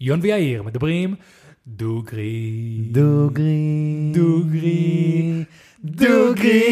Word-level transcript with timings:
יון 0.00 0.20
ויאיר 0.22 0.62
מדברים 0.62 1.14
דוגרי. 1.66 2.88
דוגרי. 2.90 4.12
דוגרי. 4.14 5.44
דוגרי. 5.84 6.68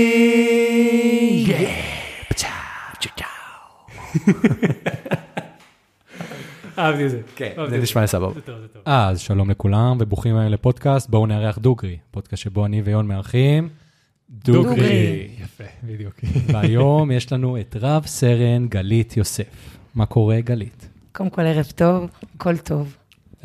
אהבתי 6.78 7.04
את 7.06 7.10
זה. 7.10 7.20
כן, 7.36 7.52
זה 7.70 7.78
נשמע 7.78 8.06
סבבה. 8.06 8.34
זה 8.34 8.40
טוב, 8.40 8.60
זה 8.60 8.68
טוב. 8.68 8.82
אז 8.84 9.20
שלום 9.20 9.50
לכולם 9.50 9.96
וברוכים 10.00 10.36
היום 10.36 10.52
לפודקאסט, 10.52 11.10
בואו 11.10 11.26
נארח 11.26 11.58
דוגרי, 11.58 11.96
פודקאסט 12.10 12.42
שבו 12.42 12.66
אני 12.66 12.82
ויון 12.82 13.06
מארחים 13.06 13.68
דוגרי. 14.30 15.28
יפה, 15.42 15.64
בדיוק. 15.84 16.14
והיום 16.46 17.10
יש 17.10 17.32
לנו 17.32 17.60
את 17.60 17.76
רב 17.80 18.06
סרן 18.06 18.66
גלית 18.68 19.16
יוסף. 19.16 19.78
מה 19.94 20.06
קורה 20.06 20.40
גלית? 20.40 20.88
קודם 21.12 21.30
כל, 21.30 21.42
ערב 21.42 21.72
טוב, 21.76 22.10
הכל 22.34 22.56
טוב. 22.56 22.96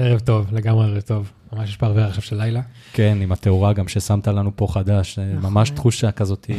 ערב 0.02 0.20
טוב, 0.20 0.54
לגמרי 0.54 0.86
ערב 0.86 1.02
טוב. 1.02 1.32
ממש 1.54 1.70
יש 1.70 1.78
פרבר 1.78 2.04
עכשיו 2.08 2.22
של 2.22 2.38
לילה. 2.38 2.62
כן, 2.94 3.18
עם 3.22 3.32
התאורה 3.32 3.74
גם 3.74 3.88
ששמת 3.88 4.28
לנו 4.28 4.52
פה 4.56 4.68
חדש, 4.70 5.16
זה 5.20 5.34
נכון. 5.38 5.52
ממש 5.54 5.70
תחושה 5.70 6.12
כזאת 6.12 6.50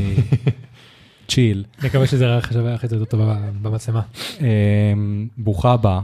צ'יל. 1.29 1.65
נקווה 1.85 2.07
שזה 2.07 2.25
יראה 2.25 2.41
שווה 2.53 2.75
הכי 2.75 2.87
יותר 2.87 3.05
טוב 3.05 3.21
במצלמה. 3.63 4.03
אמ, 4.41 5.29
ברוכה 5.39 5.73
הבאה. 5.73 6.01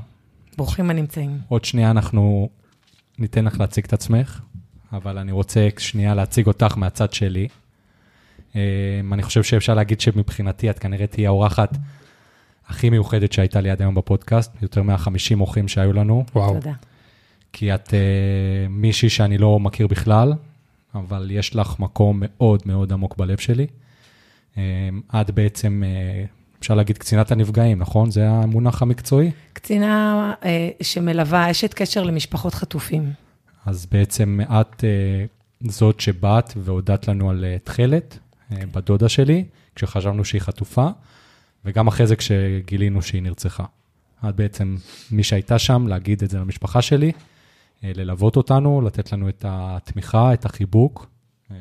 ברוכים 0.56 0.90
הנמצאים. 0.90 1.38
עוד 1.48 1.64
שנייה 1.64 1.90
אנחנו 1.90 2.48
ניתן 3.18 3.44
לך 3.44 3.60
להציג 3.60 3.84
את 3.84 3.92
עצמך, 3.92 4.40
אבל 4.92 5.18
אני 5.18 5.32
רוצה 5.32 5.68
שנייה 5.78 6.14
להציג 6.14 6.46
אותך 6.46 6.76
מהצד 6.76 7.12
שלי. 7.12 7.48
אמ, 8.54 8.60
אני 9.12 9.22
חושב 9.22 9.42
שאפשר 9.42 9.74
להגיד 9.74 10.00
שמבחינתי 10.00 10.70
את 10.70 10.78
כנראה 10.78 11.06
תהיה 11.06 11.28
האורחת 11.28 11.76
הכי 12.68 12.90
מיוחדת 12.90 13.32
שהייתה 13.32 13.60
לי 13.60 13.70
עד 13.70 13.82
היום 13.82 13.94
בפודקאסט, 13.94 14.62
יותר 14.62 14.82
מה-50 14.82 15.40
אורחים 15.40 15.68
שהיו 15.68 15.92
לנו, 15.92 16.24
וואו. 16.34 16.54
תודה. 16.54 16.72
כי 17.52 17.74
את 17.74 17.88
uh, 17.88 17.92
מישהי 18.68 19.10
שאני 19.10 19.38
לא 19.38 19.60
מכיר 19.60 19.86
בכלל, 19.86 20.32
אבל 20.94 21.30
יש 21.30 21.56
לך 21.56 21.80
מקום 21.80 22.22
מאוד 22.22 22.62
מאוד 22.66 22.92
עמוק 22.92 23.16
בלב 23.16 23.38
שלי. 23.38 23.66
Um, 24.54 24.58
את 25.20 25.30
בעצם, 25.30 25.82
uh, 25.82 26.58
אפשר 26.60 26.74
להגיד 26.74 26.98
קצינת 26.98 27.32
הנפגעים, 27.32 27.78
נכון? 27.78 28.10
זה 28.10 28.28
המונח 28.28 28.82
המקצועי? 28.82 29.30
קצינה 29.52 30.34
אה, 30.44 30.68
שמלווה 30.82 31.50
אשת 31.50 31.74
קשר 31.74 32.02
למשפחות 32.02 32.54
חטופים. 32.54 33.12
אז 33.66 33.86
בעצם 33.86 34.40
את 34.46 34.80
uh, 34.80 35.70
זאת 35.70 36.00
שבאת 36.00 36.52
והודעת 36.56 37.08
לנו 37.08 37.30
על 37.30 37.44
uh, 37.44 37.64
תכלת, 37.64 38.18
uh, 38.50 38.54
בדודה 38.74 39.08
שלי, 39.08 39.44
כשחשבנו 39.74 40.24
שהיא 40.24 40.40
חטופה, 40.40 40.88
וגם 41.64 41.86
אחרי 41.86 42.06
זה 42.06 42.16
כשגילינו 42.16 43.02
שהיא 43.02 43.22
נרצחה. 43.22 43.64
את 44.28 44.36
בעצם 44.36 44.76
מי 45.10 45.22
שהייתה 45.22 45.58
שם, 45.58 45.86
להגיד 45.86 46.22
את 46.22 46.30
זה 46.30 46.38
למשפחה 46.38 46.82
שלי, 46.82 47.12
uh, 47.16 47.20
ללוות 47.82 48.36
אותנו, 48.36 48.80
לתת 48.80 49.12
לנו 49.12 49.28
את 49.28 49.44
התמיכה, 49.48 50.34
את 50.34 50.44
החיבוק, 50.44 51.06
uh, 51.48 51.52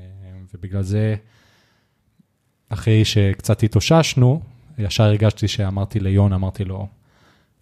ובגלל 0.54 0.82
זה, 0.82 1.16
אחרי 2.70 3.06
שקצת 3.06 3.64
התאוששנו, 3.64 4.42
ישר 4.78 5.04
הרגשתי 5.04 5.48
שאמרתי 5.48 6.00
ליון, 6.00 6.34
אמרתי 6.34 6.64
לו, 6.64 6.88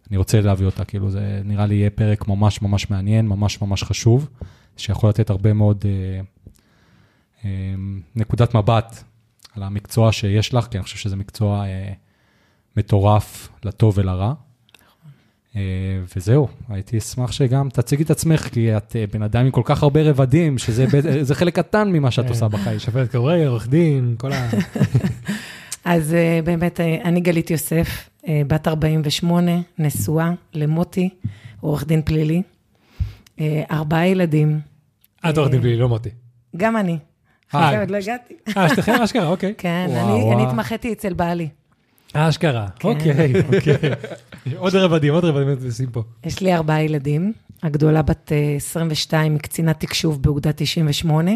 אני 0.09 0.17
רוצה 0.17 0.41
להביא 0.41 0.65
אותה, 0.65 0.85
כאילו 0.85 1.09
זה 1.09 1.41
נראה 1.45 1.65
לי 1.65 1.75
יהיה 1.75 1.89
פרק 1.89 2.27
ממש 2.27 2.61
ממש 2.61 2.89
מעניין, 2.89 3.27
ממש 3.27 3.61
ממש 3.61 3.83
חשוב, 3.83 4.29
שיכול 4.77 5.09
לתת 5.09 5.29
הרבה 5.29 5.53
מאוד 5.53 5.85
אה, 5.85 6.21
אה, 7.45 7.75
נקודת 8.15 8.55
מבט 8.55 9.03
על 9.55 9.63
המקצוע 9.63 10.11
שיש 10.11 10.53
לך, 10.53 10.67
כי 10.67 10.77
אני 10.77 10.83
חושב 10.83 10.97
שזה 10.97 11.15
מקצוע 11.15 11.65
אה, 11.65 11.93
מטורף 12.77 13.49
לטוב 13.63 13.93
ולרע. 13.97 14.33
אה, 15.55 15.61
וזהו, 16.15 16.47
הייתי 16.69 16.97
אשמח 16.97 17.31
שגם 17.31 17.69
תציגי 17.69 18.03
את 18.03 18.11
עצמך, 18.11 18.41
כי 18.41 18.77
את 18.77 18.95
אה, 18.95 19.05
בן 19.13 19.21
אדם 19.21 19.45
עם 19.45 19.51
כל 19.51 19.61
כך 19.65 19.83
הרבה 19.83 20.01
רבדים, 20.01 20.57
שזה 20.57 21.35
חלק 21.39 21.55
קטן 21.55 21.89
ממה 21.91 22.11
שאת 22.11 22.25
כן. 22.25 22.29
עושה 22.29 22.47
בחיים. 22.47 22.79
שופט 22.79 23.11
קורא, 23.11 23.35
עורך 23.47 23.67
דין, 23.67 24.15
כל 24.17 24.31
ה... 24.31 24.49
אז 25.85 26.13
אה, 26.13 26.39
באמת, 26.43 26.79
אה, 26.79 26.97
אני 27.03 27.19
גלית 27.21 27.51
יוסף, 27.51 28.09
אה, 28.27 28.41
בת 28.47 28.67
48, 28.67 29.51
נשואה 29.79 30.31
למוטי, 30.53 31.09
עורך 31.59 31.87
דין 31.87 32.01
פלילי, 32.01 32.41
אה, 33.39 33.63
ארבעה 33.71 34.07
ילדים, 34.07 34.59
את 35.29 35.37
עורך 35.37 35.51
דין 35.51 35.61
פלילי, 35.61 35.77
לא 35.77 35.89
מוטי. 35.89 36.09
גם 36.57 36.77
אני. 36.77 36.97
אה. 37.55 37.79
עוד 37.79 37.91
לא 37.91 37.97
הגעתי. 37.97 38.33
אה, 38.57 38.69
שתיכם 38.69 38.93
אשכרה, 38.93 39.27
אוקיי. 39.27 39.53
כן, 39.57 39.87
אני-. 39.89 40.43
התמחיתי 40.43 40.93
אצל 40.93 41.13
בעלי. 41.13 41.49
אה, 42.15 42.29
אשכרה, 42.29 42.67
כן. 42.79 42.87
אוקיי, 42.87 43.33
אוקיי. 43.41 43.77
עוד 44.57 44.75
רבדים, 44.75 45.13
עוד 45.13 45.25
רבדים 45.25 45.65
עושים 45.65 45.89
פה. 45.89 46.03
יש 46.23 46.41
לי 46.41 46.53
ארבעה 46.53 46.83
ילדים, 46.83 47.33
הגדולה 47.63 48.01
בת 48.01 48.31
אה, 48.31 48.53
22 48.55 49.33
היא 49.33 49.39
קצינת 49.39 49.79
תקשוב 49.79 50.21
באוגדה 50.21 50.51
98. 50.53 51.31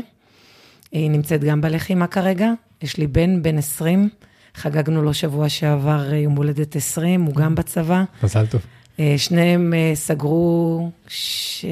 היא 0.92 1.12
נמצאת 1.12 1.44
גם 1.44 1.62
בלחימה 1.62 2.08
כרגע. 2.08 2.52
יש 2.82 2.98
לי 2.98 3.08
בן, 3.08 3.44
בן 3.44 3.58
20, 3.58 4.10
חגגנו 4.56 5.02
לו 5.02 5.14
שבוע 5.14 5.50
שעבר 5.50 6.12
אה, 6.12 6.18
יום 6.18 6.36
הולדת 6.36 6.76
20, 6.76 7.22
הוא 7.22 7.36
גם 7.36 7.56
בצבא. 7.56 8.04
מזל 8.24 8.46
טוב. 8.46 8.62
אה, 9.00 9.14
שניהם 9.18 9.74
אה, 9.74 9.92
סגרו 9.96 10.92
ש... 11.08 11.66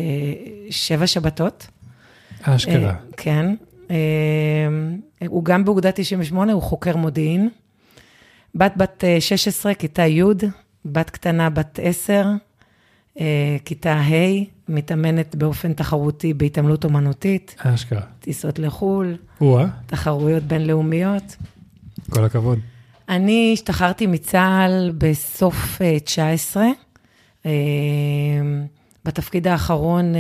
שבע 0.69 1.07
שבתות. 1.07 1.67
אשכרה. 2.41 2.89
אה, 2.89 2.95
כן. 3.17 3.55
אה, 3.91 3.95
הוא 5.27 5.45
גם 5.45 5.65
באוגדה 5.65 5.91
98, 5.91 6.53
הוא 6.53 6.61
חוקר 6.61 6.97
מודיעין. 6.97 7.49
בת 8.55 8.73
בת 8.77 9.03
אה, 9.03 9.21
16, 9.21 9.73
כיתה 9.73 10.07
י', 10.07 10.23
בת 10.85 11.09
קטנה 11.09 11.49
בת 11.49 11.79
10, 11.83 12.27
אה, 13.19 13.57
כיתה 13.65 13.93
ה', 13.93 14.43
מתאמנת 14.69 15.35
באופן 15.35 15.73
תחרותי 15.73 16.33
בהתעמלות 16.33 16.83
אומנותית, 16.83 17.55
אשכרה. 17.57 18.01
טיסות 18.19 18.59
לחו"ל, 18.59 19.17
או-אה, 19.41 19.65
תחרויות 19.85 20.43
בינלאומיות. 20.43 21.35
כל 22.09 22.25
הכבוד. 22.25 22.59
אני 23.09 23.51
השתחררתי 23.53 24.07
מצה"ל 24.07 24.91
בסוף 24.97 25.81
אה, 25.81 25.99
19. 25.99 26.65
אה, 27.45 27.51
בתפקיד 29.05 29.47
האחרון 29.47 30.15
אה, 30.15 30.19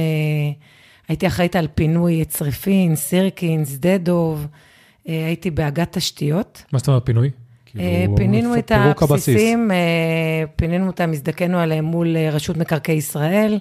הייתי 1.07 1.27
אחראית 1.27 1.55
על 1.55 1.67
פינוי 1.75 2.25
צריפין, 2.25 2.95
סירקין, 2.95 3.65
שדה 3.65 3.97
דוב, 3.97 4.47
אה, 5.07 5.25
הייתי 5.25 5.51
באגת 5.51 5.97
תשתיות. 5.97 6.63
מה 6.73 6.79
זאת 6.79 6.87
אומרת 6.87 7.05
פינוי? 7.05 7.29
כאילו, 7.71 7.83
אה, 7.83 8.05
פינינו 8.15 8.57
את. 8.59 8.71
הבסיסים, 9.01 9.71
אה, 9.71 9.77
פינינו 10.55 10.87
אותם, 10.87 11.11
הזדכנו 11.11 11.59
עליהם 11.59 11.85
מול 11.85 12.17
אה, 12.17 12.29
רשות 12.29 12.57
מקרקעי 12.57 12.95
ישראל, 12.95 13.59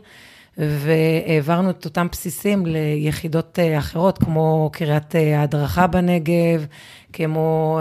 והעברנו 0.59 1.71
את 1.71 1.85
אותם 1.85 2.07
בסיסים 2.13 2.67
ליחידות 2.67 3.59
אחרות, 3.79 4.19
כמו 4.19 4.71
קריית 4.73 5.15
ההדרכה 5.15 5.87
בנגב, 5.87 6.67
כמו 7.13 7.81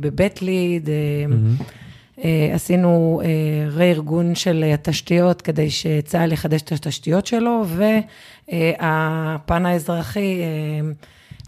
בבית 0.00 0.42
ליד. 0.42 0.88
אה, 2.24 2.50
עשינו 2.54 3.22
רה-ארגון 3.70 4.34
של 4.34 4.64
התשתיות 4.74 5.42
כדי 5.42 5.70
שצה"ל 5.70 6.32
יחדש 6.32 6.62
את 6.62 6.72
התשתיות 6.72 7.26
שלו, 7.26 7.64
והפן 8.48 9.66
האזרחי 9.66 10.40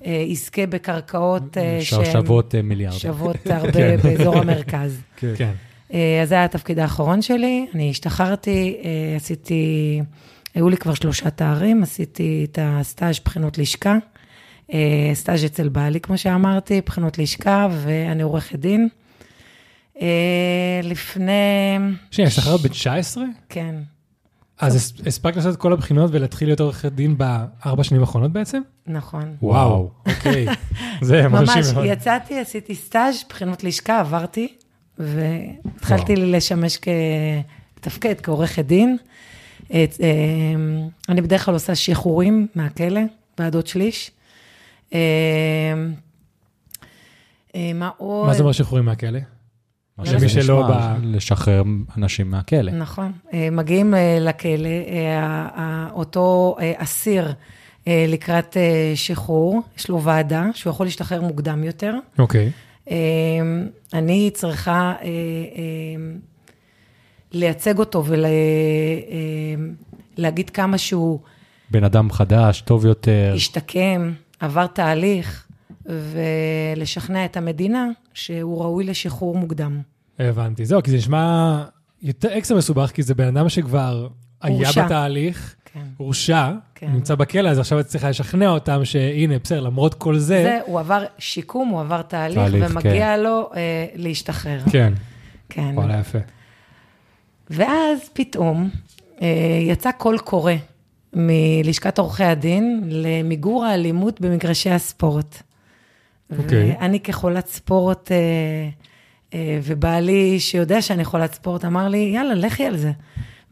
יזכה 0.04 0.66
בקרקעות 0.66 1.58
אה, 1.58 1.78
שהן 1.82 2.12
שוות 2.12 2.54
אה, 2.54 2.62
מיליארד. 2.62 2.94
שוות 2.94 3.46
הרבה 3.50 3.96
באזור 3.96 4.38
המרכז. 4.38 5.00
כן. 5.36 5.52
אה, 5.94 6.22
אז 6.22 6.28
זה 6.28 6.34
היה 6.34 6.44
התפקיד 6.44 6.78
האחרון 6.78 7.22
שלי, 7.22 7.66
אני 7.74 7.90
השתחררתי, 7.90 8.76
אה, 8.84 9.16
עשיתי, 9.16 10.00
היו 10.54 10.68
לי 10.68 10.76
כבר 10.76 10.94
שלושה 10.94 11.30
תארים, 11.30 11.82
עשיתי 11.82 12.46
את 12.50 12.58
הסטאז' 12.62 13.20
בחינות 13.24 13.58
לשכה, 13.58 13.96
אה, 14.72 15.10
סטאז' 15.14 15.44
אצל 15.44 15.68
בעלי, 15.68 16.00
כמו 16.00 16.18
שאמרתי, 16.18 16.80
בחינות 16.86 17.18
לשכה, 17.18 17.68
ואני 17.70 18.22
עורכת 18.22 18.58
דין. 18.58 18.88
אה, 20.02 20.80
לפני, 20.82 21.32
שנייה, 22.10 22.28
השתחררת 22.28 22.60
ב-19? 22.60 23.18
כן, 23.48 23.74
אז 24.60 24.76
הס- 24.76 24.92
הספקת 25.06 25.36
לעשות 25.36 25.54
את 25.54 25.60
כל 25.60 25.72
הבחינות 25.72 26.10
ולהתחיל 26.14 26.48
להיות 26.48 26.60
עורכת 26.60 26.92
דין 26.92 27.18
בארבע 27.18 27.84
שנים 27.84 28.00
האחרונות 28.00 28.32
בעצם? 28.32 28.60
נכון. 28.86 29.36
וואו, 29.42 29.90
אוקיי. 30.06 30.46
זה 31.02 31.28
מרשים 31.28 31.54
ממש, 31.58 31.72
מאוד. 31.74 31.84
יצאתי, 31.88 32.38
עשיתי 32.40 32.74
סטאז', 32.74 33.24
בחינות 33.28 33.64
לשכה, 33.64 34.00
עברתי, 34.00 34.48
והתחלתי 34.98 36.16
לשמש 36.16 36.78
כתפקד, 37.80 38.14
כעורכת 38.22 38.64
דין. 38.64 38.96
אה, 39.72 39.84
אני 41.08 41.20
בדרך 41.20 41.44
כלל 41.44 41.54
עושה 41.54 41.74
שחרורים 41.74 42.46
מהכלא, 42.54 43.00
ועדות 43.38 43.66
שליש. 43.66 44.10
אה, 44.94 44.98
אה, 47.54 47.70
מה 47.74 47.90
עוד? 47.96 48.26
מה 48.26 48.34
זה 48.34 48.40
אומר 48.42 48.52
שחרורים 48.52 48.84
מהכלא? 48.84 49.18
למי 50.06 50.28
שלא 50.28 50.42
נשמע, 50.42 50.68
ב- 50.68 50.98
לשחרר 51.02 51.62
אנשים 51.96 52.30
מהכלא. 52.30 52.72
נכון. 52.72 53.12
אה, 53.32 53.48
מגיעים 53.52 53.94
אה, 53.94 54.18
לכלא, 54.20 54.68
אה, 54.88 55.86
אותו 55.92 56.56
אסיר 56.76 57.32
לקראת 57.86 58.56
שחרור, 58.94 59.60
יש 59.78 59.88
לו 59.88 60.02
ועדה 60.02 60.46
שהוא 60.54 60.70
יכול 60.70 60.86
להשתחרר 60.86 61.20
מוקדם 61.20 61.64
יותר. 61.64 61.94
אוקיי. 62.18 62.50
אני 63.94 64.30
צריכה 64.34 64.94
לייצג 67.32 67.78
אותו 67.78 68.04
להגיד 70.16 70.50
כמה 70.50 70.78
שהוא 70.78 71.20
בן 71.70 71.84
אדם 71.84 72.10
חדש, 72.10 72.60
טוב 72.60 72.86
יותר. 72.86 73.32
השתקם, 73.36 74.12
עבר 74.40 74.66
תהליך, 74.66 75.46
ולשכנע 75.86 77.24
את 77.24 77.36
המדינה 77.36 77.88
שהוא 78.14 78.62
ראוי 78.62 78.84
לשחרור 78.84 79.36
מוקדם. 79.36 79.80
הבנתי. 80.18 80.64
זהו, 80.64 80.82
כי 80.82 80.90
זה 80.90 80.96
נשמע 80.96 81.64
יותר 82.02 82.38
אקסטרה 82.38 82.58
מסובך, 82.58 82.90
כי 82.90 83.02
זה 83.02 83.14
בן 83.14 83.36
אדם 83.36 83.48
שכבר 83.48 84.08
היה 84.42 84.56
הורשע. 84.56 84.84
בתהליך, 84.84 85.54
כן. 85.72 85.80
הורשע, 85.96 86.50
כן. 86.74 86.90
נמצא 86.92 87.14
בכלא, 87.14 87.48
אז 87.48 87.58
עכשיו 87.58 87.80
את 87.80 87.86
צריכה 87.86 88.10
לשכנע 88.10 88.48
אותם 88.48 88.84
שהנה, 88.84 89.38
בסדר, 89.38 89.60
למרות 89.60 89.94
כל 89.94 90.18
זה... 90.18 90.42
זה, 90.42 90.58
הוא 90.66 90.80
עבר 90.80 91.04
שיקום, 91.18 91.68
הוא 91.68 91.80
עבר 91.80 92.02
תהליך, 92.02 92.38
תהליך, 92.38 92.66
ומגיע 92.70 93.16
לו 93.16 93.50
אה, 93.54 93.86
להשתחרר. 93.94 94.60
כן, 94.70 94.92
כן. 95.48 95.72
וואלה, 95.74 96.00
יפה. 96.00 96.18
ואז 97.50 98.10
פתאום 98.12 98.70
אה, 99.22 99.58
יצא 99.62 99.90
קול 99.92 100.18
קורא 100.18 100.52
מלשכת 101.12 101.98
עורכי 101.98 102.24
הדין 102.24 102.82
למיגור 102.88 103.64
האלימות 103.64 104.20
במגרשי 104.20 104.70
הספורט. 104.70 105.42
אוקיי. 106.38 106.76
ואני 106.80 107.00
כחולת 107.00 107.46
ספורט, 107.46 108.12
אה, 108.12 108.16
אה, 109.34 109.58
ובעלי, 109.62 110.40
שיודע 110.40 110.82
שאני 110.82 111.04
חולת 111.04 111.34
ספורט, 111.34 111.64
אמר 111.64 111.88
לי, 111.88 112.12
יאללה, 112.14 112.34
לכי 112.34 112.64
על 112.64 112.76
זה. 112.76 112.92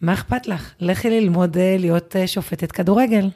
מה 0.00 0.12
אכפת 0.12 0.46
לך? 0.46 0.74
לכי 0.80 1.10
ללמוד 1.10 1.56
אה, 1.56 1.76
להיות 1.78 2.16
אה, 2.16 2.26
שופטת 2.26 2.72
כדורגל. 2.72 3.30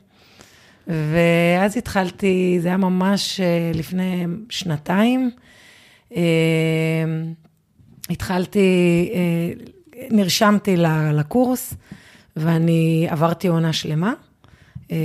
ואז 0.87 1.77
התחלתי, 1.77 2.59
זה 2.61 2.69
היה 2.69 2.77
ממש 2.77 3.41
אה, 3.41 3.71
לפני 3.75 4.27
שנתיים. 4.49 5.31
אה, 6.17 6.23
התחלתי, 8.11 9.11
אה, 9.15 9.65
נרשמתי 10.11 10.77
לקורס, 11.15 11.75
ואני 12.37 13.07
עברתי 13.11 13.49
עונה 13.49 13.73
שלמה. 13.73 14.13
אה, 14.91 14.97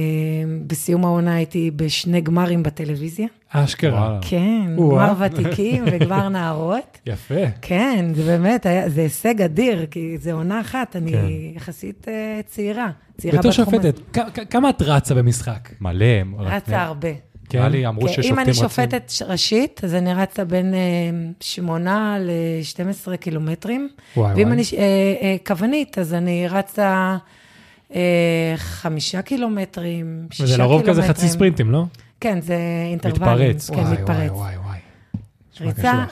בסיום 0.68 1.06
העונה 1.06 1.35
הייתי 1.35 1.71
בשני 1.71 2.21
גמרים 2.21 2.63
בטלוויזיה. 2.63 3.27
אשכרה. 3.50 4.19
כן. 4.21 4.75
גמר 4.75 5.13
ותיקים 5.19 5.83
וגמר 5.91 6.29
נערות. 6.35 6.97
יפה. 7.06 7.45
כן, 7.62 8.06
זה 8.13 8.24
באמת, 8.24 8.65
היה, 8.65 8.89
זה 8.89 9.01
הישג 9.01 9.41
אדיר, 9.41 9.85
כי 9.85 10.18
זה 10.18 10.33
עונה 10.33 10.62
אחת, 10.62 10.95
אני 10.95 11.12
כן. 11.12 11.25
יחסית 11.56 12.07
אה, 12.07 12.39
צעירה. 12.45 12.89
צעירה 13.18 13.39
בתור 13.39 13.51
בתחום 13.51 13.79
הזה. 13.79 13.91
שופטת, 14.13 14.50
כמה 14.50 14.69
את 14.69 14.81
רצה 14.81 15.15
במשחק? 15.15 15.69
מלא. 15.81 16.06
רצה 16.38 16.81
הרבה. 16.83 17.09
כן? 17.50 17.57
נראה 17.57 17.69
לי 17.69 17.88
אמרו 17.88 18.07
ששופטים 18.07 18.33
אם 18.33 18.39
אני 18.39 18.51
רצים. 18.51 18.63
שופטת 18.63 19.12
ראשית, 19.27 19.81
אז 19.83 19.95
אני 19.95 20.13
רצה 20.13 20.45
בין 20.45 20.73
אה, 20.73 20.80
שמונה 21.39 22.18
ל-12 22.19 23.18
קילומטרים. 23.18 23.89
וואי, 24.18 24.33
ואם 24.35 24.47
וואי. 24.47 24.53
אני 24.53 24.63
אה, 24.77 24.83
אה, 25.21 25.35
כוונית, 25.47 25.97
אז 25.97 26.13
אני 26.13 26.47
רצה 26.47 26.83
אה, 26.83 27.18
חמישה 28.57 29.21
קילומטרים, 29.21 30.27
שישה 30.31 30.43
וזה 30.43 30.53
קילומטרים. 30.55 30.81
לרוב 30.81 30.89
כזה 30.89 31.07
חצי 31.13 31.27
ספרינטים, 31.27 31.71
לא? 31.71 31.83
כן, 32.19 32.41
זה 32.41 32.57
אינטרוולים. 32.91 33.21
מתפרץ. 33.21 33.69
כן, 33.69 33.75
וואי, 33.75 33.91
מתפרץ. 33.93 34.31
וואי, 34.31 34.57
וואי, 34.57 34.77
וואי. 35.61 35.67
ריצה. 35.69 36.05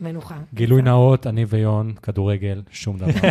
מנוחה. 0.00 0.34
גילוי 0.54 0.82
נאות, 0.82 1.26
אני 1.26 1.44
ויון, 1.48 1.92
כדורגל, 2.02 2.62
שום 2.70 2.98
דבר. 2.98 3.10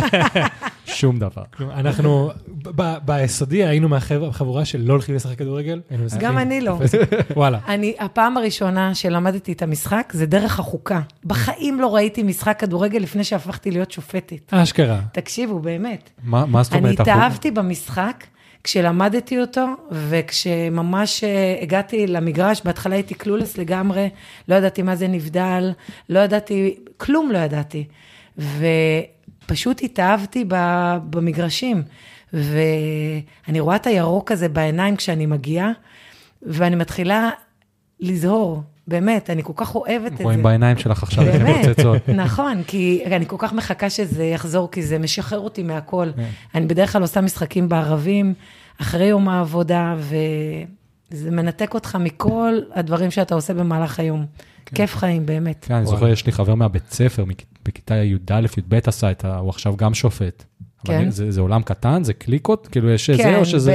שום 1.00 1.18
דבר. 1.18 1.42
כלומר, 1.56 1.74
אנחנו, 1.74 2.30
ב- 2.62 2.96
ביסודי 3.04 3.64
היינו 3.64 3.88
מהחבורה 3.88 4.64
של 4.64 4.80
לא 4.80 4.92
הולכים 4.92 5.14
לשחק 5.14 5.38
כדורגל. 5.38 5.80
גם 6.18 6.38
אני 6.38 6.60
לא. 6.60 6.78
וואלה. 7.36 7.58
אני, 7.68 7.94
הפעם 7.98 8.36
הראשונה 8.36 8.94
שלמדתי 8.94 9.52
את 9.52 9.62
המשחק, 9.62 10.12
זה 10.14 10.26
דרך 10.26 10.58
החוקה. 10.60 11.00
בחיים 11.24 11.80
לא 11.80 11.94
ראיתי 11.94 12.22
משחק 12.22 12.60
כדורגל 12.60 12.98
לפני 12.98 13.24
שהפכתי 13.24 13.70
להיות 13.70 13.90
שופטת. 13.90 14.54
אשכרה. 14.54 15.00
תקשיבו, 15.12 15.58
באמת. 15.58 16.10
מה 16.22 16.46
מה 16.46 16.62
זאת 16.62 16.72
אני 16.72 16.80
אומרת? 16.80 17.00
החוק? 17.00 17.08
התאהבתי 17.08 17.50
במשחק 17.50 18.24
כשלמדתי 18.64 19.40
אותו, 19.40 19.66
וכשממש 19.90 21.24
אה, 21.24 21.58
הגעתי 21.62 22.06
למגרש, 22.06 22.62
בהתחלה 22.64 22.94
הייתי 22.94 23.14
קלולס 23.14 23.58
לגמרי, 23.58 24.08
לא 24.48 24.54
ידעתי 24.54 24.82
מה 24.82 24.96
זה 24.96 25.08
נבדל, 25.08 25.72
לא 26.08 26.18
ידעתי, 26.18 26.76
כלום 26.96 27.30
לא 27.32 27.38
ידעתי. 27.38 27.84
ופשוט 29.50 29.82
התאהבתי 29.82 30.44
ב- 30.48 30.96
במגרשים. 31.10 31.82
ואני 32.32 33.60
רואה 33.60 33.76
את 33.76 33.86
הירוק 33.86 34.32
הזה 34.32 34.48
בעיניים 34.48 34.96
כשאני 34.96 35.26
מגיעה, 35.26 35.70
ואני 36.42 36.76
מתחילה 36.76 37.30
לזהור, 38.00 38.62
באמת, 38.86 39.30
אני 39.30 39.42
כל 39.42 39.52
כך 39.56 39.74
אוהבת 39.74 40.12
את 40.12 40.18
זה. 40.18 40.24
רואים 40.24 40.42
בעיניים 40.42 40.78
שלך 40.78 41.02
עכשיו 41.02 41.24
איך 41.24 41.34
הן 41.34 41.42
באמת, 41.42 41.68
מתפוצצות. 41.68 42.08
נכון, 42.24 42.62
כי 42.66 43.02
אני 43.06 43.26
כל 43.26 43.36
כך 43.38 43.52
מחכה 43.52 43.90
שזה 43.90 44.24
יחזור, 44.24 44.70
כי 44.70 44.82
זה 44.82 44.98
משחרר 44.98 45.38
אותי 45.38 45.62
מהכל. 45.62 46.08
כן. 46.16 46.28
אני 46.54 46.66
בדרך 46.66 46.92
כלל 46.92 47.02
עושה 47.02 47.20
משחקים 47.20 47.68
בערבים, 47.68 48.34
אחרי 48.80 49.04
יום 49.04 49.28
העבודה, 49.28 49.96
וזה 51.10 51.30
מנתק 51.30 51.74
אותך 51.74 51.98
מכל 52.00 52.58
הדברים 52.74 53.10
שאתה 53.10 53.34
עושה 53.34 53.54
במהלך 53.54 54.00
היום. 54.00 54.26
כיף 54.74 54.96
חיים, 54.96 55.26
באמת. 55.26 55.64
כן, 55.68 55.74
אני 55.74 55.86
זוכר, 55.86 56.08
יש 56.08 56.26
לי 56.26 56.32
חבר 56.32 56.54
מהבית 56.54 56.90
ספר, 56.90 57.24
בכיתה 57.64 57.94
י"א, 57.94 58.40
י"ב 58.58 58.74
עשה 58.86 59.10
את 59.10 59.24
ה... 59.24 59.36
הוא 59.38 59.48
עכשיו 59.48 59.76
גם 59.76 59.94
שופט. 59.94 60.44
אבל 60.86 60.94
כן. 60.94 61.10
זה 61.10 61.30
זה 61.30 61.40
עולם 61.40 61.62
קטן? 61.62 62.04
זה 62.04 62.12
קליקות? 62.12 62.66
כאילו, 62.66 62.90
יש 62.90 63.10
זה 63.10 63.36
או 63.38 63.44
שזה... 63.44 63.72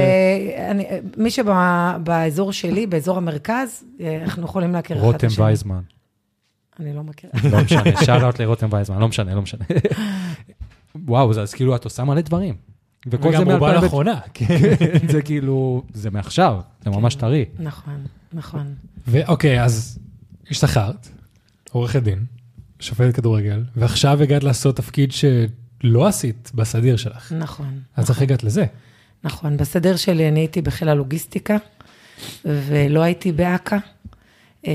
ואני, 0.58 0.84
מי 1.16 1.30
שבאזור 1.30 2.52
שלי, 2.52 2.86
באזור 2.86 3.16
המרכז, 3.16 3.84
אה, 4.00 4.22
אנחנו 4.22 4.44
יכולים 4.44 4.72
להכיר 4.72 4.96
אחד 4.96 5.06
את 5.06 5.12
רותם 5.12 5.26
השני. 5.26 5.44
וייזמן. 5.44 5.80
אני 6.80 6.94
לא 6.94 7.02
מכירה. 7.02 7.32
לא 7.52 7.64
משנה, 7.64 7.82
שאל 8.06 8.24
אאוט 8.24 8.40
לרותם 8.40 8.68
וייזמן, 8.70 8.98
לא 8.98 9.08
משנה, 9.08 9.34
לא 9.34 9.42
משנה. 9.42 9.64
וואו, 10.94 11.32
זה- 11.34 11.42
אז 11.42 11.54
כאילו, 11.54 11.76
את 11.76 11.84
עושה 11.84 12.04
מלא 12.04 12.20
דברים. 12.20 12.54
וכל 13.06 13.32
זה 13.32 13.38
וגם 13.42 13.50
רובה 13.50 13.72
מ-2000... 13.72 13.82
לאחרונה. 13.82 14.20
כן. 14.34 14.46
זה 15.08 15.22
כאילו, 15.22 15.82
זה 15.94 16.10
מעכשיו, 16.10 16.60
זה 16.84 16.90
ממש 16.90 17.14
טרי. 17.14 17.44
נכון, 17.58 18.04
נכון. 18.32 18.74
ואוקיי, 19.06 19.62
אז 19.64 19.98
השתחררת, 20.50 21.08
עורכת 21.70 22.02
דין, 22.02 22.24
שופטת 22.80 23.16
כדורגל, 23.16 23.64
ועכשיו 23.76 24.22
הגעת 24.22 24.44
לעשות 24.44 24.76
תפקיד 24.76 25.12
שלא 25.12 26.06
עשית 26.06 26.50
בסדיר 26.54 26.96
שלך. 26.96 27.32
נכון. 27.32 27.80
אז 27.96 28.10
איך 28.10 28.22
הגעת 28.22 28.44
לזה? 28.44 28.64
נכון, 29.24 29.56
בסדר 29.56 29.96
שלי 29.96 30.28
אני 30.28 30.40
הייתי 30.40 30.62
בחיל 30.62 30.88
הלוגיסטיקה, 30.88 31.56
ולא 32.44 33.02
הייתי 33.02 33.32
באכ"א. 33.32 33.76
אה, 34.66 34.72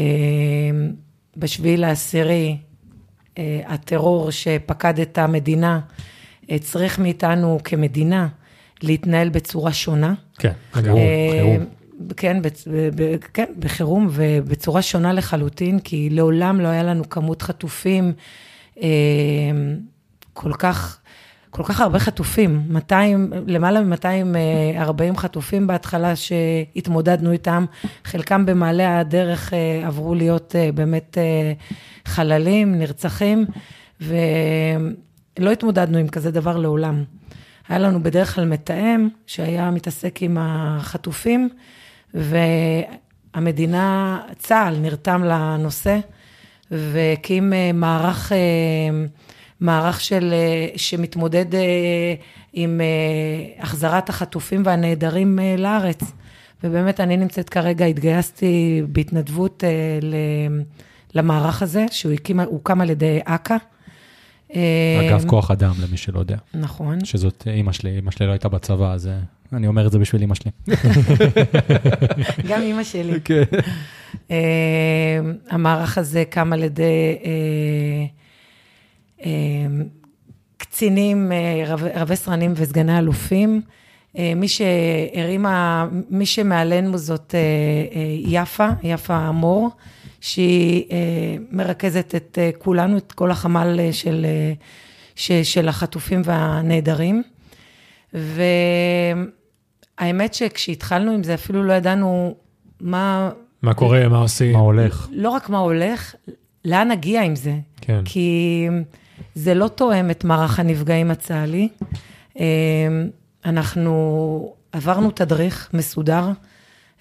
בשביעי 1.38 1.77
לעשירי, 1.77 2.57
אה, 3.38 3.62
הטרור 3.65 4.31
שפקד 4.31 5.00
את 5.00 5.18
המדינה, 5.18 5.80
צריך 6.62 7.00
מאיתנו 7.00 7.59
כמדינה 7.63 8.27
להתנהל 8.81 9.30
בצורה 9.30 9.74
שונה. 9.74 10.13
כן, 10.39 10.51
חירום. 10.74 10.98
אה, 10.98 11.30
חירום. 11.31 11.65
כן, 12.17 12.41
בצ- 12.43 12.70
ב- 12.96 13.15
כן, 13.34 13.46
בחירום 13.60 14.08
ובצורה 14.12 14.81
שונה 14.81 15.13
לחלוטין, 15.13 15.79
כי 15.79 16.10
לעולם 16.10 16.60
לא 16.60 16.67
היה 16.67 16.84
לנו 16.84 17.10
כמות 17.10 17.41
חטופים 17.41 18.13
אה, 18.81 18.88
כל 20.34 20.53
כך, 20.53 21.00
כל 21.50 21.63
כך 21.63 21.81
הרבה 21.81 22.00
חטופים, 22.00 22.62
200, 22.70 23.31
למעלה 23.48 23.81
מ-240 23.81 25.17
חטופים 25.17 25.67
בהתחלה 25.67 26.13
שהתמודדנו 26.15 27.31
איתם, 27.31 27.65
חלקם 28.03 28.46
במעלה 28.46 29.00
הדרך 29.00 29.53
אה, 29.53 29.88
עברו 29.88 30.15
להיות 30.15 30.55
אה, 30.55 30.70
באמת 30.72 31.17
אה, 31.17 31.53
חללים, 32.05 32.75
נרצחים, 32.79 33.46
ולא 34.01 35.51
התמודדנו 35.51 35.98
עם 35.98 36.08
כזה 36.08 36.31
דבר 36.31 36.58
לעולם. 36.58 37.03
היה 37.70 37.79
לנו 37.79 38.03
בדרך 38.03 38.36
כלל 38.36 38.46
מתאם 38.46 39.10
שהיה 39.27 39.72
מתעסק 39.72 40.22
עם 40.22 40.38
החטופים, 40.39 41.50
והמדינה, 42.13 44.20
צה"ל 44.38 44.77
נרתם 44.77 45.24
לנושא, 45.24 46.00
והקים 46.72 47.53
אה, 47.53 47.72
מערך, 47.74 48.32
אה, 48.32 48.38
מערך 49.60 50.01
של, 50.01 50.34
אה, 50.34 50.77
שמתמודד 50.77 51.46
עם 52.53 52.82
החזרת 53.60 54.10
החטופים 54.10 54.62
והנעדרים 54.65 55.39
לארץ. 55.58 56.01
ובאמת, 56.63 57.00
אני 57.00 57.18
נמצאת 57.18 57.50
כרגע, 57.50 57.86
התגייסתי 57.86 58.82
בהתנדבות 58.88 59.63
למערך 61.13 61.62
הזה, 61.62 61.86
שהוא 61.91 62.12
הקים, 62.12 62.39
הוקם 62.39 62.82
על 62.82 62.89
ידי 62.89 63.20
אכ"א. 63.25 63.58
אגב, 65.10 65.25
כוח 65.27 65.51
אדם, 65.51 65.74
למי 65.88 65.98
שלא 65.98 66.20
יודע. 66.20 66.38
נכון. 66.53 67.05
שזאת 67.05 67.43
אימא 67.48 67.72
שלי, 67.72 67.89
אימא 67.96 68.12
שלי 68.12 68.27
לא 68.27 68.31
הייתה 68.31 68.50
בצבא, 68.50 68.93
אז 68.93 69.08
אה, 69.08 69.17
אני 69.53 69.67
אומר 69.67 69.88
את 69.88 69.91
זה 69.91 70.00
בשביל 70.00 70.22
אימא 70.22 70.36
שלי. 70.36 70.51
גם 72.50 72.62
אימא 72.62 72.84
שלי. 72.84 73.20
כן. 73.25 73.43
אה, 74.31 74.38
המערך 75.50 75.98
הזה 75.98 76.24
קם 76.29 76.53
על 76.53 76.63
ידי 76.63 76.84
אה, 77.25 78.05
אה, 79.25 79.31
קצינים, 80.58 81.31
אה, 81.31 81.63
רב- 81.67 81.88
רבי 81.96 82.15
סרנים 82.15 82.53
וסגני 82.55 82.98
אלופים. 83.00 83.62
מי 84.36 84.48
שהרימה, 84.48 85.88
מי 86.10 86.25
שמעלינו 86.25 86.98
זאת 86.98 87.36
יפה, 88.25 88.67
יפה 88.84 89.31
מור, 89.31 89.70
שהיא 90.22 90.84
אה, 90.92 90.98
מרכזת 91.51 92.13
את 92.16 92.38
אה, 92.42 92.50
כולנו, 92.58 92.98
את 92.98 93.12
כל 93.12 93.32
החמ"ל 93.32 93.80
אה, 93.80 93.94
של, 93.94 94.25
אה, 94.30 94.54
ש- 95.16 95.32
של 95.32 95.68
החטופים 95.68 96.22
והנעדרים. 96.25 97.24
האמת 99.98 100.34
שכשהתחלנו 100.34 101.12
עם 101.12 101.24
זה, 101.24 101.34
אפילו 101.34 101.63
לא 101.63 101.74
ידענו 101.74 102.36
מה, 102.80 103.30
מה 103.62 103.74
קורה, 103.74 104.08
מה 104.08 104.18
עושים. 104.18 104.54
מה 104.54 104.60
הולך? 104.60 105.08
לא 105.12 105.30
רק 105.30 105.50
מה 105.50 105.58
הולך, 105.58 106.16
לאן 106.66 106.92
נגיע 106.92 107.24
עם 107.24 107.36
זה. 107.36 107.56
כן. 107.82 108.01
כי 108.06 108.68
זה 109.36 109.54
לא 109.54 109.68
תואם 109.68 110.12
את 110.12 110.24
מערך 110.24 110.60
הנפגעים 110.60 111.12
הצה"לי. 111.12 111.70
אנחנו 113.46 114.54
עברנו 114.72 115.12
תדריך 115.12 115.70
מסודר 115.74 116.30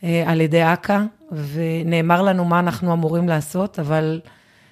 על 0.02 0.40
ידי 0.40 0.62
אכ"א, 0.62 1.04
ונאמר 1.52 2.22
לנו 2.22 2.44
מה 2.44 2.58
אנחנו 2.58 2.92
אמורים 2.92 3.28
לעשות, 3.28 3.78
אבל 3.78 4.20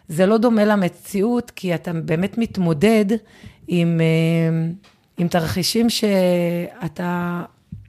זה 0.08 0.26
לא 0.26 0.38
דומה 0.38 0.64
למציאות, 0.64 1.50
כי 1.50 1.74
אתה 1.74 1.92
באמת 1.92 2.38
מתמודד 2.38 3.04
עם, 3.68 4.00
אה, 4.00 4.70
עם 5.18 5.28
תרחישים 5.28 5.90
שאתה 5.90 7.42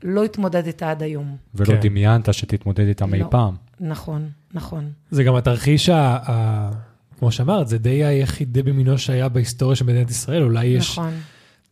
לא 0.04 0.24
התמודדת 0.24 0.84
עד 0.84 1.04
היום. 1.04 1.38
ולא 1.56 1.68
כן. 1.68 1.80
דמיינת 1.82 2.34
שתתמודד 2.34 2.88
איתם 2.88 3.14
אי 3.14 3.20
לא. 3.20 3.28
פעם. 3.32 3.56
נכון, 3.80 4.30
נכון. 4.54 4.92
זה 5.12 5.24
גם 5.24 5.36
התרחיש, 5.36 5.90
ה, 5.90 6.18
ה, 6.28 6.70
כמו 7.20 7.32
שאמרת, 7.32 7.68
זה 7.68 7.78
די 7.78 8.06
היחידי 8.06 8.64
במינו 8.64 8.98
שהיה 8.98 9.30
בהיסטוריה 9.30 9.76
של 9.76 9.86
מדינת 9.86 10.10
ישראל. 10.10 10.44
אולי 10.44 10.66
יש 10.66 10.92
נכון. 10.92 11.14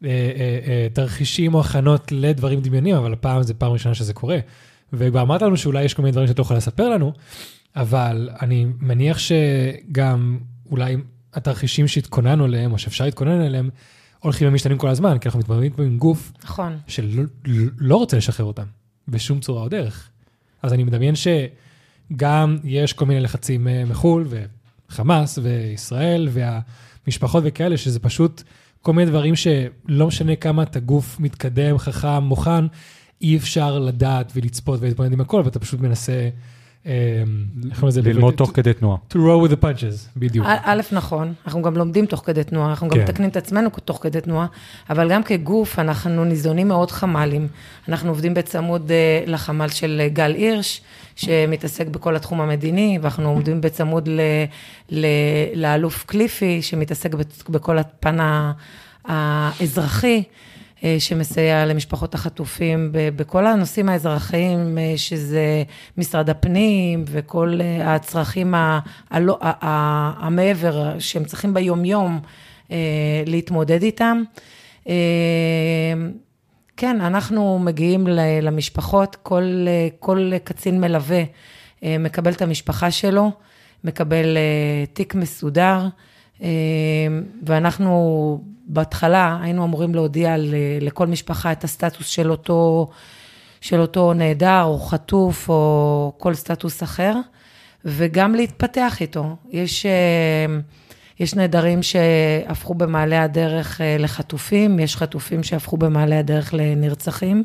אה, 0.03 0.09
אה, 0.09 0.59
אה, 0.67 0.88
תרחישים 0.93 1.53
או 1.53 1.59
הכנות 1.59 2.12
לדברים 2.12 2.62
דמיוניים, 2.62 2.95
אבל 2.95 3.13
הפעם 3.13 3.43
זה 3.43 3.53
פעם 3.53 3.71
ראשונה 3.71 3.95
שזה 3.95 4.13
קורה. 4.13 4.38
וכבר 4.94 5.22
אמרת 5.22 5.41
לנו 5.41 5.58
שאולי 5.58 5.84
יש 5.84 5.94
כל 5.94 6.01
מיני 6.01 6.12
דברים 6.12 6.27
שאת 6.27 6.38
לא 6.38 6.41
יכולה 6.41 6.58
לספר 6.58 6.89
לנו, 6.89 7.13
אבל 7.75 8.29
אני 8.41 8.65
מניח 8.79 9.17
שגם 9.17 10.39
אולי 10.72 10.96
התרחישים 11.34 11.88
שהתכוננו 11.88 12.46
אליהם, 12.46 12.72
או 12.72 12.77
שאפשר 12.77 13.06
להתכונן 13.06 13.41
אליהם, 13.41 13.70
הולכים 14.20 14.48
ומשתנים 14.48 14.77
כל 14.77 14.89
הזמן, 14.89 15.17
כי 15.17 15.27
אנחנו 15.27 15.39
מתמודדים 15.39 15.72
פה 15.72 15.84
עם 15.84 15.98
גוף 15.98 16.32
נכון. 16.44 16.77
שלא 16.88 17.24
לא 17.77 17.96
רוצה 17.96 18.17
לשחרר 18.17 18.46
אותם 18.46 18.65
בשום 19.08 19.39
צורה 19.39 19.62
או 19.62 19.70
דרך. 19.70 20.10
אז 20.62 20.74
אני 20.74 20.84
מדמיין 20.84 21.13
שגם 21.15 22.58
יש 22.63 22.94
כל 22.94 23.06
מיני 23.06 23.20
לחצים 23.20 23.67
אה, 23.67 23.84
מחו"ל, 23.86 24.27
וחמאס, 24.89 25.39
וישראל, 25.44 26.29
והמשפחות 26.32 27.44
וכאלה, 27.48 27.77
שזה 27.77 28.00
פשוט 28.00 28.44
כל 28.82 28.94
מיני 28.94 29.12
דברים 29.12 29.36
שלא 29.36 30.08
משנה 30.08 30.36
כמה 30.36 30.63
אתה 30.63 30.79
גוף 30.79 31.20
מתקדם, 31.20 31.77
חכם, 31.77 32.24
מוכן, 32.24 32.65
אי 33.21 33.38
אפשר 33.38 33.79
לדעת 33.79 34.31
ולצפות 34.36 34.79
ולהתמודד 34.81 35.13
עם 35.13 35.21
הכל, 35.21 35.41
ואתה 35.45 35.59
פשוט 35.59 35.79
מנסה, 35.81 36.29
לזה? 37.83 38.01
ללמוד 38.01 38.33
To- 38.33 38.38
תוך 38.38 38.51
כדי 38.53 38.74
תנועה. 38.74 38.97
To 39.09 39.15
roll 39.15 39.50
with 39.50 39.51
the 39.51 39.63
punches, 39.63 40.09
בדיוק. 40.17 40.45
א', 40.63 40.81
נכון, 40.91 41.33
אנחנו 41.45 41.62
גם 41.62 41.77
לומדים 41.77 42.05
תוך 42.05 42.21
כדי 42.25 42.43
תנועה, 42.43 42.69
אנחנו 42.69 42.88
גם 42.88 42.97
כן. 42.97 43.03
מתקנים 43.03 43.29
את 43.29 43.38
עצמנו 43.38 43.69
תוך 43.86 44.00
כדי 44.01 44.21
תנועה, 44.21 44.45
אבל 44.89 45.09
גם 45.12 45.24
כגוף 45.24 45.79
אנחנו 45.79 46.25
ניזונים 46.25 46.67
מאוד 46.67 46.91
חמ"לים. 46.91 47.47
אנחנו 47.89 48.09
עובדים 48.09 48.33
בצמוד 48.33 48.91
אה, 48.91 49.24
לחמ"ל 49.27 49.69
של 49.69 50.01
אה, 50.03 50.09
גל 50.09 50.33
הירש, 50.33 50.81
שמתעסק 51.15 51.88
בכל 51.88 52.15
התחום 52.15 52.41
המדיני, 52.41 53.00
ואנחנו 53.01 53.29
עומדים 53.29 53.62
בצמוד 53.62 54.09
לאלוף 55.55 56.03
קליפי, 56.05 56.62
שמתעסק 56.62 57.12
בכל 57.50 57.77
הפן 57.77 58.17
האזרחי. 59.05 60.24
אה, 60.84 60.96
שמסייע 61.00 61.65
למשפחות 61.65 62.13
החטופים 62.15 62.89
בכל 62.91 63.48
הנושאים 63.48 63.89
האזרחיים, 63.89 64.77
אה, 64.77 64.93
שזה 64.98 65.63
משרד 65.98 66.29
הפנים 66.29 67.03
וכל 67.07 67.60
אה, 67.62 67.96
הצרכים 67.96 68.53
המעבר 69.12 71.00
שהם 71.00 71.25
צריכים 71.25 71.53
ביומיום 71.53 72.19
להתמודד 73.25 73.84
איתם. 73.84 74.24
כן, 76.77 77.01
אנחנו 77.01 77.60
מגיעים 77.60 78.07
למשפחות, 78.41 79.15
כל, 79.15 79.67
כל 80.00 80.31
קצין 80.43 80.81
מלווה 80.81 81.24
מקבל 81.84 82.31
את 82.31 82.41
המשפחה 82.41 82.91
שלו, 82.91 83.31
מקבל 83.84 84.38
תיק 84.93 85.15
מסודר, 85.15 85.88
ואנחנו 87.44 88.41
בהתחלה 88.67 89.39
היינו 89.41 89.63
אמורים 89.65 89.96
להודיע 89.96 90.36
לכל 90.82 91.08
משפחה 91.08 91.51
את 91.51 91.63
הסטטוס 91.63 92.08
של 92.08 92.32
אותו, 92.32 92.89
של 93.62 93.79
אותו 93.79 94.13
נעדר 94.13 94.63
או 94.63 94.79
חטוף 94.79 95.50
או 95.50 96.13
כל 96.17 96.34
סטטוס 96.34 96.84
אחר, 96.84 97.13
וגם 97.86 98.36
להתפתח 98.36 98.98
איתו. 99.01 99.36
יש, 99.51 99.86
אה, 99.86 100.46
יש 101.20 101.36
נעדרים 101.36 101.84
שהפכו 101.84 102.74
במעלה 102.75 103.24
הדרך 103.24 103.82
אה, 103.82 103.98
לחטופים, 104.00 104.79
יש 104.79 104.96
חטופים 104.96 105.44
שהפכו 105.44 105.77
במעלה 105.77 106.20
הדרך 106.20 106.53
לנרצחים, 106.53 107.44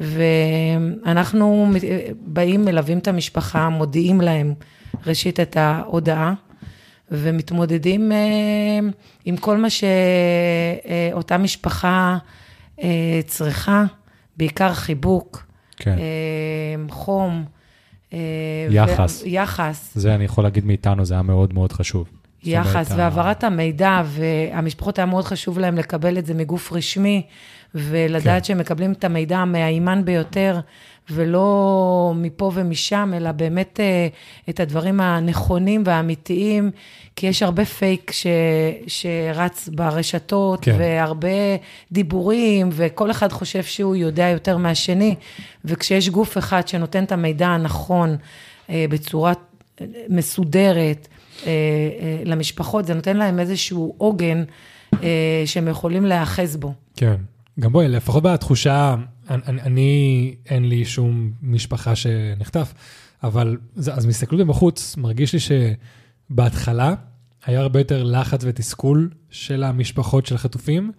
ואנחנו 0.00 1.66
מת- 1.66 1.82
באים, 2.20 2.64
מלווים 2.64 2.98
את 2.98 3.08
המשפחה, 3.08 3.68
מודיעים 3.68 4.20
להם 4.20 4.54
ראשית 5.06 5.40
את 5.40 5.56
ההודעה, 5.56 6.34
ומתמודדים 7.10 8.12
אה, 8.12 8.16
עם 9.24 9.36
כל 9.36 9.56
מה 9.56 9.68
שאותה 9.70 11.38
משפחה 11.38 12.18
אה, 12.82 12.88
צריכה, 13.26 13.84
בעיקר 14.36 14.74
חיבוק, 14.74 15.46
כן. 15.76 15.90
אה, 15.98 16.04
חום. 16.90 17.44
אה, 18.12 18.18
יחס. 18.70 19.22
ו- 19.22 19.28
יחס. 19.28 19.92
זה 19.94 20.14
אני 20.14 20.24
יכול 20.24 20.44
להגיד 20.44 20.64
מאיתנו, 20.64 21.04
זה 21.04 21.14
היה 21.14 21.22
מאוד 21.22 21.54
מאוד 21.54 21.72
חשוב. 21.72 22.08
יחס 22.44 22.74
אומרת, 22.74 22.90
ה- 22.90 22.94
והעברת 22.96 23.44
המידע, 23.44 24.02
והמשפחות 24.04 24.98
היה 24.98 25.06
מאוד 25.06 25.24
חשוב 25.24 25.58
להם 25.58 25.76
לקבל 25.78 26.18
את 26.18 26.26
זה 26.26 26.34
מגוף 26.34 26.72
רשמי, 26.72 27.22
ולדעת 27.74 28.42
כן. 28.42 28.44
שהם 28.44 28.58
מקבלים 28.58 28.92
את 28.92 29.04
המידע 29.04 29.38
המהימן 29.38 30.04
ביותר, 30.04 30.60
ולא 31.10 32.12
מפה 32.16 32.50
ומשם, 32.54 33.12
אלא 33.16 33.32
באמת 33.32 33.80
אה, 33.80 34.08
את 34.48 34.60
הדברים 34.60 35.00
הנכונים 35.00 35.82
והאמיתיים, 35.86 36.70
כי 37.16 37.26
יש 37.26 37.42
הרבה 37.42 37.64
פייק 37.64 38.10
ש, 38.10 38.26
שרץ 38.86 39.68
ברשתות, 39.68 40.60
כן. 40.64 40.76
והרבה 40.78 41.28
דיבורים, 41.92 42.68
וכל 42.72 43.10
אחד 43.10 43.32
חושב 43.32 43.62
שהוא 43.62 43.96
יודע 43.96 44.28
יותר 44.28 44.56
מהשני, 44.56 45.14
וכשיש 45.64 46.08
גוף 46.08 46.38
אחד 46.38 46.68
שנותן 46.68 47.04
את 47.04 47.12
המידע 47.12 47.48
הנכון, 47.48 48.16
אה, 48.70 48.84
בצורה 48.90 49.32
אה, 49.80 49.86
מסודרת, 50.08 51.08
למשפחות, 52.24 52.86
זה 52.86 52.94
נותן 52.94 53.16
להם 53.16 53.40
איזשהו 53.40 53.94
עוגן 53.98 54.44
שהם 55.46 55.68
יכולים 55.68 56.06
להיאחז 56.06 56.56
בו. 56.56 56.72
כן. 56.96 57.14
גם 57.60 57.72
בואי, 57.72 57.88
לפחות 57.88 58.22
בתחושה, 58.22 58.94
אני, 59.30 59.42
אני- 59.46 59.62
אני, 59.62 60.34
אין 60.46 60.68
לי 60.68 60.84
שום 60.84 61.32
משפחה 61.42 61.96
שנחטף, 61.96 62.74
אבל 63.22 63.56
זה, 63.76 63.94
אז 63.94 64.06
מסתכלות 64.06 64.40
מבחוץ, 64.40 64.96
מרגיש 64.96 65.32
לי 65.32 65.38
שבהתחלה 65.40 66.94
היה 67.46 67.60
הרבה 67.60 67.80
יותר 67.80 68.02
לחץ 68.04 68.40
ותסכול 68.44 69.10
של 69.30 69.62
המשפחות 69.64 70.26
של 70.26 70.34
החטופים, 70.34 70.92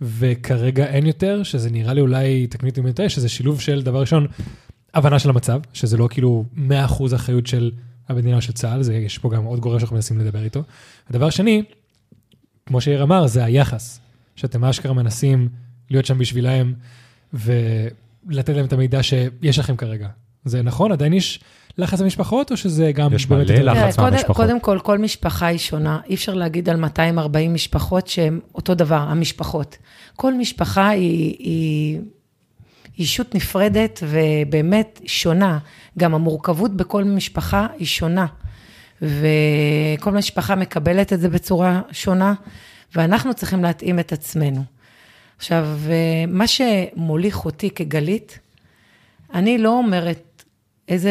וכרגע 0.00 0.86
אין 0.86 1.06
יותר, 1.06 1.42
שזה 1.42 1.70
נראה 1.70 1.94
לי 1.94 2.00
אולי, 2.00 2.46
תקני 2.46 2.68
אותי 2.70 2.80
אם 2.80 2.86
אני 2.86 3.08
שזה 3.08 3.28
שילוב 3.28 3.60
של 3.60 3.82
דבר 3.82 4.00
ראשון, 4.00 4.26
הבנה 4.94 5.18
של 5.18 5.30
המצב, 5.30 5.60
שזה 5.72 5.96
לא 5.96 6.08
כאילו 6.10 6.44
100% 6.88 7.14
אחריות 7.14 7.46
של 7.46 7.70
המדינה 8.08 8.40
של 8.40 8.52
צה"ל, 8.52 8.82
זה, 8.82 8.94
יש 8.94 9.18
פה 9.18 9.30
גם 9.30 9.44
עוד 9.44 9.60
גורם 9.60 9.78
שאנחנו 9.78 9.96
מנסים 9.96 10.18
לדבר 10.18 10.42
איתו. 10.42 10.62
הדבר 11.10 11.26
השני, 11.26 11.62
כמו 12.66 12.80
שיאיר 12.80 13.02
אמר, 13.02 13.26
זה 13.26 13.44
היחס, 13.44 14.00
שאתם 14.36 14.64
אשכרה 14.64 14.92
מנסים 14.92 15.48
להיות 15.90 16.06
שם 16.06 16.18
בשבילם 16.18 16.72
ולתת 17.34 18.48
להם 18.48 18.64
את 18.64 18.72
המידע 18.72 19.02
שיש 19.02 19.58
לכם 19.58 19.76
כרגע. 19.76 20.08
זה 20.44 20.62
נכון? 20.62 20.92
עדיין 20.92 21.12
יש 21.12 21.40
לחץ 21.78 22.00
במשפחות, 22.00 22.50
או 22.50 22.56
שזה 22.56 22.92
גם... 22.92 23.14
יש 23.14 23.30
מלא 23.30 23.42
לחץ. 23.42 23.98
מהמשפחות. 23.98 24.36
קודם 24.36 24.60
כל, 24.60 24.78
כל 24.82 24.98
משפחה 24.98 25.46
היא 25.46 25.58
שונה. 25.58 26.00
אי 26.08 26.14
אפשר 26.14 26.34
להגיד 26.34 26.68
על 26.68 26.76
240 26.76 27.54
משפחות 27.54 28.06
שהן 28.06 28.40
אותו 28.54 28.74
דבר, 28.74 28.96
המשפחות. 28.96 29.76
כל 30.16 30.34
משפחה 30.34 30.88
היא, 30.88 31.36
היא 31.38 32.00
אישות 32.98 33.34
נפרדת 33.34 34.02
ובאמת 34.02 35.00
שונה. 35.06 35.58
גם 35.98 36.14
המורכבות 36.14 36.76
בכל 36.76 37.04
משפחה 37.04 37.66
היא 37.78 37.86
שונה. 37.86 38.26
וכל 39.02 40.10
משפחה 40.12 40.54
מקבלת 40.54 41.12
את 41.12 41.20
זה 41.20 41.28
בצורה 41.28 41.80
שונה, 41.92 42.34
ואנחנו 42.94 43.34
צריכים 43.34 43.62
להתאים 43.62 43.98
את 43.98 44.12
עצמנו. 44.12 44.64
עכשיו, 45.42 45.66
אה, 45.90 46.24
מה 46.28 46.44
שמוליך 46.46 47.44
אותי 47.44 47.70
כגלית, 47.70 48.38
אני 49.34 49.58
לא 49.58 49.68
אומרת 49.68 50.44
איזה 50.88 51.10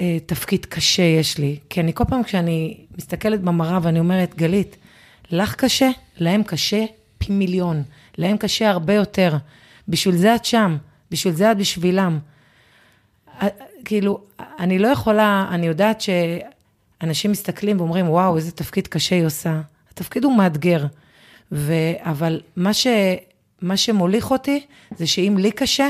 אה, 0.00 0.18
תפקיד 0.26 0.66
קשה 0.66 1.02
יש 1.02 1.38
לי, 1.38 1.58
כי 1.70 1.80
אני 1.80 1.94
כל 1.94 2.04
פעם 2.08 2.22
כשאני 2.22 2.76
מסתכלת 2.98 3.40
במראה 3.40 3.78
ואני 3.82 3.98
אומרת, 3.98 4.34
גלית, 4.34 4.76
לך 5.30 5.54
קשה, 5.54 5.90
להם 6.16 6.42
קשה 6.42 6.84
פי 7.18 7.32
מיליון, 7.32 7.82
להם 8.18 8.36
קשה 8.36 8.70
הרבה 8.70 8.94
יותר. 8.94 9.36
בשביל 9.88 10.16
זה 10.16 10.34
את 10.34 10.44
שם, 10.44 10.76
בשביל 11.10 11.34
זה 11.34 11.52
את 11.52 11.56
בשבילם. 11.56 12.18
כאילו, 13.84 14.20
אני 14.58 14.78
לא 14.78 14.88
יכולה, 14.88 15.46
אני 15.50 15.66
יודעת 15.66 16.00
שאנשים 16.00 17.30
מסתכלים 17.30 17.80
ואומרים, 17.80 18.08
וואו, 18.10 18.36
איזה 18.36 18.52
תפקיד 18.52 18.86
קשה 18.86 19.16
היא 19.16 19.26
עושה. 19.26 19.60
התפקיד 19.92 20.24
הוא 20.24 20.36
מאתגר. 20.36 20.86
ו... 21.52 21.72
אבל 22.02 22.40
מה, 22.56 22.74
ש... 22.74 22.86
מה 23.66 23.76
שמוליך 23.76 24.30
אותי, 24.30 24.66
זה 24.96 25.06
שאם 25.06 25.36
לי 25.38 25.50
קשה, 25.50 25.88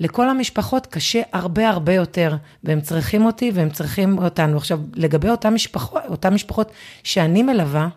לכל 0.00 0.28
המשפחות 0.28 0.86
קשה 0.86 1.22
הרבה 1.32 1.68
הרבה 1.68 1.94
יותר, 1.94 2.36
והם 2.64 2.80
צריכים 2.80 3.26
אותי 3.26 3.50
והם 3.54 3.70
צריכים 3.70 4.18
אותנו. 4.18 4.56
עכשיו, 4.56 4.80
לגבי 4.94 5.28
אותן 5.28 5.54
משפחות, 5.54 6.02
אותן 6.08 6.34
משפחות 6.34 6.72
שאני 7.02 7.42
מלווה, 7.42 7.88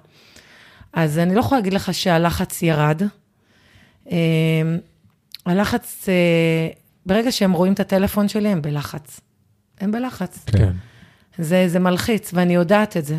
אז 0.94 1.18
אני 1.18 1.36
לא 1.36 1.40
יכולה 1.40 1.60
להגיד 1.60 1.74
לך 1.74 1.94
שהלחץ 1.94 2.62
ירד. 2.62 3.02
אה, 4.12 4.18
הלחץ, 5.46 6.10
אה, 6.10 6.68
ברגע 7.06 7.32
שהם 7.32 7.52
רואים 7.52 7.74
את 7.74 7.80
הטלפון 7.80 8.28
שלי, 8.28 8.50
הם 8.50 8.62
בלחץ. 8.62 9.20
הם 9.82 9.92
בלחץ. 9.92 10.46
כן. 10.46 10.72
זה, 11.38 11.68
זה 11.68 11.80
מלחיץ, 11.80 12.32
ואני 12.34 12.54
יודעת 12.54 12.98
את 12.98 13.06
זה. 13.06 13.18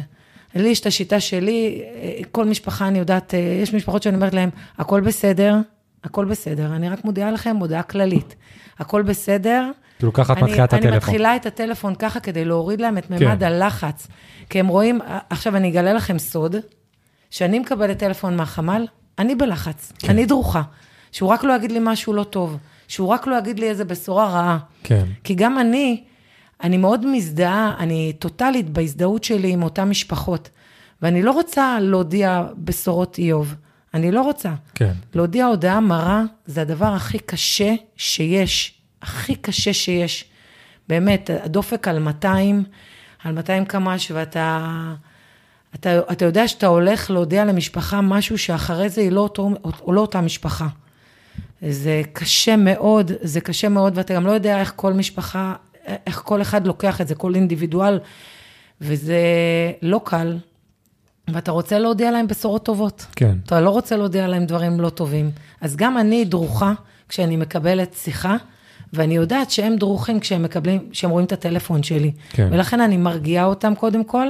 לי 0.55 0.69
יש 0.69 0.81
את 0.81 0.87
השיטה 0.87 1.21
שלי, 1.21 1.83
אה, 1.95 2.21
כל 2.33 2.45
משפחה 2.45 2.89
אני 2.89 2.99
יודעת, 2.99 3.35
אה, 3.35 3.39
יש 3.63 3.75
משפחות 3.75 4.03
שאני 4.03 4.17
אומרת 4.17 4.35
להן, 4.35 4.51
הכל 4.79 5.01
בסדר, 5.01 5.57
הכל 6.05 6.25
בסדר, 6.25 6.77
אני 6.77 6.89
רק 6.89 7.05
מודיעה 7.05 7.31
לכם 7.31 7.57
הודעה 7.57 7.83
כללית. 7.83 8.35
הכל 8.79 9.03
בסדר. 9.03 9.71
כאילו 9.99 10.13
ככה 10.13 10.33
את 10.33 10.39
אני- 10.39 10.47
מתחילה 10.47 10.65
את 10.65 10.75
אני 10.75 10.81
הטלפון. 10.81 10.97
מתחילה 10.97 11.37
את 11.37 11.47
הטלפון 11.47 11.95
ככה 11.95 12.21
כדי 12.21 12.45
להוריד 12.45 12.81
להם 12.81 12.99
את 12.99 13.07
כן. 13.07 13.15
ממד 13.27 13.43
הלחץ. 13.45 14.07
כי 14.51 14.61
הם 14.61 14.67
רואים, 14.67 15.01
עכשיו 15.31 15.57
אני 15.57 15.69
אגלה 15.71 15.93
לכם 15.93 16.19
סוד, 16.19 16.57
שאני 17.31 17.59
מקבלת 17.59 17.99
טלפון 17.99 18.37
מהחמ"ל, 18.37 18.87
אני 19.19 19.35
בלחץ, 19.35 19.93
כן. 19.99 20.11
אני 20.11 20.27
דרוכה. 20.27 20.63
שהוא 21.13 21.29
רק 21.31 21.45
לא 21.45 21.53
יגיד 21.57 21.73
לי 21.73 21.79
משהו 21.83 22.13
לא 22.13 22.25
טוב, 22.25 22.57
שהוא 22.89 23.09
רק 23.09 23.27
לא 23.27 23.39
יגיד 23.39 23.59
לי 23.59 23.69
איזה 23.69 23.85
בשורה 23.85 24.29
רעה. 24.29 24.59
כן. 24.85 25.05
כי 25.25 25.35
גם 25.35 25.59
אני, 25.59 26.05
אני 26.63 26.77
מאוד 26.77 27.07
מזדהה, 27.07 27.75
אני 27.79 28.13
טוטאלית 28.19 28.71
בהזדהות 28.71 29.25
שלי 29.25 29.53
עם 29.53 29.63
אותן 29.63 29.89
משפחות. 29.89 30.51
ואני 31.03 31.23
לא 31.23 31.31
רוצה 31.33 31.79
להודיע 31.81 32.43
בשורות 32.59 33.19
איוב. 33.19 33.55
אני 33.95 34.13
לא 34.13 34.23
רוצה. 34.23 34.53
כן. 34.75 34.93
להודיע 35.15 35.47
הודעה 35.47 35.81
מרה 35.81 36.23
זה 36.47 36.63
הדבר 36.63 36.87
הכי 36.87 37.19
קשה 37.19 37.75
שיש. 37.97 38.75
הכי 39.03 39.35
קשה 39.35 39.73
שיש. 39.73 40.25
באמת, 40.89 41.31
הדופק 41.45 41.89
על 41.89 41.99
200, 41.99 42.65
על 43.25 43.33
200 43.33 43.65
קמ"ש, 43.65 44.11
ואתה... 44.11 44.69
אתה, 45.75 45.99
אתה 46.13 46.25
יודע 46.25 46.49
שאתה 46.49 46.67
הולך 46.67 47.11
להודיע 47.11 47.45
למשפחה 47.45 48.01
משהו 48.01 48.39
שאחרי 48.39 48.89
זה 48.89 49.01
היא 49.01 49.13
לא, 49.13 49.21
אותו, 49.21 49.51
או 49.83 49.93
לא 49.93 50.01
אותה 50.01 50.21
משפחה. 50.21 50.69
זה 51.69 52.03
קשה 52.13 52.57
מאוד, 52.57 53.13
זה 53.21 53.41
קשה 53.41 53.69
מאוד, 53.69 53.99
ואתה 53.99 54.15
גם 54.15 54.27
לא 54.27 54.31
יודע 54.31 54.61
איך 54.61 54.73
כל 54.77 54.93
משפחה, 54.93 55.55
איך 56.07 56.23
כל 56.25 56.43
אחד 56.43 56.67
לוקח 56.67 57.01
את 57.01 57.09
זה, 57.09 57.15
כל 57.15 57.35
אינדיבידואל, 57.35 57.99
וזה 58.81 59.21
לא 59.83 60.01
קל, 60.05 60.39
ואתה 61.29 61.51
רוצה 61.51 61.79
להודיע 61.79 62.11
להם 62.11 62.27
בשורות 62.27 62.65
טובות. 62.65 63.07
כן. 63.17 63.37
אתה 63.47 63.61
לא 63.61 63.71
רוצה 63.71 63.97
להודיע 63.97 64.29
להם 64.29 64.47
דברים 64.47 64.81
לא 64.81 64.89
טובים. 64.89 65.31
אז 65.61 65.77
גם 65.77 65.99
אני 65.99 66.25
דרוכה 66.25 66.73
כשאני 67.09 67.37
מקבלת 67.37 67.95
שיחה, 67.95 68.37
ואני 68.93 69.15
יודעת 69.15 69.51
שהם 69.51 69.77
דרוכים 69.77 70.21
כשהם 70.21 70.43
מקבלים, 70.43 70.89
כשהם 70.91 71.11
רואים 71.11 71.27
את 71.27 71.33
הטלפון 71.33 71.83
שלי. 71.83 72.13
כן. 72.31 72.49
ולכן 72.53 72.81
אני 72.81 72.97
מרגיעה 72.97 73.45
אותם 73.45 73.75
קודם 73.75 74.05
כל. 74.05 74.27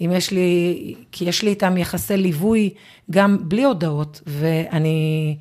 אם 0.00 0.10
יש 0.14 0.30
לי, 0.30 0.94
כי 1.12 1.24
יש 1.24 1.42
לי 1.42 1.50
איתם 1.50 1.76
יחסי 1.76 2.16
ליווי 2.16 2.70
גם 3.10 3.38
בלי 3.40 3.64
הודעות, 3.64 4.22
ואני 4.26 5.36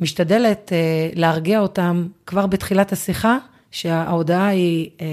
משתדלת 0.00 0.72
אה, 0.72 1.10
להרגיע 1.14 1.60
אותם 1.60 2.06
כבר 2.26 2.46
בתחילת 2.46 2.92
השיחה, 2.92 3.38
שההודעה 3.70 4.48
היא 4.48 4.90
אה, 5.00 5.06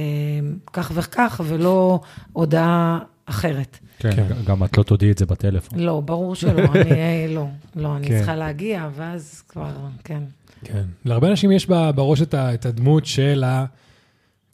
כך 0.74 0.92
וכך, 0.96 1.42
ולא 1.46 2.00
הודעה 2.34 3.00
אחרת. 3.26 3.78
כן, 4.00 4.16
כן. 4.16 4.28
גם 4.46 4.64
את 4.64 4.78
לא 4.78 4.84
תודיעי 4.84 5.12
את 5.12 5.18
זה 5.18 5.26
בטלפון. 5.26 5.80
לא, 5.80 6.02
ברור 6.06 6.36
שלא, 6.36 6.74
אני 6.76 6.92
אה, 7.02 7.26
לא, 7.30 7.48
לא, 7.76 7.98
אני 7.98 8.08
כן. 8.08 8.18
צריכה 8.18 8.36
להגיע, 8.36 8.90
ואז 8.96 9.44
כבר, 9.50 9.72
כן. 10.04 10.24
כן. 10.64 10.84
להרבה 11.06 11.28
אנשים 11.30 11.52
יש 11.52 11.66
בראש 11.66 12.22
את 12.32 12.66
הדמות 12.66 13.06
של 13.06 13.44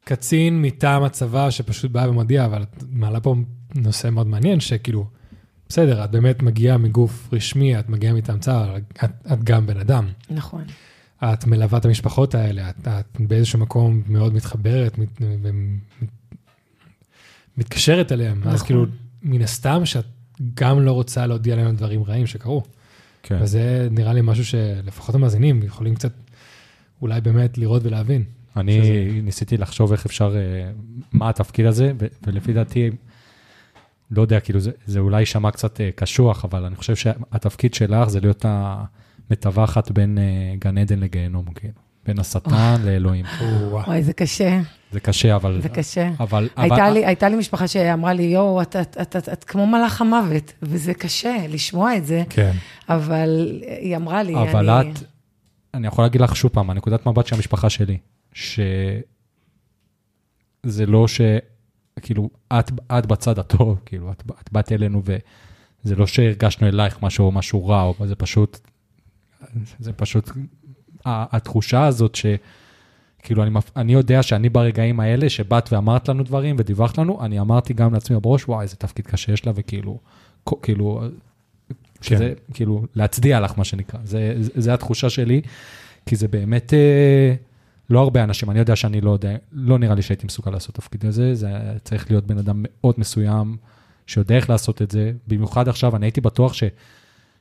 הקצין 0.03 0.61
מטעם 0.61 1.03
הצבא 1.03 1.49
שפשוט 1.49 1.91
בא 1.91 2.05
ומודיע, 2.09 2.45
אבל 2.45 2.63
את 2.63 2.83
מעלה 2.91 3.19
פה 3.19 3.35
נושא 3.75 4.09
מאוד 4.09 4.27
מעניין, 4.27 4.59
שכאילו, 4.59 5.05
בסדר, 5.69 6.03
את 6.03 6.11
באמת 6.11 6.41
מגיעה 6.43 6.77
מגוף 6.77 7.29
רשמי, 7.33 7.79
את 7.79 7.89
מגיעה 7.89 8.13
מטעם 8.13 8.39
צה"ל, 8.39 8.69
אבל 8.69 8.81
את, 9.03 9.11
את 9.33 9.43
גם 9.43 9.65
בן 9.65 9.79
אדם. 9.79 10.07
נכון. 10.29 10.63
את 11.23 11.45
מלווה 11.45 11.77
את 11.79 11.85
המשפחות 11.85 12.35
האלה, 12.35 12.69
את, 12.69 12.87
את 12.87 13.17
באיזשהו 13.19 13.59
מקום 13.59 14.01
מאוד 14.07 14.33
מתחברת, 14.33 14.97
מת, 14.97 15.21
מת, 15.21 16.05
מתקשרת 17.57 18.11
אליהם, 18.11 18.41
אז 18.45 18.53
נכון. 18.53 18.67
כאילו, 18.67 18.85
מן 19.23 19.41
הסתם 19.41 19.85
שאת 19.85 20.05
גם 20.53 20.81
לא 20.81 20.91
רוצה 20.91 21.25
להודיע 21.25 21.55
להם 21.55 21.67
על 21.67 21.75
דברים 21.75 22.03
רעים 22.03 22.27
שקרו. 22.27 22.63
כן. 23.23 23.37
וזה 23.41 23.87
נראה 23.91 24.13
לי 24.13 24.21
משהו 24.23 24.45
שלפחות 24.45 25.15
המאזינים 25.15 25.63
יכולים 25.63 25.95
קצת 25.95 26.11
אולי 27.01 27.21
באמת 27.21 27.57
לראות 27.57 27.81
ולהבין. 27.85 28.23
אני 28.57 28.79
שזה- 28.83 29.21
ניסיתי 29.23 29.57
לחשוב 29.57 29.91
איך 29.91 30.05
אפשר, 30.05 30.35
אה, 30.35 30.71
מה 31.11 31.29
התפקיד 31.29 31.65
הזה, 31.65 31.91
ו- 31.99 32.05
ולפי 32.27 32.53
דעתי, 32.53 32.89
לא 34.11 34.21
יודע, 34.21 34.39
כאילו 34.39 34.59
זה, 34.59 34.71
זה 34.85 34.99
אולי 34.99 35.19
יישמע 35.19 35.51
קצת 35.51 35.81
אה, 35.81 35.89
קשוח, 35.95 36.45
אבל 36.45 36.65
אני 36.65 36.75
חושב 36.75 36.95
שהתפקיד 36.95 37.73
שלך 37.73 38.09
זה 38.09 38.19
להיות 38.19 38.45
המתווכת 38.47 39.91
בין 39.91 40.17
אה, 40.17 40.23
גן 40.59 40.77
עדן 40.77 40.99
לגיהנום, 40.99 41.45
כאילו, 41.55 41.73
בין 42.05 42.19
השטן 42.19 42.75
לאלוהים. 42.85 43.25
וואי, 43.71 44.03
זה 44.03 44.13
קשה, 44.13 44.61
זה 44.93 44.99
קשה, 44.99 45.35
אבל... 45.35 45.61
זה 45.61 45.69
קשה. 45.69 46.09
אבל... 46.19 46.49
הייתה 46.55 46.75
אבל- 46.75 46.89
לי, 46.93 47.05
הייתה 47.05 47.29
לי 47.29 47.35
משפחה 47.35 47.67
שאמרה 47.67 48.13
לי, 48.13 48.23
יואו, 48.23 48.61
את, 48.61 48.75
את, 48.75 48.97
את, 49.01 49.15
את, 49.15 49.29
את 49.29 49.43
כמו 49.43 49.67
מלאך 49.67 50.01
המוות, 50.01 50.53
וזה 50.61 50.93
קשה 50.93 51.35
לשמוע 51.49 51.97
את 51.97 52.05
זה, 52.05 52.23
כן, 52.29 52.51
אבל 52.89 53.61
היא 53.81 53.95
אמרה 53.95 54.23
לי, 54.23 54.35
אבל 54.35 54.69
אני... 54.69 54.91
את, 54.91 54.99
אני 55.73 55.87
יכול 55.87 56.05
להגיד 56.05 56.21
לך 56.21 56.35
שוב 56.35 56.51
פעם, 56.51 56.69
הנקודת 56.69 57.05
מבט 57.05 57.27
של 57.27 57.35
המשפחה 57.35 57.69
שלי, 57.69 57.97
שזה 58.33 59.01
לא 60.87 61.07
ש... 61.07 61.21
כאילו, 62.01 62.29
את, 62.59 62.71
את 62.99 63.05
בצד 63.05 63.39
הטוב, 63.39 63.79
כאילו, 63.85 64.11
את, 64.11 64.23
את 64.41 64.51
באת 64.51 64.71
אלינו 64.71 65.01
וזה 65.05 65.95
לא 65.95 66.07
שהרגשנו 66.07 66.67
אלייך 66.67 67.01
משהו, 67.01 67.31
משהו 67.31 67.67
רע, 67.67 67.81
או 67.81 68.07
זה 68.07 68.15
פשוט, 68.15 68.59
זה 69.79 69.93
פשוט, 69.93 70.29
התחושה 71.05 71.85
הזאת 71.85 72.15
ש... 72.15 72.25
כאילו, 73.23 73.43
אני, 73.43 73.51
אני 73.75 73.93
יודע 73.93 74.23
שאני 74.23 74.49
ברגעים 74.49 74.99
האלה 74.99 75.29
שבאת 75.29 75.73
ואמרת 75.73 76.09
לנו 76.09 76.23
דברים 76.23 76.55
ודיווחת 76.59 76.97
לנו, 76.97 77.25
אני 77.25 77.39
אמרתי 77.39 77.73
גם 77.73 77.93
לעצמי 77.93 78.19
בראש, 78.19 78.47
וואי, 78.47 78.63
איזה 78.63 78.75
תפקיד 78.75 79.07
קשה 79.07 79.33
יש 79.33 79.45
לה, 79.45 79.51
וכאילו, 79.55 79.99
כאילו, 80.61 81.03
שזה, 82.01 82.33
כאילו, 82.53 82.85
להצדיע 82.95 83.39
לך, 83.39 83.53
מה 83.57 83.63
שנקרא. 83.63 83.99
זה, 84.03 84.33
זה, 84.39 84.51
זה 84.55 84.73
התחושה 84.73 85.09
שלי, 85.09 85.41
כי 86.05 86.15
זה 86.15 86.27
באמת 86.27 86.73
אה, 86.73 87.33
לא 87.89 87.99
הרבה 87.99 88.23
אנשים, 88.23 88.49
אני 88.49 88.59
יודע 88.59 88.75
שאני 88.75 89.01
לא 89.01 89.11
יודע, 89.11 89.35
לא 89.51 89.79
נראה 89.79 89.95
לי 89.95 90.01
שהייתי 90.01 90.25
מסוגל 90.25 90.51
לעשות 90.51 90.75
תפקיד 90.75 91.05
הזה, 91.05 91.35
זה 91.35 91.49
צריך 91.83 92.11
להיות 92.11 92.27
בן 92.27 92.37
אדם 92.37 92.55
מאוד 92.63 92.95
מסוים, 92.97 93.57
שיודע 94.07 94.35
איך 94.35 94.49
לעשות 94.49 94.81
את 94.81 94.91
זה. 94.91 95.11
במיוחד 95.27 95.67
עכשיו, 95.67 95.95
אני 95.95 96.05
הייתי 96.05 96.21
בטוח 96.21 96.53
ש, 96.53 96.63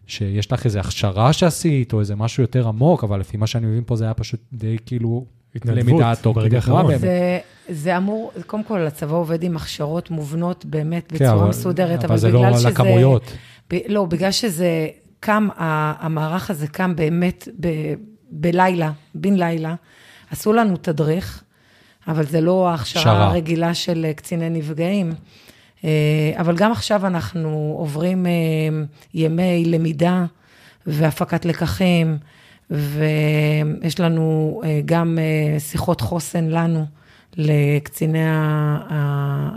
שיש 0.07 0.53
לך 0.53 0.65
איזו 0.65 0.79
הכשרה 0.79 1.33
שעשית, 1.33 1.93
או 1.93 2.01
איזה 2.01 2.17
משהו 2.17 2.43
יותר 2.43 2.69
עמוק, 2.69 3.05
אבל 3.05 3.21
לפי 3.21 3.37
מה 3.37 3.47
שאני 3.47 3.67
מבין 3.67 3.83
פה, 3.87 3.97
זה 3.97 4.05
היה 4.05 4.15
פשוט 4.15 4.41
די 4.53 4.77
כאילו, 4.87 5.27
למידה 5.65 6.13
תוך. 6.21 6.39
באמת. 6.39 7.01
זה, 7.01 7.39
זה 7.69 7.97
אמור, 7.97 8.33
קודם 8.47 8.65
כל, 8.65 8.87
הצבא 8.87 9.15
עובד 9.17 9.43
עם 9.43 9.57
הכשרות 9.57 10.11
מובנות 10.11 10.65
באמת 10.65 11.07
כן, 11.09 11.15
בצורה 11.15 11.33
אבל- 11.41 11.49
מסודרת, 11.49 11.99
אבל 11.99 12.07
אבל 12.09 12.17
זה 12.17 12.29
בגלל 12.29 12.51
לא 12.51 12.57
שזה... 12.59 12.69
על 12.69 12.73
הכמויות. 12.75 13.33
ב, 13.71 13.77
לא, 13.89 14.05
בגלל 14.05 14.31
שזה 14.31 14.89
קם, 15.21 15.49
ה- 15.57 16.07
המערך 16.07 16.51
הזה 16.51 16.67
קם 16.69 16.97
באמת 16.97 17.49
ב, 17.61 17.69
בלילה, 18.31 18.91
בן 19.15 19.35
לילה, 19.35 19.75
עשו 20.31 20.53
לנו 20.53 20.77
תדריך, 20.77 21.43
אבל 22.09 22.27
זה 22.27 22.41
לא 22.41 22.69
ההכשרה 22.69 23.03
הכשרה. 23.03 23.27
הרגילה 23.27 23.75
של 23.75 24.05
אה, 24.09 24.13
קציני 24.15 24.51
נפגעים. 24.51 25.13
אה, 25.85 25.91
אבל 26.37 26.57
גם 26.57 26.73
עכשיו 26.73 27.07
אנחנו 27.07 27.75
עוברים 27.79 28.27
אה, 28.27 28.31
ימי 29.15 29.65
למידה 29.67 30.25
והפקת 30.87 31.45
לקחים, 31.45 32.19
ויש 32.73 34.01
לנו 34.01 34.61
אה, 34.65 34.81
גם 34.85 35.19
אה, 35.19 35.61
שיחות 35.61 36.01
חוסן 36.01 36.45
לנו, 36.45 36.85
לקציני, 37.37 38.19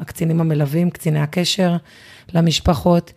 הקצינים 0.01 0.41
המלווים, 0.41 0.89
קציני 0.89 1.19
הקשר, 1.19 1.75
למשפחות. 2.33 3.13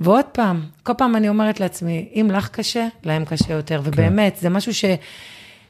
ועוד 0.00 0.24
פעם, 0.24 0.60
כל 0.82 0.92
פעם 0.98 1.16
אני 1.16 1.28
אומרת 1.28 1.60
לעצמי, 1.60 2.08
אם 2.14 2.30
לך 2.32 2.48
קשה, 2.48 2.88
להם 3.04 3.24
קשה 3.24 3.52
יותר. 3.52 3.80
ובאמת, 3.84 4.36
זה 4.40 4.48
משהו 4.48 4.74
ש, 4.74 4.84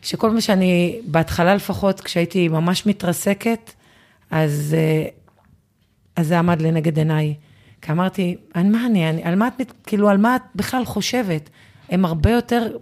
שכל 0.02 0.30
מה 0.30 0.40
שאני, 0.40 1.00
בהתחלה 1.04 1.54
לפחות, 1.54 2.00
כשהייתי 2.00 2.48
ממש 2.48 2.86
מתרסקת, 2.86 3.72
אז, 4.30 4.76
אה, 4.78 5.08
אז 6.16 6.26
זה 6.26 6.38
עמד 6.38 6.62
לנגד 6.62 6.98
עיניי. 6.98 7.34
כי 7.82 7.92
אמרתי, 7.92 8.36
על 8.54 8.66
מה 8.66 8.86
אני, 8.86 9.10
אני, 9.10 9.22
על 9.22 9.34
מה 9.34 9.48
את, 9.48 9.72
כאילו, 9.86 10.08
על 10.08 10.18
מה 10.18 10.36
את 10.36 10.42
בכלל 10.54 10.84
חושבת? 10.84 11.50
הם 11.88 12.05
הרבה 12.05 12.31
יותר, 12.31 12.77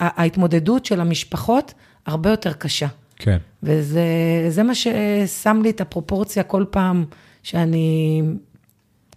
ההתמודדות 0.00 0.86
של 0.86 1.00
המשפחות 1.00 1.74
הרבה 2.06 2.30
יותר 2.30 2.52
קשה. 2.52 2.86
כן. 3.16 3.38
וזה 3.62 4.04
זה 4.48 4.62
מה 4.62 4.74
ששם 4.74 5.60
לי 5.62 5.70
את 5.70 5.80
הפרופורציה 5.80 6.42
כל 6.42 6.64
פעם 6.70 7.04
שאני, 7.42 8.22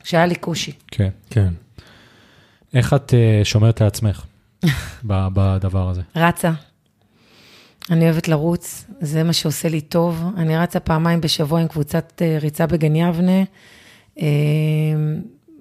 שהיה 0.04 0.26
לי 0.26 0.36
קושי. 0.36 0.72
כן. 0.88 1.10
כן. 1.30 1.54
איך 2.74 2.94
את 2.94 3.14
אה, 3.14 3.42
שומרת 3.44 3.82
על 3.82 3.88
עצמך 3.88 4.26
בדבר 5.04 5.90
הזה? 5.90 6.02
רצה. 6.16 6.52
אני 7.92 8.06
אוהבת 8.06 8.28
לרוץ, 8.28 8.86
זה 9.02 9.24
מה 9.24 9.34
שעושה 9.34 9.70
לי 9.70 9.82
טוב. 9.82 10.24
אני 10.38 10.58
רצה 10.58 10.80
פעמיים 10.80 11.22
בשבוע 11.22 11.62
עם 11.62 11.68
קבוצת 11.68 12.22
אה, 12.22 12.38
ריצה 12.42 12.68
בגן 12.68 12.96
יבנה, 12.96 13.44
אה, 14.20 14.26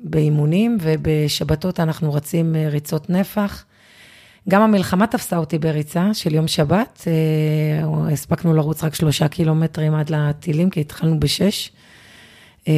באימונים, 0.04 0.78
ובשבתות 0.80 1.80
אנחנו 1.80 2.12
רצים 2.12 2.56
ריצות 2.70 3.10
נפח. 3.10 3.64
גם 4.48 4.62
המלחמה 4.62 5.06
תפסה 5.06 5.36
אותי 5.36 5.58
בריצה 5.58 6.14
של 6.14 6.34
יום 6.34 6.48
שבת, 6.48 7.04
אה, 7.06 8.12
הספקנו 8.12 8.54
לרוץ 8.54 8.84
רק 8.84 8.94
שלושה 8.94 9.28
קילומטרים 9.28 9.94
עד 9.94 10.10
לטילים, 10.10 10.70
כי 10.70 10.80
התחלנו 10.80 11.20
בשש. 11.20 11.70
אה, 12.68 12.72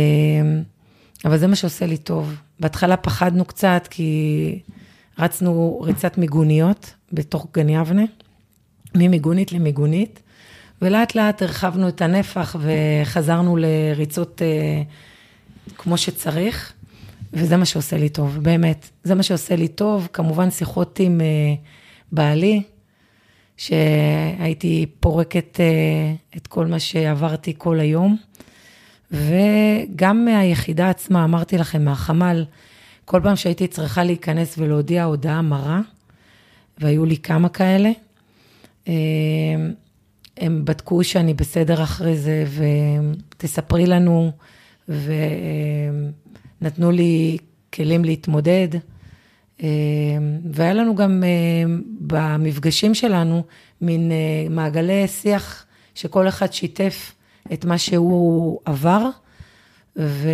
אבל 1.24 1.38
זה 1.38 1.46
מה 1.46 1.56
שעושה 1.56 1.86
לי 1.86 1.96
טוב. 1.96 2.34
בהתחלה 2.60 2.96
פחדנו 2.96 3.44
קצת, 3.44 3.88
כי 3.90 4.60
רצנו 5.18 5.80
ריצת 5.84 6.18
מיגוניות 6.18 6.94
בתוך 7.12 7.46
גן 7.54 7.68
יבנה, 7.68 8.04
ממיגונית 8.94 9.52
למיגונית, 9.52 10.20
ולאט 10.82 11.14
לאט 11.14 11.42
הרחבנו 11.42 11.88
את 11.88 12.02
הנפח 12.02 12.56
וחזרנו 12.60 13.56
לריצות 13.56 14.42
אה, 14.42 14.82
כמו 15.76 15.96
שצריך, 15.96 16.72
וזה 17.34 17.56
מה 17.56 17.64
שעושה 17.64 17.96
לי 17.96 18.08
טוב, 18.08 18.38
באמת. 18.42 18.90
זה 19.04 19.14
מה 19.14 19.22
שעושה 19.22 19.56
לי 19.56 19.68
טוב, 19.68 20.08
כמובן 20.12 20.50
שיחות 20.50 21.00
עם 21.00 21.20
אה, 21.20 21.54
בעלי, 22.12 22.62
שהייתי 23.56 24.86
פורקת 25.00 25.60
אה, 25.60 26.14
את 26.36 26.46
כל 26.46 26.66
מה 26.66 26.78
שעברתי 26.78 27.54
כל 27.58 27.80
היום. 27.80 28.16
וגם 29.10 30.24
מהיחידה 30.24 30.90
עצמה, 30.90 31.24
אמרתי 31.24 31.58
לכם, 31.58 31.84
מהחמ"ל, 31.84 32.44
כל 33.04 33.20
פעם 33.22 33.36
שהייתי 33.36 33.66
צריכה 33.66 34.04
להיכנס 34.04 34.58
ולהודיע 34.58 35.04
הודעה 35.04 35.42
מרה, 35.42 35.80
והיו 36.78 37.04
לי 37.04 37.16
כמה 37.16 37.48
כאלה, 37.48 37.90
אה, 38.88 38.92
הם 40.36 40.64
בדקו 40.64 41.04
שאני 41.04 41.34
בסדר 41.34 41.82
אחרי 41.82 42.16
זה, 42.16 42.44
ותספרי 43.36 43.86
לנו, 43.86 44.32
ונתנו 46.64 46.90
לי 46.90 47.36
כלים 47.72 48.04
להתמודד. 48.04 48.68
אה, 49.62 49.68
והיה 50.52 50.74
לנו 50.74 50.94
גם 50.94 51.22
אה, 51.24 51.74
במפגשים 52.00 52.94
שלנו 52.94 53.42
מין 53.80 54.10
מעגלי 54.50 55.08
שיח 55.08 55.66
שכל 55.94 56.28
אחד 56.28 56.52
שיתף 56.52 57.12
את 57.52 57.64
מה 57.64 57.78
שהוא 57.78 58.60
עבר, 58.64 59.08
ו... 59.96 60.28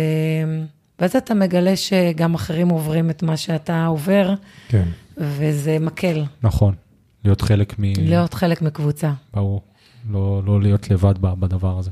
ואז 0.99 1.15
אתה 1.15 1.33
מגלה 1.33 1.75
שגם 1.75 2.33
אחרים 2.33 2.69
עוברים 2.69 3.09
את 3.09 3.23
מה 3.23 3.37
שאתה 3.37 3.85
עובר, 3.85 4.33
כן. 4.67 4.87
וזה 5.17 5.77
מקל. 5.79 6.23
נכון, 6.43 6.75
להיות 7.23 7.41
חלק 7.41 7.79
מ... 7.79 7.83
להיות 7.97 8.33
חלק 8.33 8.61
מקבוצה. 8.61 9.11
ברור, 9.33 9.61
לא, 10.09 10.41
לא 10.45 10.61
להיות 10.61 10.89
לבד 10.89 11.13
בדבר 11.21 11.79
הזה. 11.79 11.91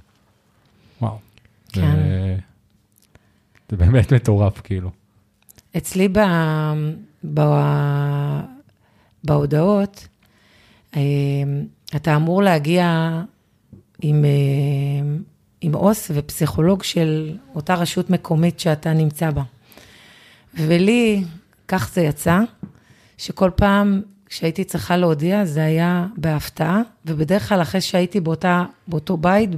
וואו. 1.01 1.17
כן. 1.71 1.81
זה, 1.81 2.18
זה 3.69 3.77
באמת 3.77 4.13
מטורף, 4.13 4.61
כאילו. 4.61 4.89
אצלי 5.77 6.07
ב... 6.07 6.19
ב... 7.33 7.41
בהודעות, 9.23 10.07
אה, 10.95 11.01
אתה 11.95 12.15
אמור 12.15 12.43
להגיע 12.43 13.11
עם, 14.01 14.25
אה, 14.25 15.09
עם 15.61 15.75
עו"ס 15.75 16.11
ופסיכולוג 16.13 16.83
של 16.83 17.37
אותה 17.55 17.73
רשות 17.73 18.09
מקומית 18.09 18.59
שאתה 18.59 18.93
נמצא 18.93 19.31
בה. 19.31 19.43
ולי, 20.53 21.23
כך 21.67 21.91
זה 21.93 22.01
יצא, 22.01 22.39
שכל 23.17 23.49
פעם 23.55 24.01
כשהייתי 24.25 24.63
צריכה 24.63 24.97
להודיע, 24.97 25.45
זה 25.45 25.63
היה 25.63 26.05
בהפתעה, 26.17 26.81
ובדרך 27.05 27.49
כלל 27.49 27.61
אחרי 27.61 27.81
שהייתי 27.81 28.19
באותה, 28.19 28.65
באותו 28.87 29.17
בית, 29.17 29.49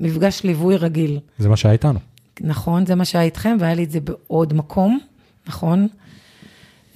במפגש 0.00 0.42
ליווי 0.42 0.76
רגיל. 0.76 1.18
זה 1.38 1.48
מה 1.48 1.56
שהיה 1.56 1.72
איתנו. 1.72 1.98
נכון, 2.40 2.86
זה 2.86 2.94
מה 2.94 3.04
שהיה 3.04 3.24
איתכם, 3.24 3.56
והיה 3.60 3.74
לי 3.74 3.84
את 3.84 3.90
זה 3.90 4.00
בעוד 4.00 4.54
מקום, 4.54 4.98
נכון? 5.46 5.88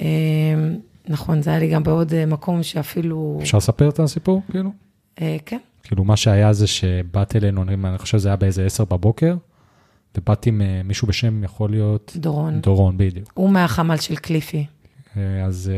אה, 0.01 0.07
נכון, 1.09 1.43
זה 1.43 1.51
היה 1.51 1.59
לי 1.59 1.71
גם 1.71 1.83
בעוד 1.83 2.15
אה, 2.15 2.27
מקום 2.27 2.63
שאפילו... 2.63 3.39
אפשר 3.43 3.59
לספר 3.59 3.89
את 3.89 4.01
הסיפור, 4.01 4.43
כאילו? 4.51 4.71
אה, 5.21 5.37
כן. 5.47 5.59
כאילו, 5.83 6.05
מה 6.05 6.17
שהיה 6.17 6.53
זה 6.53 6.67
שבאת 6.67 7.37
אלינו, 7.37 7.63
אני 7.63 7.99
חושב 7.99 8.19
שזה 8.19 8.29
היה 8.29 8.37
באיזה 8.37 8.67
10 8.67 8.85
בבוקר, 8.85 9.37
ובאתי 10.19 10.49
עם 10.49 10.63
מישהו 10.85 11.09
בשם, 11.09 11.45
יכול 11.45 11.71
להיות... 11.71 12.13
דורון. 12.17 12.61
דורון, 12.61 12.97
בדיוק. 12.97 13.33
הוא 13.35 13.51
מהחמ"ל 13.51 13.97
של 13.97 14.17
קליפי. 14.17 14.67
אה, 15.17 15.45
אז 15.45 15.73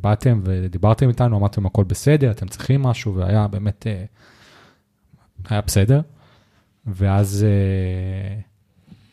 באתם 0.00 0.40
ודיברתם 0.44 1.08
איתנו, 1.08 1.36
אמרתם 1.36 1.66
הכל 1.66 1.84
בסדר, 1.84 2.30
אתם 2.30 2.48
צריכים 2.48 2.82
משהו, 2.82 3.14
והיה 3.14 3.48
באמת, 3.48 3.86
היה 5.50 5.60
בסדר. 5.60 6.00
ואז, 6.86 7.46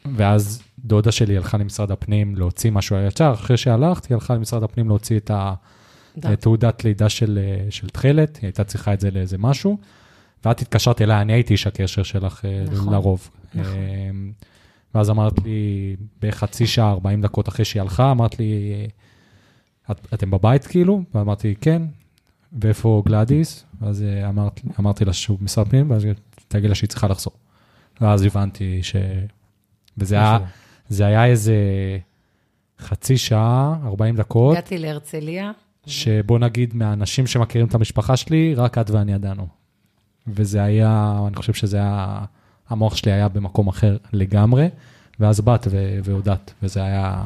ואז 0.06 0.64
דודה 0.80 1.12
שלי 1.12 1.38
הלכה 1.38 1.58
למשרד 1.58 1.92
הפנים 1.92 2.36
להוציא 2.36 2.72
משהו 2.72 2.98
ישר, 3.08 3.32
אחרי 3.34 3.58
שהלכת, 3.58 4.06
היא 4.06 4.16
הלכה 4.16 4.36
למשרד 4.36 4.64
הפנים 4.64 4.88
להוציא 4.88 5.18
את 5.18 5.32
התעודת 6.24 6.84
לידה 6.84 7.10
של, 7.10 7.40
אה, 7.42 7.72
של 7.72 7.90
תכלת, 7.90 8.36
היא 8.36 8.48
הייתה 8.48 8.64
צריכה 8.64 8.94
את 8.94 9.00
זה 9.00 9.12
לאיזה 9.12 9.38
משהו, 9.38 9.78
ואת 10.46 10.62
התקשרת 10.62 11.02
אליי, 11.02 11.22
אני 11.22 11.34
הייתי 11.34 11.54
איש 11.54 11.68
הקשר 11.68 12.04
שלך 12.04 12.46
אה, 12.46 12.64
נכון, 12.72 12.94
לרוב. 12.94 13.30
נכון. 13.54 13.74
אה, 13.74 14.10
ואז 14.96 15.10
אמרת 15.10 15.34
לי, 15.44 15.96
בחצי 16.22 16.68
שעה, 16.68 16.92
40 16.92 17.22
דקות 17.22 17.50
אחרי 17.50 17.66
שהיא 17.66 17.82
הלכה, 17.82 18.12
אמרת 18.12 18.40
לי, 18.40 18.74
את, 19.92 20.08
אתם 20.14 20.32
בבית 20.32 20.68
כאילו? 20.68 21.02
ואמרתי, 21.16 21.56
כן. 21.62 21.82
ואיפה 22.62 23.04
גלאדיס? 23.06 23.66
ואז 23.82 24.04
אמרת, 24.30 24.62
אמרתי 24.80 25.06
לה 25.06 25.14
שהוא 25.14 25.40
במשרד 25.40 25.68
פנים, 25.68 25.92
ואז 25.92 26.06
תגיד 26.48 26.70
לה 26.70 26.76
שהיא 26.76 26.90
צריכה 26.90 27.08
לחזור. 27.08 27.34
ואז 28.02 28.22
הבנתי 28.22 28.84
ש... 28.84 28.96
וזה 29.98 30.16
היה, 30.16 30.38
זה 30.90 31.06
היה 31.06 31.26
איזה 31.26 31.56
חצי 32.80 33.18
שעה, 33.18 33.76
40 33.86 34.16
דקות, 34.16 34.52
הגעתי 34.52 34.78
להרצליה, 34.78 35.52
שבוא 35.86 36.40
נגיד 36.40 36.76
מהאנשים 36.76 37.28
שמכירים 37.28 37.68
את 37.68 37.76
המשפחה 37.76 38.18
שלי, 38.18 38.56
רק 38.56 38.78
את 38.78 38.90
ואני 38.90 39.14
ידענו. 39.14 39.48
וזה 40.28 40.64
היה, 40.64 41.20
אני 41.28 41.36
חושב 41.36 41.54
שזה 41.54 41.78
היה, 41.78 42.20
המוח 42.70 42.96
שלי 42.96 43.12
היה 43.12 43.28
במקום 43.28 43.68
אחר 43.68 43.98
לגמרי, 44.14 44.70
ואז 45.20 45.42
באת 45.42 45.68
והודעת, 46.04 46.54
וזה 46.64 46.84
היה, 46.84 47.24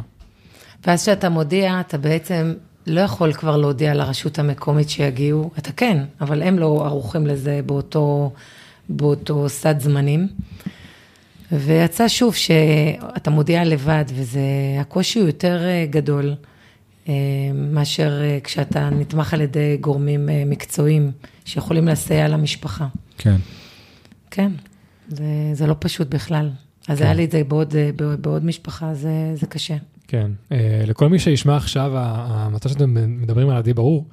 ואז 0.88 1.02
כשאתה 1.02 1.30
מודיע, 1.30 1.80
אתה 1.80 1.98
בעצם 1.98 2.54
לא 2.88 3.02
יכול 3.02 3.34
כבר 3.34 3.58
להודיע 3.58 3.94
לרשות 3.94 4.40
המקומית 4.40 4.90
שיגיעו, 4.90 5.52
אתה 5.58 5.72
כן, 5.72 6.04
אבל 6.22 6.44
הם 6.44 6.60
לא 6.60 6.86
ערוכים 6.86 7.28
לזה 7.28 7.62
באותו, 7.66 8.32
באותו 8.90 9.50
סד 9.50 9.80
זמנים. 9.80 10.28
ויצא 11.52 12.08
שוב 12.08 12.36
שאתה 12.36 13.30
מודיע 13.30 13.64
לבד, 13.64 14.06
וזה, 14.16 14.40
הקושי 14.80 15.20
הוא 15.20 15.28
יותר 15.28 15.64
אה, 15.64 15.86
גדול 15.90 16.36
אה, 17.10 17.14
מאשר 17.54 18.22
אה, 18.22 18.40
כשאתה 18.44 18.90
נתמך 18.90 19.34
על 19.34 19.42
ידי 19.42 19.78
גורמים 19.82 20.30
מקצועיים 20.46 21.12
שיכולים 21.46 21.88
לסייע 21.88 22.28
למשפחה. 22.28 22.88
כן. 23.18 23.36
כן, 24.32 24.52
זה, 25.08 25.24
זה 25.54 25.68
לא 25.68 25.76
פשוט 25.80 26.08
בכלל. 26.08 26.50
אז 26.88 26.98
כן. 26.98 27.04
היה 27.04 27.14
לי 27.14 27.26
את 27.26 27.32
זה 27.32 27.44
בעוד, 27.44 27.74
בעוד, 28.22 28.46
משפחה, 28.46 28.94
זה, 28.94 29.32
זה 29.36 29.48
קשה. 29.48 29.76
כן, 30.08 30.32
לכל 30.88 31.10
מי 31.10 31.20
שישמע 31.20 31.58
עכשיו, 31.58 31.92
המצב 31.96 32.70
שאתם 32.70 32.94
מדברים 33.22 33.50
עליו 33.50 33.64
די 33.64 33.74
ברור, 33.74 34.06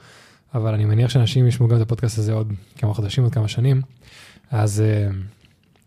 אבל 0.55 0.75
אני 0.75 0.85
מניח 0.85 1.11
שאנשים 1.11 1.47
ישמעו 1.47 1.69
גם 1.69 1.77
את 1.77 1.83
הפודקאסט 1.83 2.19
הזה 2.19 2.33
עוד 2.33 2.53
כמה 2.79 2.95
חודשים, 2.95 3.25
עוד 3.25 3.35
כמה 3.35 3.49
שנים. 3.49 3.83
אז 4.51 4.83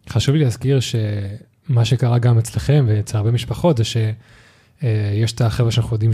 חשוב 0.10 0.36
לי 0.36 0.44
להזכיר 0.44 0.80
שמה 0.80 1.86
שקרה 1.86 2.20
גם 2.20 2.38
אצלכם 2.38 2.86
ואצל 2.88 3.18
הרבה 3.18 3.32
משפחות 3.32 3.78
זה 3.78 3.84
שיש 3.84 5.32
את 5.36 5.41
החבר'ה 5.41 5.72
שאנחנו 5.72 5.96
יודעים 5.96 6.12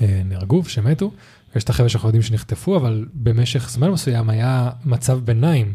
שנהרגו 0.00 0.62
ושמתו, 0.64 1.12
ויש 1.54 1.64
את 1.64 1.70
החבר'ה 1.70 1.88
שאנחנו 1.88 2.08
יודעים 2.08 2.22
שנחטפו, 2.22 2.76
אבל 2.76 3.06
במשך 3.14 3.70
זמן 3.70 3.90
מסוים 3.90 4.30
היה 4.30 4.70
מצב 4.84 5.18
ביניים, 5.18 5.72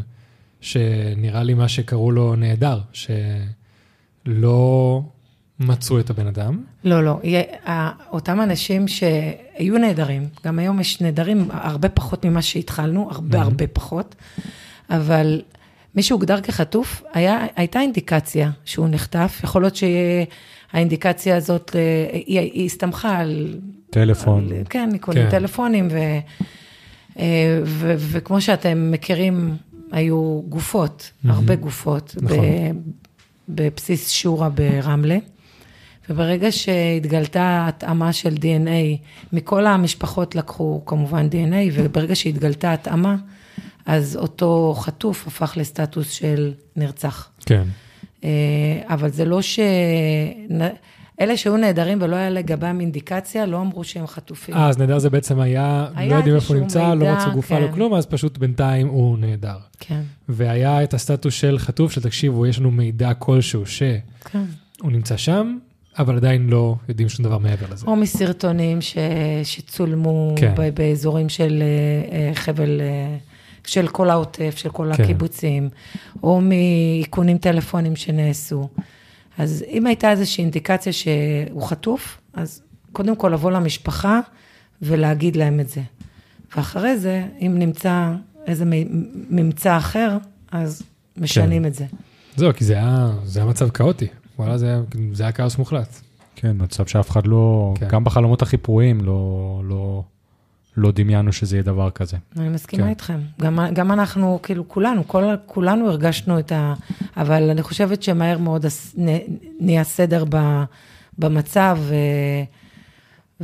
שנראה 0.62 1.44
לי 1.44 1.54
מה 1.54 1.68
שקראו 1.68 2.12
לו 2.12 2.36
נהדר, 2.36 2.80
שלא 4.26 5.02
מצאו 5.60 6.00
את 6.00 6.10
הבן 6.10 6.28
אדם. 6.28 6.64
לא, 6.84 7.04
לא, 7.04 7.20
אותם 8.12 8.42
אנשים 8.42 8.88
שהיו 8.88 9.78
נהדרים, 9.78 10.28
גם 10.46 10.60
היום 10.60 10.80
יש 10.80 11.02
נהדרים 11.02 11.48
הרבה 11.52 11.90
פחות 11.90 12.26
ממה 12.26 12.42
שהתחלנו, 12.42 13.10
הרבה 13.12 13.40
Mhm. 13.40 13.44
הרבה 13.44 13.68
פחות, 13.68 14.16
אבל 14.90 15.42
מי 15.96 16.04
שהוגדר 16.04 16.42
כחטוף, 16.42 17.04
היה, 17.14 17.46
הייתה 17.56 17.82
אינדיקציה 17.82 18.52
שהוא 18.66 18.88
נחטף, 18.90 19.40
יכול 19.44 19.62
להיות 19.62 19.76
שהאינדיקציה 19.76 21.38
הזאת, 21.38 21.76
אה, 21.76 21.82
היא, 22.14 22.40
היא 22.40 22.66
הסתמכה 22.66 23.18
על... 23.18 23.60
טלפון. 23.90 24.48
על, 24.52 24.64
כן, 24.70 24.90
איכונים 24.94 25.24
כן. 25.24 25.30
טלפונים, 25.30 25.88
ו, 25.92 25.98
אה, 27.20 27.60
ו, 27.64 27.94
וכמו 27.98 28.42
שאתם 28.42 28.92
מכירים, 28.92 29.56
היו 29.92 30.42
גופות, 30.50 31.12
Mhm. 31.26 31.30
הרבה 31.30 31.56
גופות, 31.56 32.16
נכון. 32.22 32.38
ב- 32.40 32.72
בבסיס 33.50 34.10
שורה 34.10 34.50
ברמלה. 34.50 35.18
וברגע 36.10 36.52
שהתגלתה 36.52 37.66
התאמה 37.68 38.14
של 38.14 38.34
DNA, 38.34 38.98
מכל 39.34 39.66
המשפחות 39.68 40.36
לקחו 40.36 40.82
כמובן 40.86 41.28
DNA, 41.32 41.72
וברגע 41.74 42.16
שהתגלתה 42.16 42.74
התאמה, 42.74 43.16
אז 43.86 44.18
אותו 44.18 44.76
חטוף 44.78 45.28
הפך 45.28 45.54
לסטטוס 45.58 46.12
של 46.12 46.54
נרצח. 46.76 47.30
כן. 47.46 47.64
אה, 48.24 48.30
אבל 48.88 49.10
זה 49.10 49.26
לא 49.26 49.42
ש... 49.42 49.60
אלה 51.22 51.38
שהיו 51.38 51.58
נעדרים 51.58 51.98
ולא 52.02 52.16
היה 52.16 52.30
לגביהם 52.30 52.80
אינדיקציה, 52.80 53.46
לא 53.46 53.62
אמרו 53.62 53.84
שהם 53.84 54.08
חטופים. 54.08 54.56
אה, 54.56 54.70
אז 54.70 54.78
נהדר 54.78 55.00
זה 55.00 55.10
בעצם 55.10 55.40
היה, 55.40 55.88
היה 55.96 56.10
לא 56.10 56.16
יודעים 56.16 56.36
איפה 56.36 56.54
הוא 56.54 56.62
נמצא, 56.62 56.88
לא 56.88 56.96
מידע, 56.96 57.16
מצאו 57.16 57.32
גופה, 57.32 57.60
לא 57.60 57.68
כן. 57.68 57.74
כלום, 57.74 57.94
אז 57.94 58.06
פשוט 58.06 58.38
בינתיים 58.38 58.88
הוא 58.88 59.18
נהדר. 59.18 59.58
כן, 59.80 60.02
והיה 60.30 60.84
את 60.84 60.94
הסטטוס 60.94 61.34
של 61.34 61.60
חטוף, 61.60 61.92
של 61.92 62.02
תקשיבו, 62.02 62.46
יש 62.46 62.60
לנו 62.60 62.72
מידע 62.72 63.14
כלשהו 63.14 63.66
שהוא 63.66 63.92
כן. 64.26 64.44
נמצא 64.84 65.18
שם, 65.18 65.58
אבל 66.00 66.16
עדיין 66.16 66.50
לא 66.50 66.76
יודעים 66.90 67.10
שום 67.10 67.26
דבר 67.26 67.38
מעבר 67.38 67.66
לזה. 67.72 67.86
או 67.86 67.96
מסרטונים 67.96 68.82
ש... 68.82 68.98
שצולמו 69.44 70.36
כן. 70.38 70.54
ב... 70.58 70.70
באזורים 70.70 71.30
של 71.30 71.64
אה, 71.64 72.18
אה, 72.18 72.36
חבל, 72.36 72.82
של 73.66 73.88
כל 73.88 74.10
העוטף, 74.10 74.54
של 74.58 74.70
כל 74.70 74.92
כן. 74.94 75.04
הקיבוצים, 75.04 75.70
או 76.24 76.42
מאיכונים 76.42 77.38
טלפונים 77.38 77.96
שנעשו. 77.96 78.70
אז 79.38 79.64
אם 79.68 79.88
הייתה 79.88 80.12
איזושהי 80.12 80.42
אינדיקציה 80.42 80.94
שהוא 80.94 81.64
חטוף, 81.64 82.22
אז 82.34 82.62
קודם 82.92 83.16
כל 83.16 83.30
לבוא 83.30 83.52
למשפחה 83.52 84.20
ולהגיד 84.82 85.36
להם 85.36 85.60
את 85.60 85.70
זה. 85.70 85.82
ואחרי 86.56 86.98
זה, 86.98 87.26
אם 87.42 87.56
נמצא 87.60 88.12
איזה 88.48 88.66
ממצא 89.30 89.78
אחר, 89.78 90.18
אז 90.52 90.82
משנים 91.18 91.62
כן. 91.62 91.68
את 91.68 91.74
זה. 91.74 91.86
זהו, 92.36 92.54
כי 92.54 92.66
זה 92.66 92.74
היה, 92.74 93.10
זה 93.24 93.40
היה 93.40 93.50
מצב 93.50 93.70
כאוטי. 93.70 94.08
וואלה, 94.40 94.58
זה 94.58 94.66
היה, 94.66 94.82
זה 95.14 95.24
היה 95.24 95.32
כאוס 95.32 95.58
מוחלט. 95.58 96.02
כן, 96.36 96.56
מצב 96.60 96.86
שאף 96.86 97.10
אחד 97.10 97.28
לא, 97.28 97.74
כן. 97.80 97.88
גם 97.88 98.04
בחלומות 98.04 98.42
הכי 98.42 98.58
פרועים 98.58 99.02
לא, 99.02 99.62
לא, 99.66 100.04
לא 100.78 100.92
דמיינו 100.92 101.34
שזה 101.34 101.56
יהיה 101.56 101.64
דבר 101.64 101.90
כזה. 101.90 102.18
אני 102.38 102.50
מסכימה 102.50 102.84
כן. 102.84 102.90
איתכם. 102.90 103.20
גם, 103.42 103.60
גם 103.74 103.92
אנחנו, 103.92 104.40
כאילו, 104.44 104.68
כולנו, 104.68 105.08
כל, 105.08 105.24
כולנו 105.46 105.90
הרגשנו 105.90 106.40
את 106.40 106.52
ה... 106.52 106.74
אבל 107.18 107.50
אני 107.50 107.62
חושבת 107.62 108.04
שמהר 108.04 108.38
מאוד 108.38 108.66
נהיה 109.60 109.84
סדר 109.84 110.26
ב, 110.30 110.64
במצב, 111.18 111.78
ו, 111.80 111.96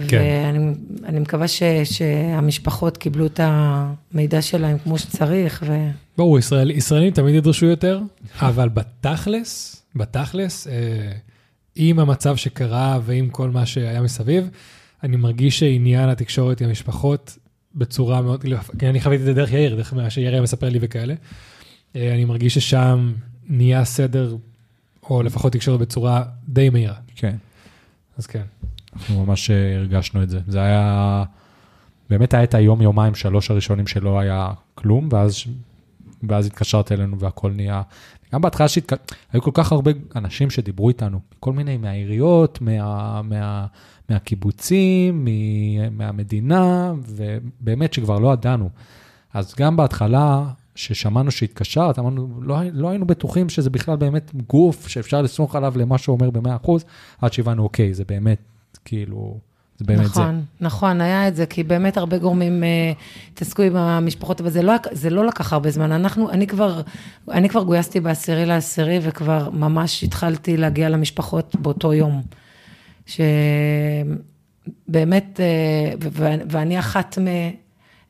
כן. 0.07 0.21
ואני 0.21 0.73
אני 1.05 1.19
מקווה 1.19 1.47
ש, 1.47 1.63
שהמשפחות 1.83 2.97
קיבלו 2.97 3.25
את 3.25 3.39
המידע 3.43 4.41
שלהם 4.41 4.77
כמו 4.77 4.97
שצריך, 4.97 5.63
ו... 5.67 5.89
ברור, 6.17 6.39
ישראל, 6.39 6.71
ישראלים 6.71 7.13
תמיד 7.13 7.35
ידרשו 7.35 7.65
יותר, 7.65 7.99
אבל 8.39 8.69
בתכלס, 8.69 9.83
בתכלס, 9.95 10.67
אה, 10.67 10.73
עם 11.75 11.99
המצב 11.99 12.35
שקרה 12.35 12.99
ועם 13.05 13.29
כל 13.29 13.49
מה 13.49 13.65
שהיה 13.65 14.01
מסביב, 14.01 14.49
אני 15.03 15.17
מרגיש 15.17 15.59
שעניין 15.59 16.09
התקשורת 16.09 16.61
עם 16.61 16.69
המשפחות 16.69 17.37
בצורה 17.75 18.21
מאוד, 18.21 18.45
כי 18.79 18.89
אני 18.89 19.01
חוויתי 19.01 19.21
את 19.21 19.25
זה 19.25 19.33
דרך 19.33 19.51
יאיר, 19.51 19.75
דרך 19.75 19.93
מה 19.93 20.09
שיאיר 20.09 20.33
היה 20.33 20.41
מספר 20.41 20.69
לי 20.69 20.79
וכאלה. 20.81 21.13
אה, 21.95 22.13
אני 22.13 22.25
מרגיש 22.25 22.53
ששם 22.53 23.13
נהיה 23.47 23.85
סדר, 23.85 24.35
או 25.09 25.23
לפחות 25.23 25.53
תקשורת 25.53 25.79
בצורה 25.79 26.23
די 26.47 26.69
מהירה. 26.69 26.95
כן. 27.15 27.35
אז 28.17 28.27
כן. 28.27 28.43
אנחנו 28.95 29.25
ממש 29.25 29.51
אה, 29.51 29.75
הרגשנו 29.75 30.23
את 30.23 30.29
זה. 30.29 30.39
זה 30.47 30.61
היה, 30.61 31.23
באמת 32.09 32.33
היה 32.33 32.43
את 32.43 32.53
היום, 32.53 32.81
יומיים, 32.81 33.15
שלוש 33.15 33.51
הראשונים 33.51 33.87
שלא 33.87 34.19
היה 34.19 34.51
כלום, 34.75 35.09
ואז, 35.11 35.43
ואז 36.23 36.45
התקשרת 36.45 36.91
אלינו 36.91 37.19
והכל 37.19 37.51
נהיה... 37.51 37.81
גם 38.33 38.41
בהתחלה 38.41 38.67
שהתק... 38.67 39.15
היו 39.31 39.41
כל 39.41 39.51
כך 39.53 39.71
הרבה 39.71 39.91
אנשים 40.15 40.49
שדיברו 40.49 40.89
איתנו, 40.89 41.19
כל 41.39 41.53
מיני 41.53 41.77
מהעיריות, 41.77 42.61
מה, 42.61 43.21
מה, 43.21 43.65
מהקיבוצים, 44.09 45.25
מ- 45.25 45.97
מהמדינה, 45.97 46.93
ובאמת 47.07 47.93
שכבר 47.93 48.19
לא 48.19 48.33
ידענו. 48.33 48.69
אז 49.33 49.55
גם 49.59 49.77
בהתחלה, 49.77 50.43
ששמענו 50.75 51.31
שהתקשרת, 51.31 51.99
אמרנו, 51.99 52.27
לא, 52.41 52.57
לא 52.73 52.89
היינו 52.89 53.07
בטוחים 53.07 53.49
שזה 53.49 53.69
בכלל 53.69 53.95
באמת 53.95 54.31
גוף 54.47 54.87
שאפשר 54.87 55.21
לסמוך 55.21 55.55
עליו 55.55 55.73
למה 55.77 55.97
שהוא 55.97 56.17
אומר 56.21 56.29
ב-100%, 56.29 56.71
עד 57.21 57.33
שהבנו, 57.33 57.63
אוקיי, 57.63 57.93
זה 57.93 58.05
באמת, 58.05 58.39
כאילו, 58.85 59.39
זה 59.77 59.85
באמת 59.85 60.05
נכון, 60.05 60.35
זה. 60.59 60.65
נכון, 60.65 61.01
היה 61.01 61.27
את 61.27 61.35
זה, 61.35 61.45
כי 61.45 61.63
באמת 61.63 61.97
הרבה 61.97 62.17
גורמים 62.17 62.63
אה, 62.63 62.91
התעסקו 63.33 63.61
עם 63.61 63.75
המשפחות, 63.75 64.41
אבל 64.41 64.49
זה 64.49 64.61
לא, 64.61 64.73
זה 64.91 65.09
לא 65.09 65.25
לקח 65.25 65.53
הרבה 65.53 65.71
זמן. 65.71 65.91
אנחנו, 65.91 66.29
אני 66.31 66.47
כבר, 66.47 66.81
אני 67.31 67.49
כבר 67.49 67.63
גויסתי 67.63 67.99
בעשירי 67.99 68.45
לעשירי, 68.45 68.99
וכבר 69.01 69.49
ממש 69.49 70.03
התחלתי 70.03 70.57
להגיע 70.57 70.89
למשפחות 70.89 71.55
באותו 71.59 71.93
יום. 71.93 72.21
שבאמת, 74.87 75.39
אה, 75.39 75.93
ו- 76.11 76.41
ואני 76.49 76.79
אחת 76.79 77.17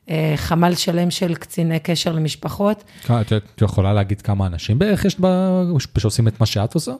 מחמ"ל 0.08 0.74
שלם 0.74 1.10
של 1.10 1.34
קציני 1.34 1.78
קשר 1.78 2.12
למשפחות. 2.12 2.84
את 3.10 3.62
יכולה 3.62 3.92
להגיד 3.92 4.20
כמה 4.22 4.46
אנשים 4.46 4.78
בערך 4.78 5.04
יש 5.04 5.16
ב- 5.20 5.62
שעושים 5.98 6.28
את 6.28 6.40
מה 6.40 6.46
שאת 6.46 6.74
עושה? 6.74 6.92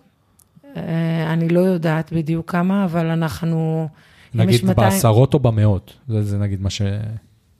אה, 0.77 1.33
אני 1.33 1.49
לא 1.49 1.61
יודעת 1.61 2.13
בדיוק 2.13 2.51
כמה, 2.51 2.85
אבל 2.85 3.07
אנחנו... 3.07 3.89
נגיד 4.39 4.65
200 4.65 4.77
בעשרות 4.91 5.35
או 5.35 5.39
במאות, 5.39 5.95
זה, 6.09 6.23
זה 6.23 6.39
נגיד 6.39 6.61
מה 6.61 6.71
ש... 6.71 6.83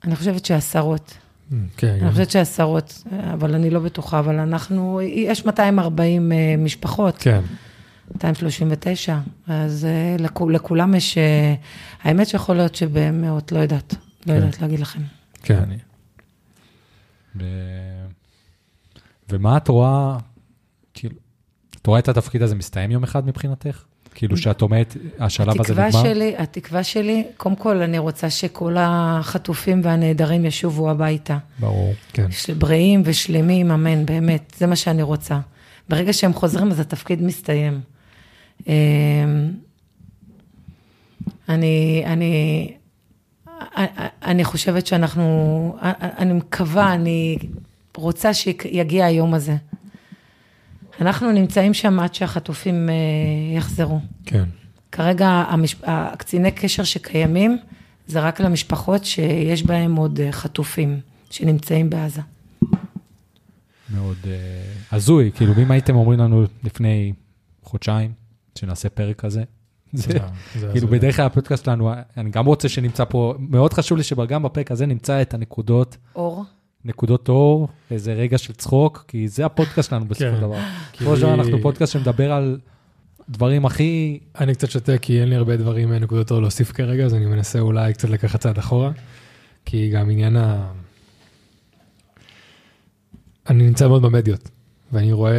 אני 0.03 0.15
חושבת 0.15 0.45
שעשרות. 0.45 1.17
כן, 1.77 1.97
אני 2.01 2.11
חושבת 2.11 2.31
שעשרות, 2.31 3.03
אבל 3.33 3.55
אני 3.55 3.69
לא 3.69 3.79
בטוחה, 3.79 4.19
אבל 4.19 4.39
אנחנו, 4.39 5.01
יש 5.01 5.45
240 5.45 6.31
אה, 6.31 6.55
משפחות, 6.57 7.17
כן. 7.19 7.41
239, 8.13 9.17
אז 9.47 9.85
אה, 9.85 10.15
לכו- 10.19 10.49
לכולם 10.49 10.95
יש, 10.95 11.17
אה, 11.17 11.55
האמת 12.03 12.27
שיכול 12.27 12.55
להיות 12.55 12.75
שבמאות, 12.75 13.51
לא 13.51 13.59
יודעת, 13.59 13.93
לא 13.93 13.99
כן. 14.25 14.35
יודעת 14.35 14.61
להגיד 14.61 14.79
לכם. 14.79 15.01
כן. 15.43 15.55
אני. 15.57 15.77
ו... 17.35 17.43
ומה 19.29 19.57
את 19.57 19.67
רואה, 19.67 20.17
כאילו, 20.93 21.15
את 21.81 21.87
רואה 21.87 21.99
את 21.99 22.07
התפקיד 22.07 22.41
הזה 22.41 22.55
מסתיים 22.55 22.91
יום 22.91 23.03
אחד 23.03 23.25
מבחינתך? 23.25 23.83
כאילו 24.15 24.37
שאת 24.37 24.61
אומרת, 24.61 24.97
השלב 25.19 25.61
הזה 25.61 25.73
נגמר? 25.73 25.91
שלי, 26.03 26.33
התקווה 26.37 26.83
שלי, 26.83 27.23
קודם 27.37 27.55
כל, 27.55 27.77
אני 27.81 27.97
רוצה 27.97 28.29
שכל 28.29 28.75
החטופים 28.79 29.81
והנעדרים 29.83 30.45
ישובו 30.45 30.89
הביתה. 30.91 31.37
ברור. 31.59 31.93
כן. 32.13 32.31
של- 32.31 32.53
בריאים 32.53 33.01
ושלמים, 33.05 33.71
אמן, 33.71 34.05
באמת, 34.05 34.53
זה 34.57 34.67
מה 34.67 34.75
שאני 34.75 35.01
רוצה. 35.01 35.39
ברגע 35.89 36.13
שהם 36.13 36.33
חוזרים, 36.33 36.71
אז 36.71 36.79
התפקיד 36.79 37.21
מסתיים. 37.23 37.81
אמ, 38.67 38.73
אני, 41.49 42.03
אני, 42.05 42.71
אני 44.23 44.43
חושבת 44.43 44.87
שאנחנו, 44.87 45.75
אני 46.17 46.33
מקווה, 46.33 46.93
אני 46.93 47.37
רוצה 47.97 48.33
שיגיע 48.33 49.05
היום 49.05 49.33
הזה. 49.33 49.55
אנחנו 51.01 51.31
נמצאים 51.31 51.73
שם 51.73 51.99
עד 51.99 52.13
שהחטופים 52.13 52.89
אה, 52.89 52.93
יחזרו. 53.57 53.99
כן. 54.25 54.43
כרגע 54.91 55.27
המש... 55.27 55.75
הקציני 55.83 56.51
קשר 56.51 56.83
שקיימים, 56.83 57.57
זה 58.07 58.19
רק 58.19 58.39
למשפחות 58.41 59.05
שיש 59.05 59.63
בהם 59.63 59.95
עוד 59.95 60.19
אה, 60.19 60.31
חטופים 60.31 60.99
שנמצאים 61.29 61.89
בעזה. 61.89 62.21
מאוד 63.93 64.17
אה, 64.27 64.31
הזוי, 64.91 65.31
כאילו, 65.35 65.53
אם 65.63 65.71
הייתם 65.71 65.95
אומרים 65.95 66.19
לנו 66.19 66.43
לפני 66.63 67.13
חודשיים, 67.63 68.11
שנעשה 68.59 68.89
פרק 68.89 69.15
כזה, 69.19 69.43
זה, 69.93 70.03
זה- 70.13 70.19
זה- 70.59 70.69
כאילו 70.71 70.87
זה- 70.87 70.93
בדרך 70.93 71.15
כלל 71.15 71.25
הפודקאסט 71.25 71.65
שלנו, 71.65 71.91
אני 72.17 72.29
גם 72.29 72.45
רוצה 72.45 72.69
שנמצא 72.69 73.05
פה, 73.05 73.33
מאוד 73.39 73.73
חשוב 73.73 73.97
לי 73.97 74.03
שגם 74.03 74.43
בפרק 74.43 74.71
הזה 74.71 74.85
נמצא 74.85 75.21
את 75.21 75.33
הנקודות, 75.33 75.97
אור, 76.15 76.45
נקודות 76.85 77.29
אור, 77.29 77.67
איזה 77.91 78.13
רגע 78.13 78.37
של 78.37 78.53
צחוק, 78.53 79.05
כי 79.07 79.27
זה 79.27 79.45
הפודקאסט 79.45 79.89
שלנו 79.89 80.05
בסופו 80.05 80.29
כן. 80.29 80.35
של 80.35 80.41
דבר. 80.41 80.57
כי- 80.91 80.97
בסופו 80.97 81.15
של 81.15 81.21
דבר 81.21 81.33
אנחנו 81.33 81.61
פודקאסט 81.61 81.93
שמדבר 81.93 82.31
על 82.31 82.59
דברים 83.29 83.65
הכי... 83.65 84.19
אני 84.39 84.55
קצת 84.55 84.69
שותה 84.69 84.97
כי 84.97 85.21
אין 85.21 85.29
לי 85.29 85.35
הרבה 85.35 85.57
דברים 85.57 85.93
אה, 85.93 85.99
נקודות 85.99 86.31
אור 86.31 86.41
להוסיף 86.41 86.71
כרגע, 86.71 87.05
אז 87.05 87.13
אני 87.13 87.25
מנסה 87.25 87.59
אולי 87.59 87.93
קצת 87.93 88.09
לקחת 88.09 88.39
צעד 88.39 88.57
אחורה, 88.57 88.91
כי 89.65 89.89
גם 89.89 90.09
עניין 90.09 90.35
ה... 90.35 90.71
אני 93.49 93.63
נמצא 93.63 93.87
מאוד 93.87 94.01
במדיות, 94.01 94.49
ואני 94.91 95.11
רואה 95.11 95.33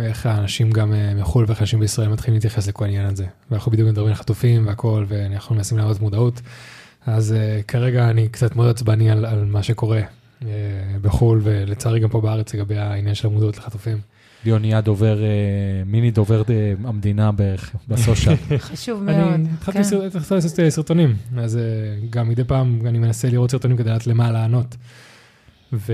איך 0.00 0.26
האנשים 0.26 0.70
גם 0.70 0.92
אה, 0.92 1.14
מחו"ל 1.14 1.44
ואיך 1.48 1.60
אנשים 1.60 1.80
בישראל 1.80 2.08
מתחילים 2.08 2.34
להתייחס 2.34 2.68
לכל 2.68 2.84
העניין 2.84 3.06
הזה. 3.06 3.26
ואנחנו 3.50 3.72
בדיוק 3.72 3.88
מדברים 3.88 4.08
על 4.08 4.14
חטופים 4.14 4.66
והכל, 4.66 5.04
ואנחנו 5.08 5.54
מנסים 5.54 5.78
להראות 5.78 6.00
מודעות. 6.00 6.40
אז 7.06 7.34
uh, 7.34 7.62
כרגע 7.62 8.10
אני 8.10 8.28
קצת 8.28 8.56
מאוד 8.56 8.68
עצבני 8.68 9.10
על, 9.10 9.24
על 9.24 9.44
מה 9.44 9.62
שקורה 9.62 10.00
בחו"ל, 11.02 11.40
ולצערי 11.42 12.00
גם 12.00 12.08
פה 12.08 12.20
בארץ 12.20 12.54
לגבי 12.54 12.78
העניין 12.78 13.14
של 13.14 13.28
המודעות 13.28 13.58
לחטופים. 13.58 13.98
ליאון 14.44 14.60
נהיה 14.60 14.80
דובר, 14.80 15.22
אה, 15.22 15.28
מיני 15.86 16.10
דובר 16.10 16.42
אה, 16.50 16.72
המדינה 16.84 17.32
בערך, 17.32 17.70
בסושיאל. 17.88 18.36
חשוב 18.58 19.02
מאוד. 19.02 19.16
אני 19.16 19.48
התחלתי 19.54 19.78
כן. 19.90 19.96
התחלתי 20.06 20.34
לעשות 20.34 20.58
אה, 20.60 20.70
סרטונים, 20.70 21.16
אז 21.38 21.56
אה, 21.56 21.62
גם 22.10 22.28
מדי 22.28 22.44
פעם 22.44 22.78
אני 22.86 22.98
מנסה 22.98 23.28
לראות 23.30 23.50
סרטונים 23.50 23.76
כדי 23.76 23.90
לדעת 23.90 24.06
למה 24.06 24.30
לענות. 24.32 24.76
ו... 25.72 25.92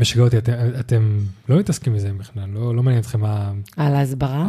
משגע 0.00 0.22
אותי, 0.22 0.38
אתם, 0.38 0.52
אתם 0.80 1.18
לא 1.48 1.58
מתעסקים 1.58 1.94
בזה 1.94 2.10
בכלל, 2.18 2.44
לא, 2.52 2.74
לא 2.74 2.82
מעניין 2.82 3.00
אתכם 3.02 3.20
מה... 3.20 3.52
על 3.76 3.94
ההסברה? 3.94 4.48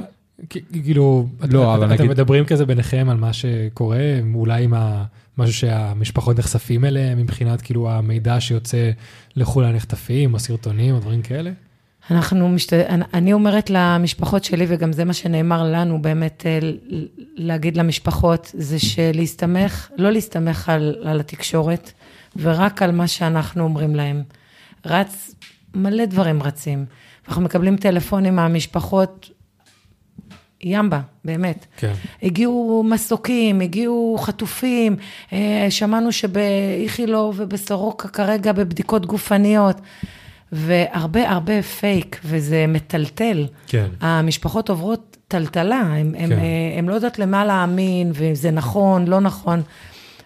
כאילו, 0.49 1.27
לא, 1.49 1.73
את- 1.73 1.77
אבל 1.77 1.86
אתם 1.86 1.93
נגיד- 1.93 2.12
מדברים 2.12 2.45
כזה 2.45 2.65
ביניכם 2.65 3.08
על 3.10 3.17
מה 3.17 3.34
שקורה, 3.34 3.99
אולי 4.34 4.63
עם 4.63 4.73
משהו 5.38 5.54
שהמשפחות 5.54 6.39
נחשפים 6.39 6.86
אליהם 6.86 7.17
מבחינת 7.17 7.62
כאילו 7.62 7.91
המידע 7.91 8.41
שיוצא 8.41 8.91
לחו"ל 9.36 9.65
הנחטפים, 9.65 10.34
או 10.34 10.39
סרטונים, 10.39 10.95
או 10.95 11.00
דברים 11.00 11.21
כאלה? 11.21 11.52
אנחנו, 12.12 12.50
משת... 12.50 12.73
אני 13.13 13.34
אומרת 13.34 13.69
למשפחות 13.69 14.43
שלי, 14.43 14.65
וגם 14.67 14.93
זה 14.93 15.06
מה 15.06 15.13
שנאמר 15.13 15.63
לנו 15.63 16.02
באמת 16.02 16.45
אה, 16.45 16.60
להגיד 17.36 17.78
למשפחות, 17.78 18.52
זה 18.54 18.80
שלהסתמך, 18.80 19.89
לא 19.97 20.12
להסתמך 20.12 20.69
על, 20.69 20.95
על 21.04 21.19
התקשורת, 21.19 21.91
ורק 22.36 22.82
על 22.82 22.91
מה 22.91 23.08
שאנחנו 23.08 23.63
אומרים 23.63 23.95
להם. 23.95 24.23
רץ, 24.86 25.36
מלא 25.76 26.06
דברים 26.06 26.43
רצים. 26.43 26.86
אנחנו 27.28 27.41
מקבלים 27.41 27.78
טלפונים 27.78 28.36
מהמשפחות, 28.36 29.30
ימבה, 30.62 31.00
באמת. 31.26 31.65
כן. 31.78 31.93
הגיעו 32.24 32.86
מסוקים, 32.89 33.62
הגיעו 33.62 34.17
חטופים, 34.20 34.96
אה, 35.34 35.67
שמענו 35.70 36.12
שבאיכילוב 36.12 37.36
ובסורוקה 37.38 38.08
כרגע 38.08 38.52
בבדיקות 38.52 39.06
גופניות, 39.06 39.82
והרבה 40.52 41.30
הרבה 41.30 41.62
פייק, 41.62 42.20
וזה 42.26 42.65
מטלטל. 42.67 43.48
כן. 43.67 43.88
המשפחות 44.02 44.70
עוברות 44.70 45.17
טלטלה, 45.28 45.80
הן 45.80 46.13
כן. 46.17 46.30
כן. 46.76 46.86
לא 46.86 46.93
יודעות 46.93 47.20
למה 47.20 47.46
להאמין, 47.46 48.12
וזה 48.13 48.52
נכון, 48.52 49.08
לא 49.08 49.20
נכון. 49.20 49.62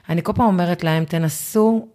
אני 0.10 0.24
כל 0.24 0.34
פעם 0.34 0.46
אומרת 0.46 0.84
להם, 0.84 1.06
תנסו 1.06 1.88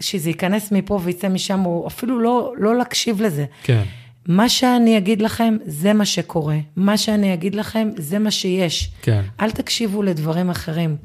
שזה 0.00 0.30
ייכנס 0.30 0.72
מפה 0.72 1.00
ויצא 1.02 1.28
משם, 1.28 1.66
או 1.66 1.86
אפילו 1.86 2.20
לא, 2.20 2.54
לא 2.58 2.76
להקשיב 2.76 3.22
לזה. 3.22 3.44
כן. 3.62 3.82
מה 4.28 4.48
שאני 4.48 4.98
אגיד 4.98 5.22
לכם, 5.22 5.56
זה 5.64 5.92
מה 5.92 6.04
שקורה. 6.04 6.58
מה 6.76 6.96
שאני 6.96 7.34
אגיד 7.34 7.54
לכם, 7.54 7.88
זה 7.96 8.18
מה 8.18 8.30
שיש. 8.30 8.90
כן. 9.02 9.22
אל 9.40 9.50
תקשיבו 9.50 10.02
לדברים 10.02 10.50
אחרים, 10.50 10.96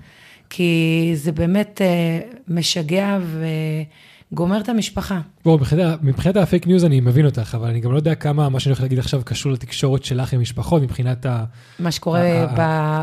כי 0.50 1.12
זה 1.16 1.32
באמת 1.32 1.82
אה, 1.82 2.20
משגע 2.48 3.18
וגומר 4.32 4.62
את 4.62 4.70
המשפחה. 4.70 5.20
בואו, 5.46 5.58
מבחינת, 5.58 6.00
מבחינת 6.04 6.36
הפייק 6.38 6.68
ניוז 6.68 6.86
אני 6.86 7.00
מבין 7.00 7.26
אותך, 7.26 7.56
אבל 7.56 7.70
אני 7.70 7.80
גם 7.80 7.92
לא 7.92 7.98
יודע 7.98 8.16
כמה 8.16 8.50
מה 8.50 8.60
שאני 8.60 8.72
הולך 8.72 8.82
להגיד 8.82 9.00
עכשיו 9.00 9.22
קשור 9.26 9.52
לתקשורת 9.52 10.04
שלך 10.04 10.34
עם 10.34 10.42
משפחות, 10.42 10.82
מבחינת 10.82 11.26
ה... 11.26 11.44
מה 11.80 11.92
שקורה 11.92 12.22
אה, 12.22 12.48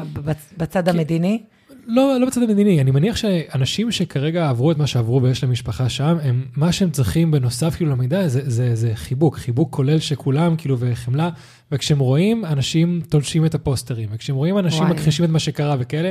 ב- 0.05 0.31
ב- 0.31 0.33
בצד 0.57 0.89
המדיני. 0.89 1.43
לא, 1.87 2.21
לא 2.21 2.27
בצד 2.27 2.43
המדיני, 2.43 2.81
אני 2.81 2.91
מניח 2.91 3.17
שאנשים 3.17 3.91
שכרגע 3.91 4.49
עברו 4.49 4.73
את 4.73 4.79
מה 4.79 4.87
שעברו 4.87 5.23
ויש 5.23 5.43
להם 5.43 5.53
משפחה 5.53 5.89
שם, 5.89 6.17
הם, 6.23 6.45
מה 6.57 6.73
שהם 6.73 6.91
צריכים 6.91 7.31
בנוסף 7.31 7.77
כאילו 7.77 7.91
למידע 7.91 8.29
זה, 8.29 8.41
זה, 8.45 8.75
זה 8.75 8.93
חיבוק, 8.95 9.37
חיבוק 9.37 9.75
כולל 9.75 9.99
שכולם 9.99 10.57
כאילו 10.57 10.77
וחמלה, 10.79 11.31
וכשהם 11.73 11.99
רואים 11.99 12.45
אנשים 12.45 13.01
תולשים 13.09 13.47
את 13.47 13.55
הפוסטרים, 13.55 14.09
וכשהם 14.13 14.37
רואים 14.37 14.59
אנשים 14.59 14.83
וואי. 14.83 14.93
מכחישים 14.93 15.25
את 15.25 15.31
מה 15.31 15.39
שקרה 15.39 15.77
וכאלה, 15.79 16.11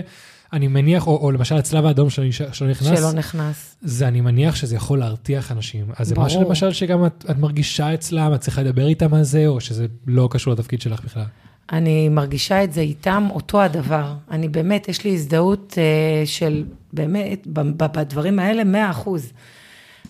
אני 0.53 0.67
מניח, 0.67 1.07
או, 1.07 1.17
או 1.17 1.31
למשל 1.31 1.55
הצלב 1.55 1.85
האדום 1.85 2.09
שלא, 2.09 2.25
נכנס, 2.25 2.57
שלא 2.57 2.67
נכנס. 2.67 3.75
זה 3.81 4.07
אני 4.07 4.21
מניח 4.21 4.55
שזה 4.55 4.75
יכול 4.75 4.99
להרתיח 4.99 5.51
אנשים. 5.51 5.85
אז 5.97 6.07
זה 6.07 6.15
ברור. 6.15 6.27
משהו 6.27 6.41
למשל 6.41 6.73
שגם 6.73 7.05
את, 7.05 7.25
את 7.31 7.37
מרגישה 7.37 7.93
אצלם, 7.93 8.33
את 8.35 8.39
צריכה 8.39 8.63
לדבר 8.63 8.87
איתם 8.87 9.13
על 9.13 9.23
זה, 9.23 9.47
או 9.47 9.61
שזה 9.61 9.85
לא 10.07 10.27
קשור 10.31 10.53
לתפקיד 10.53 10.81
שלך 10.81 11.03
בכלל. 11.03 11.23
אני 11.71 12.09
מרגישה 12.09 12.63
את 12.63 12.73
זה 12.73 12.81
איתם, 12.81 13.27
אותו 13.31 13.61
הדבר. 13.61 14.13
אני 14.31 14.49
באמת, 14.49 14.89
יש 14.89 15.03
לי 15.03 15.13
הזדהות 15.13 15.77
אה, 15.77 16.25
של, 16.25 16.63
באמת, 16.93 17.47
בדברים 17.47 18.39
האלה, 18.39 18.63
100 18.63 18.89
אחוז. 18.89 19.33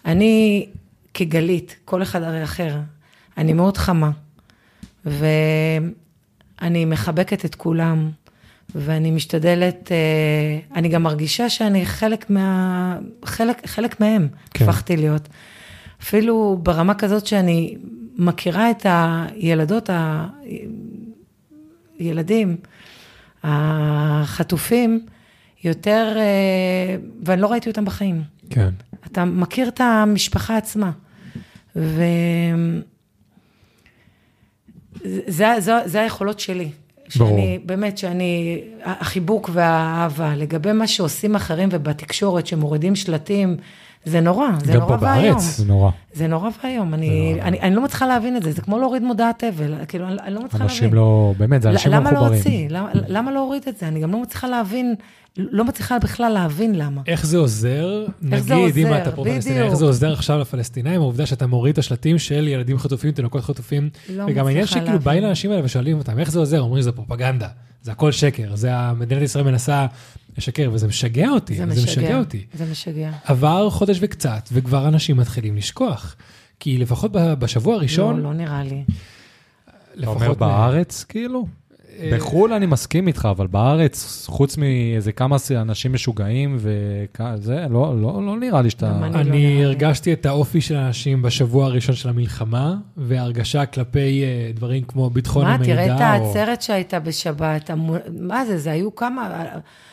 אני 0.06 0.66
כגלית, 1.14 1.76
כל 1.86 2.02
אחד 2.02 2.24
הרי 2.24 2.44
אחר, 2.44 2.80
אני 3.38 3.54
מאוד 3.54 3.78
חמה, 3.78 4.12
ואני 5.06 6.86
מחבקת 6.86 7.46
את 7.46 7.56
כולם, 7.56 8.10
ואני 8.76 9.12
משתדלת, 9.12 9.92
אה, 9.92 10.60
אני 10.76 10.90
גם 10.90 11.04
מרגישה 11.04 11.50
שאני 11.50 11.86
חלק 11.86 12.30
מה... 12.30 12.98
חלק, 13.26 13.68
חלק 13.68 14.00
מהם, 14.00 14.28
כן. 14.54 14.66
הפכתי 14.66 14.98
להיות. 14.98 15.28
אפילו 16.02 16.60
ברמה 16.64 16.94
כזאת 16.94 17.28
שאני 17.28 17.76
מכירה 18.18 18.72
את 18.72 18.86
הילדות, 18.86 19.90
ה... 19.90 20.28
ילדים, 22.02 22.58
החטופים, 23.44 25.06
יותר, 25.64 26.14
אה, 26.18 26.96
ואני 27.26 27.42
לא 27.42 27.48
ראיתי 27.48 27.70
אותם 27.70 27.86
בחיים. 27.86 28.24
כן. 28.50 28.70
אתה 29.06 29.26
מכיר 29.26 29.68
את 29.68 29.82
המשפחה 29.82 30.58
עצמה. 30.58 30.92
ו... 31.76 32.04
זה, 35.28 35.56
זה, 35.60 35.72
זה 35.86 36.02
היכולות 36.02 36.40
שלי. 36.40 36.70
ברור. 37.18 37.30
שאני, 37.30 37.60
באמת, 37.66 37.98
שאני, 37.98 38.62
החיבוק 38.84 39.50
והאהבה, 39.54 40.36
לגבי 40.36 40.72
מה 40.72 40.88
שעושים 40.88 41.36
אחרים 41.36 41.70
ובתקשורת, 41.72 42.48
שמורידים 42.48 42.96
שלטים, 42.96 43.58
זה 44.06 44.22
נורא, 44.22 44.48
זה 44.64 44.74
גם 44.74 44.80
נורא 44.80 44.98
פה 44.98 45.06
ואיום. 45.06 45.32
בארץ. 45.32 45.58
זה 45.58 45.66
נורא. 45.66 45.92
זה 46.14 46.28
נורא 46.28 46.50
ואיום, 46.64 46.94
אני. 46.94 47.38
אני, 47.42 47.60
אני 47.60 47.76
לא 47.76 47.84
מצליחה 47.84 48.08
להבין 48.08 48.38
את 48.38 48.44
זה, 48.44 48.52
זה 48.52 48.62
כמו 48.62 48.80
להוריד 48.80 49.04
מודעת 49.04 49.44
אבל, 49.44 49.74
כאילו, 49.88 50.08
אני, 50.08 50.18
אני 50.24 50.34
לא 50.34 50.40
מצליחה 50.44 50.58
להבין. 50.58 50.76
אנשים 50.78 50.94
לא, 50.94 51.34
באמת, 51.38 51.62
זה 51.62 51.70
אנשים 51.70 51.92
לא 51.92 51.98
למה 51.98 52.12
לא 52.12 52.22
מחוברים. 52.22 52.70
למה, 52.70 52.90
למה 52.94 53.32
לא 53.32 53.40
הוריד 53.40 53.64
את 53.68 53.78
זה? 53.78 53.88
אני 53.88 54.00
גם 54.00 54.12
לא 54.12 54.22
מצליחה 54.22 54.48
להבין, 54.48 54.96
לא 55.38 55.66
מצליחה 55.66 56.00
בכלל 56.00 56.32
להבין 56.32 56.76
למה. 56.76 57.02
איך 57.08 57.26
זה 57.26 57.38
עוזר, 57.38 58.06
איך 58.32 58.44
זה 58.44 58.56
נגיד, 58.56 58.78
אם 58.78 58.94
אתה 58.94 59.12
פרו-פלסטיני, 59.12 59.56
בדיוק. 59.56 59.70
איך 59.70 59.80
זה 59.80 59.86
עוזר 59.86 60.14
עכשיו 60.14 60.40
לפלסטינאים, 60.40 61.02
העובדה 61.02 61.26
שאתה 61.26 61.48
מוריד 61.48 61.74
את 61.74 61.78
השלטים 61.78 62.20
של 62.20 62.48
ילדים 62.48 62.78
חטופים, 62.78 63.12
תינוקות 63.12 63.44
חטופים, 63.44 63.90
לא 64.10 64.24
וגם 64.28 64.48
העניין 64.48 64.66
שכאילו 64.66 65.00
באים. 65.00 65.24
לאנשים 65.24 65.52
האלה 65.52 65.66
ושואלים 65.66 65.98
אותם, 65.98 66.20
איך 66.20 66.32
זה 66.32 66.40
עוזר? 66.40 66.62
אומרים, 66.62 66.82
זה 66.82 66.92
פרופגנדה, 66.92 67.48
זה 67.84 67.92
הכל 67.92 68.12
שקר, 68.12 68.56
זה 68.56 68.72
מדינת 68.98 69.22
ישראל 69.22 69.44
מנסה 69.46 69.86
לשקר, 70.38 70.70
וזה 70.74 70.88
משגע 70.88 71.30
אותי, 71.30 71.56
זה 71.56 71.66
זה 71.66 71.66
משגע. 71.66 72.02
משגע 72.02 72.20
אותי. 72.20 72.46
זה 72.54 72.66
משגע. 72.72 73.12
עבר 73.26 73.70
חודש 73.70 73.98
וקצת, 74.02 74.50
וכבר 74.52 74.88
אנשים 74.88 75.18
מתחילים 75.18 75.56
לשכוח. 75.56 76.16
כי 76.60 76.78
לפחות 76.78 77.12
בשבוע 77.12 77.76
הראשון, 77.76 78.18
לא, 78.18 78.24
לא 78.24 78.34
נראה 78.34 78.64
לי. 78.64 78.84
אתה 80.00 80.08
אומר 80.08 80.22
לפחות... 80.22 80.38
בארץ, 80.38 81.04
כאילו? 81.04 81.48
אה, 82.02 82.10
בחו"ל 82.16 82.54
אני 82.54 82.66
מסכים 82.66 83.08
איתך, 83.08 83.28
אבל 83.32 83.48
בארץ, 83.48 84.26
חוץ 84.30 84.58
מאיזה 84.58 85.12
כמה 85.12 85.36
אנשים 85.56 85.94
משוגעים 85.94 86.58
וזה, 86.60 87.66
לא, 87.70 88.02
לא, 88.02 88.26
לא 88.26 88.38
נראה 88.40 88.62
לי 88.62 88.70
שאתה... 88.70 88.92
אני. 88.92 89.02
לא 89.02 89.08
נראה 89.10 89.24
לי. 89.24 89.64
הרגשתי 89.66 90.14
את 90.14 90.26
האופי 90.26 90.62
של 90.62 90.76
האנשים 90.76 91.22
בשבוע 91.22 91.66
הראשון 91.66 91.96
של 91.96 92.10
המלחמה, 92.10 92.76
והרגשה 92.98 93.66
כלפי 93.66 94.24
אה, 94.24 94.52
דברים 94.54 94.84
כמו 94.84 95.10
ביטחון 95.10 95.44
מה, 95.46 95.54
המידע. 95.54 95.74
תראה 95.74 95.86
את 95.86 96.02
או- 96.22 96.26
העצרת 96.28 96.62
שהייתה 96.62 97.00
בשבת, 97.00 97.70
המו- 97.70 97.96
מה 98.20 98.46
זה, 98.46 98.58
זה 98.58 98.72
היו 98.72 98.96
כמה 98.96 99.44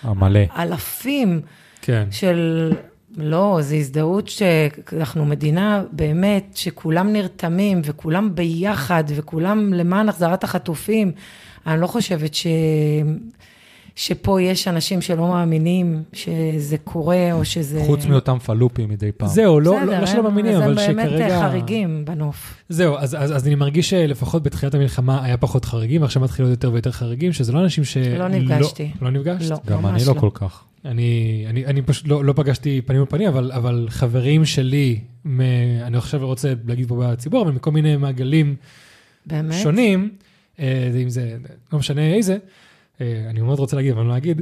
המלא. 0.02 0.40
אלפים 0.58 1.40
כן, 1.82 2.04
של... 2.10 2.72
לא, 3.16 3.58
זו 3.60 3.74
הזדהות 3.74 4.28
שאנחנו 4.28 5.24
מדינה 5.24 5.82
באמת, 5.92 6.50
שכולם 6.54 7.12
נרתמים 7.12 7.80
וכולם 7.84 8.34
ביחד 8.34 9.04
וכולם 9.08 9.72
למען 9.74 10.08
החזרת 10.08 10.44
החטופים. 10.44 11.12
אני 11.68 11.80
לא 11.80 11.86
חושבת 11.86 12.34
ש... 12.34 12.46
שפה 13.96 14.42
יש 14.42 14.68
אנשים 14.68 15.00
שלא 15.00 15.28
מאמינים 15.28 16.02
שזה 16.12 16.78
קורה 16.78 17.32
או 17.32 17.44
שזה... 17.44 17.82
חוץ 17.86 18.04
מאותם 18.04 18.38
פלופים 18.38 18.88
מדי 18.88 19.12
פעם. 19.12 19.28
זהו, 19.28 19.60
לא, 19.60 19.76
בסדר, 19.76 19.90
לא, 19.90 19.98
לא 20.00 20.06
שלא 20.06 20.22
מאמינים, 20.22 20.54
אז 20.54 20.62
אבל 20.62 20.78
הם 20.78 20.96
באמת 20.96 21.08
שכרגע... 21.08 21.40
חריגים 21.40 22.04
בנוף. 22.04 22.54
זהו, 22.68 22.96
אז, 22.98 23.14
אז, 23.14 23.36
אז 23.36 23.46
אני 23.46 23.54
מרגיש 23.54 23.90
שלפחות 23.90 24.42
בתחילת 24.42 24.74
המלחמה 24.74 25.24
היה 25.24 25.36
פחות 25.36 25.64
חריגים, 25.64 26.02
ועכשיו 26.02 26.22
מתחילים 26.22 26.48
להיות 26.48 26.64
יותר 26.64 26.72
ויותר 26.72 26.90
חריגים, 26.90 27.32
שזה 27.32 27.52
לא 27.52 27.60
אנשים 27.60 27.84
ש... 27.84 27.96
לא 27.96 28.28
נפגשתי. 28.28 28.90
לא, 29.00 29.12
לא 29.12 29.18
נפגשת? 29.18 29.50
לא, 29.50 29.56
גם 29.66 29.86
אני 29.86 29.92
ממש 29.92 30.08
לא 30.08 30.12
כל 30.12 30.30
כך. 30.34 30.64
אני, 30.84 31.44
אני, 31.48 31.66
אני 31.66 31.82
פשוט 31.82 32.08
לא, 32.08 32.24
לא 32.24 32.32
פגשתי 32.32 32.80
פנים 32.86 32.98
מול 32.98 33.08
פנים, 33.08 33.28
אבל, 33.28 33.52
אבל 33.52 33.86
חברים 33.90 34.44
שלי, 34.44 35.00
מ, 35.24 35.40
אני 35.82 35.96
עכשיו 35.96 36.26
רוצה 36.26 36.52
להגיד 36.66 36.88
פה 36.88 36.96
בציבור, 36.96 37.42
אבל 37.42 37.52
מכל 37.52 37.70
מיני 37.70 37.96
מעגלים 37.96 38.56
באמת? 39.26 39.54
שונים, 39.54 40.10
אה, 40.12 40.27
אם 41.02 41.08
זה, 41.08 41.36
לא 41.72 41.78
משנה 41.78 42.14
איזה, 42.14 42.36
אה, 43.00 43.26
אני 43.30 43.40
מאוד 43.40 43.58
רוצה 43.58 43.76
להגיד, 43.76 43.92
אבל 43.92 44.00
אני 44.00 44.08
לא 44.08 44.16
אגיד, 44.16 44.40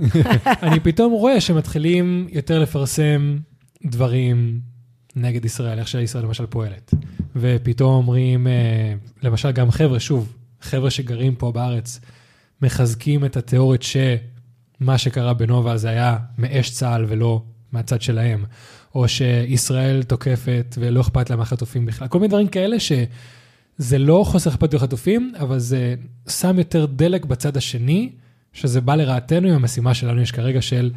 אני 0.63 0.81
פתאום 0.81 1.13
רואה 1.13 1.41
שמתחילים 1.41 2.29
יותר 2.33 2.59
לפרסם 2.59 3.39
דברים 3.85 4.61
נגד 5.17 5.45
ישראל, 5.45 5.79
איך 5.79 5.89
שישראל 5.89 6.25
למשל 6.25 6.47
פועלת. 6.47 6.95
ופתאום 7.37 7.95
אומרים, 7.95 8.47
אה, 8.47 8.95
למשל 9.23 9.51
גם 9.51 9.71
חבר'ה, 9.71 10.01
שוב, 10.01 10.33
חבר'ה 10.61 10.91
שגרים 10.91 11.35
פה 11.35 11.53
בארץ, 11.53 12.01
מחזקים 12.63 13.25
את 13.25 13.37
התיאוריות 13.37 13.83
שמה 13.83 14.99
שקרה 14.99 15.35
בנובה 15.35 15.77
זה 15.77 15.89
היה 15.89 16.17
מאש 16.39 16.71
צה"ל 16.71 17.05
ולא 17.09 17.43
מהצד 17.73 18.03
שלהם, 18.03 18.45
או 18.95 19.09
שישראל 19.09 20.03
תוקפת 20.03 20.75
ולא 20.79 21.01
אכפת 21.01 21.31
לה 21.31 21.37
מהחטופים 21.37 21.87
בכלל, 21.87 22.09
כל 22.09 22.19
מיני 22.19 22.29
דברים 22.29 22.49
כאלה 22.49 22.77
שזה 23.79 23.99
לא 23.99 24.25
חוסר 24.27 24.51
אכפת 24.51 24.75
לחטופים, 24.75 25.33
אבל 25.39 25.59
זה 25.59 25.95
שם 26.29 26.59
יותר 26.59 26.87
דלק 26.87 27.25
בצד 27.25 27.57
השני, 27.57 28.11
שזה 28.53 28.81
בא 28.81 28.95
לרעתנו 28.95 29.49
עם 29.49 29.55
המשימה 29.55 29.95
שלנו 29.95 30.21
יש 30.21 30.33
כרגע 30.33 30.63
של 30.63 30.91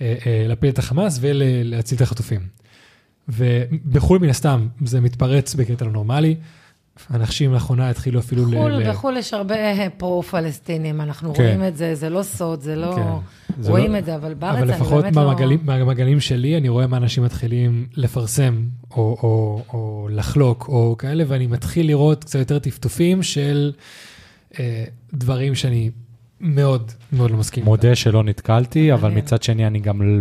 אה, 0.00 0.14
אה, 0.26 0.44
להפיל 0.48 0.68
את 0.68 0.78
החמאס 0.78 1.18
ולהציל 1.20 1.96
את 1.96 2.02
החטופים. 2.02 2.40
ובחו"ל 3.28 4.18
מן 4.18 4.28
הסתם 4.28 4.68
זה 4.84 5.00
מתפרץ 5.00 5.54
בקטע 5.54 5.84
לא 5.84 5.92
נורמלי. 5.92 6.36
אנשים 7.14 7.52
לאחרונה 7.52 7.90
התחילו 7.90 8.20
אפילו 8.20 8.46
ל... 8.46 8.54
בחו"ל, 8.54 8.72
ל- 8.72 8.90
בחו"ל 8.90 9.16
יש 9.16 9.34
הרבה 9.34 9.54
פרו-פלסטינים, 9.96 11.00
אנחנו 11.00 11.34
כן. 11.34 11.42
רואים 11.42 11.64
את 11.64 11.76
זה, 11.76 11.94
זה 11.94 12.10
לא 12.10 12.22
סוד, 12.22 12.60
זה 12.60 12.76
לא... 12.76 12.96
כן. 12.96 13.62
זה 13.62 13.70
רואים 13.70 13.92
לא- 13.92 13.98
את 13.98 14.04
זה, 14.04 14.16
אבל 14.16 14.34
בארץ 14.34 14.56
אבל 14.56 14.70
אני 14.70 14.80
לפחות 14.80 15.02
באמת 15.02 15.16
לא... 15.16 15.22
מהמעגלים, 15.22 15.58
מהמעגלים 15.64 16.20
שלי, 16.20 16.56
אני 16.56 16.68
רואה 16.68 16.86
מה 16.86 16.96
אנשים 16.96 17.24
מתחילים 17.24 17.86
לפרסם, 17.96 18.62
או, 18.90 18.96
או, 19.22 19.62
או 19.72 20.08
לחלוק, 20.10 20.68
או 20.68 20.96
כאלה, 20.98 21.24
ואני 21.28 21.46
מתחיל 21.46 21.86
לראות 21.86 22.24
קצת 22.24 22.38
יותר 22.38 22.58
טפטופים 22.58 23.22
של 23.22 23.72
אה, 24.58 24.84
דברים 25.14 25.54
שאני 25.54 25.90
מאוד 26.40 26.92
מאוד 27.12 27.30
לא 27.30 27.36
מסכים. 27.36 27.64
מודה 27.64 27.94
שלא 27.94 28.22
נתקלתי, 28.22 28.92
אבל. 28.92 29.10
מצד 29.10 29.42
שני 29.42 29.66
אני 29.66 29.80
גם 29.80 30.20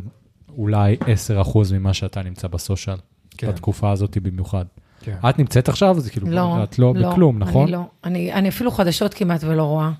אולי 0.57 0.97
10% 1.43 1.73
ממה 1.73 1.93
שאתה 1.93 2.23
נמצא 2.23 2.47
בסושיאל, 2.47 2.97
כן, 3.37 3.47
בתקופה 3.47 3.91
הזאת 3.91 4.17
במיוחד. 4.17 4.65
כן. 5.03 5.15
את 5.29 5.39
נמצאת 5.39 5.69
עכשיו, 5.69 5.99
זה 5.99 6.09
כאילו, 6.09 6.27
לא, 6.29 6.63
את 6.63 6.79
לא 6.79 6.93
בכלום, 6.93 7.39
נכון? 7.39 7.63
אני 7.63 7.71
לא. 7.71 7.81
אני, 8.03 8.33
אני 8.33 8.49
אפילו 8.49 8.71
חדשות 8.71 9.13
כמעט 9.13 9.43
ולא 9.43 9.63
רואה. 9.63 9.91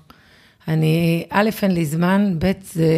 אני, 0.68 1.26
א', 1.30 1.50
אין 1.62 1.70
לי 1.70 1.84
זמן, 1.84 2.36
ב', 2.38 2.52
זה... 2.62 2.88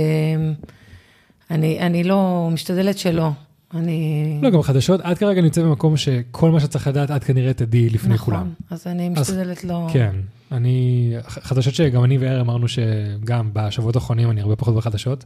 אני, 1.50 1.80
אני 1.80 2.04
לא, 2.04 2.48
משתדלת 2.52 2.98
שלא. 2.98 3.30
אני... 3.74 4.38
לא, 4.42 4.50
גם 4.50 4.62
חדשות, 4.62 5.00
את 5.00 5.18
כרגע 5.18 5.42
נמצאת 5.42 5.64
במקום 5.64 5.96
שכל 5.96 6.50
מה 6.50 6.60
שצריך 6.60 6.86
לדעת, 6.86 7.10
את 7.10 7.24
כנראה 7.24 7.52
תדעי 7.52 7.90
לפני 7.90 8.14
נכון, 8.14 8.34
כולם. 8.34 8.52
אז 8.70 8.86
אני 8.86 9.08
משתדלת 9.08 9.64
לא... 9.64 9.86
כן, 9.92 10.14
אני, 10.52 11.12
חדשות 11.26 11.74
שגם 11.74 12.04
אני 12.04 12.18
ויאיר 12.18 12.40
אמרנו 12.40 12.68
שגם 12.68 13.50
בשבועות 13.52 13.96
האחרונים 13.96 14.30
אני 14.30 14.40
הרבה 14.40 14.56
פחות 14.56 14.74
בחדשות. 14.74 15.24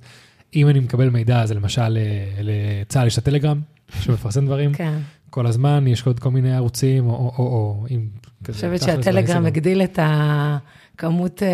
אם 0.56 0.68
אני 0.68 0.80
מקבל 0.80 1.10
מידע, 1.10 1.46
זה 1.46 1.54
למשל 1.54 1.98
אה, 1.98 2.42
לצה"ל 2.42 3.06
יש 3.06 3.18
את 3.18 3.18
הטלגרם, 3.18 3.60
שמפרסם 4.00 4.46
דברים 4.46 4.72
כן. 4.74 4.98
כל 5.30 5.46
הזמן, 5.46 5.84
יש 5.86 6.06
עוד 6.06 6.18
כל 6.20 6.30
מיני 6.30 6.56
ערוצים, 6.56 7.06
או, 7.06 7.12
או, 7.14 7.32
או, 7.38 7.44
או 7.46 7.86
אם 7.90 7.96
אני 7.96 8.08
כזה... 8.44 8.52
חושבת 8.54 8.80
תכלס, 8.80 9.04
שהטלגרם. 9.04 9.46
הגדיל 9.46 9.82
את 9.82 9.98
הכמות 10.02 11.42
אה, 11.42 11.48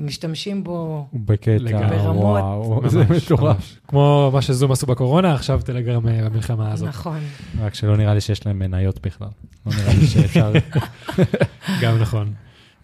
משתמשים 0.00 0.64
בו. 0.64 1.06
בקטע. 1.14 1.88
ברמות. 1.88 2.24
וואו, 2.42 2.82
זה 2.90 3.04
מטורף. 3.16 3.76
כמו 3.88 4.30
מה 4.32 4.42
שזום 4.42 4.72
עשו 4.72 4.86
בקורונה, 4.86 5.34
עכשיו 5.34 5.60
טלגרם 5.64 6.08
אה, 6.08 6.28
במלחמה 6.28 6.72
הזאת. 6.72 6.88
נכון. 6.88 7.18
רק 7.60 7.74
שלא 7.74 7.96
נראה 7.96 8.14
לי 8.14 8.20
שיש 8.20 8.46
להם 8.46 8.58
מניות 8.58 9.06
בכלל. 9.06 9.28
לא 9.66 9.72
נראה 9.76 9.94
לי 9.94 10.06
שאפשר... 10.06 10.52
גם 11.82 11.98
נכון. 11.98 12.32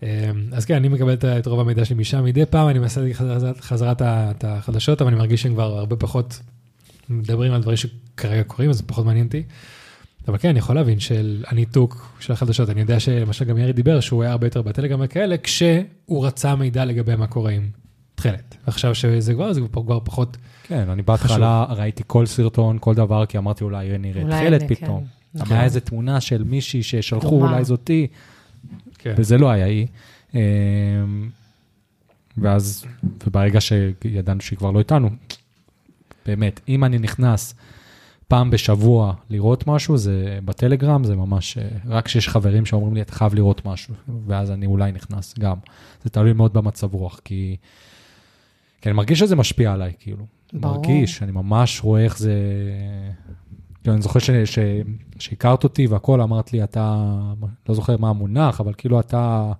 אמ, 0.02 0.08
אז 0.52 0.64
כן, 0.64 0.74
אני 0.74 0.88
מקבל 0.88 1.12
את- 1.14 1.46
רוב 1.46 1.60
המידע 1.60 1.84
שלי 1.84 1.96
משם. 1.96 2.24
מדי 2.24 2.46
פעם 2.46 2.68
אני 2.68 2.78
מנסה 2.78 3.00
את 3.92 4.00
ה- 4.02 4.30
את 4.30 4.44
החדשות, 4.48 5.00
אבל 5.02 5.10
אני 5.10 5.18
מרגיש 5.18 5.42
שהם 5.42 5.54
כבר 5.54 5.78
הרבה 5.78 5.96
פחות 5.96 6.40
מדברים 7.08 7.52
על 7.52 7.62
דברים 7.62 7.76
שכרגע 7.76 8.42
קורים, 8.42 8.70
אז 8.70 8.76
זה 8.76 8.82
פחות 8.86 9.06
מעניין 9.06 9.26
אותי. 9.26 9.42
אבל 10.28 10.38
כן, 10.38 10.48
אני 10.48 10.58
יכול 10.58 10.74
להבין 10.76 11.00
של 11.00 11.44
הניתוק 11.46 12.16
של 12.20 12.32
החדשות. 12.32 12.70
אני 12.70 12.80
יודע 12.80 13.00
שלמשל 13.00 13.44
גם 13.44 13.58
ירי 13.58 13.72
דיבר 13.72 14.00
שהוא 14.00 14.22
היה 14.22 14.32
הרבה 14.32 14.46
יותר 14.46 14.62
בטלגרם 14.62 15.00
וכאלה, 15.04 15.36
כשהוא 15.38 16.26
רצה 16.26 16.54
מידע 16.56 16.84
לגבי 16.84 17.16
מה 17.16 17.26
קורה 17.26 17.50
עם 17.50 17.68
תכלת. 18.14 18.56
עכשיו 18.66 18.94
שזה 18.94 19.34
כבר, 19.34 19.52
זה 19.52 19.60
כבר 19.72 19.82
כבר 19.82 20.00
פחות, 20.04 20.36
כן, 20.62 20.88
אני 20.90 21.02
בהתחלה 21.02 21.64
ראיתי 21.68 22.02
כל 22.06 22.26
סרטון, 22.26 22.76
כל 22.80 22.94
דבר, 22.94 23.26
כי 23.26 23.38
אמרתי 23.38 23.64
אולי 23.64 23.90
אולי 23.90 24.12
תכלת 24.30 24.62
אני- 24.62 24.76
פתאום. 24.76 25.04
כן, 25.04 25.38
נכון. 25.40 25.56
היה 25.56 25.64
איזה 25.64 25.80
תמונה 25.80 26.20
של 26.20 26.44
מישהי 26.44 26.82
ששלחו, 26.82 27.30
דומה. 27.30 27.50
אולי 27.52 27.64
זאתי, 27.64 28.06
כן. 28.98 29.14
וזה 29.16 29.38
לא 29.38 29.50
היה 29.50 29.66
היא. 29.66 29.86
אמ, 30.34 30.40
ואז, 32.38 32.84
וברגע 33.26 33.60
שידענו 33.60 34.40
שהיא 34.40 34.58
כבר 34.58 34.70
לא 34.70 34.78
איתנו, 34.78 35.10
באמת, 36.26 36.60
אם 36.68 36.84
אני 36.84 36.98
נכנס 36.98 37.54
פעם 38.28 38.50
בשבוע 38.50 39.14
לראות 39.30 39.66
משהו, 39.66 39.96
זה 39.96 40.38
בטלגרם, 40.44 41.04
זה 41.04 41.16
ממש, 41.16 41.58
אה, 41.58 41.68
רק 41.86 42.04
כשיש 42.04 42.28
חברים 42.28 42.66
שאומרים 42.66 42.94
לי, 42.94 43.02
אתה 43.02 43.12
חייב 43.12 43.34
לראות 43.34 43.66
משהו, 43.66 43.94
ואז 44.26 44.50
אני 44.50 44.66
אולי 44.66 44.92
נכנס 44.92 45.34
גם. 45.38 45.56
זה 46.04 46.10
תלוי 46.10 46.32
מאוד 46.32 46.52
במצב 46.52 46.94
רוח, 46.94 47.20
כי... 47.24 47.56
כי 48.80 48.88
אני 48.88 48.96
מרגיש 48.96 49.18
שזה 49.18 49.36
משפיע 49.36 49.72
עליי, 49.72 49.92
כאילו. 49.98 50.26
ברור. 50.52 50.76
מרגיש, 50.76 51.22
אני 51.22 51.32
ממש 51.32 51.80
רואה 51.84 52.04
איך 52.04 52.18
זה... 52.18 52.34
כאילו, 53.82 53.94
אני 53.94 54.02
זוכר 54.02 54.18
ש... 54.18 54.30
ש... 54.30 54.58
שהכרת 55.18 55.64
אותי 55.64 55.86
והכל, 55.86 56.20
אמרת 56.20 56.52
לי, 56.52 56.64
אתה, 56.64 57.14
לא 57.68 57.74
זוכר 57.74 57.96
מה 57.96 58.08
המונח, 58.08 58.60
אבל 58.60 58.72
כאילו 58.76 59.00
אתה 59.00 59.52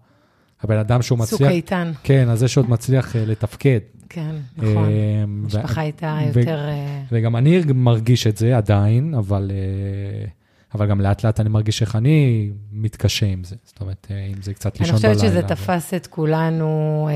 הבן 0.63 0.79
אדם 0.79 1.03
שהוא 1.03 1.19
צוק 1.19 1.33
מצליח... 1.33 1.51
איתן, 1.51 1.93
כן, 2.03 2.29
אז 2.29 2.39
זה 2.39 2.49
שעוד 2.49 2.71
מצליח 2.71 3.17
אה, 3.17 3.25
לתפקד. 3.27 3.79
כן, 4.09 4.35
נכון. 4.57 4.85
אה, 4.89 5.25
ו- 5.25 5.47
משפחה 5.47 5.81
הייתה 5.81 6.19
יותר... 6.27 6.59
אה, 6.69 7.03
וגם 7.13 7.37
אני 7.37 7.61
מרגיש 7.75 8.27
את 8.27 8.37
זה 8.37 8.57
עדיין, 8.57 9.15
אבל, 9.15 9.51
אה, 9.55 10.27
אבל 10.75 10.87
גם 10.87 11.01
לאט 11.01 11.25
לאט 11.25 11.41
אני 11.41 11.49
מרגיש 11.49 11.83
איך 11.83 11.97
אני 11.97 12.51
מתקשה 12.73 13.27
עם 13.27 13.45
זה. 13.45 13.57
זאת 13.65 13.81
אומרת, 13.81 14.07
אם 14.35 14.43
זה 14.43 14.55
קצת 14.55 14.77
אני 14.81 14.87
לישון 14.87 14.97
בלילה. 15.03 15.15
חושבת 15.15 15.31
שזה 15.31 15.41
ו- 15.45 15.49
תפס 15.49 15.95
את 15.95 16.07
כולנו, 16.07 17.09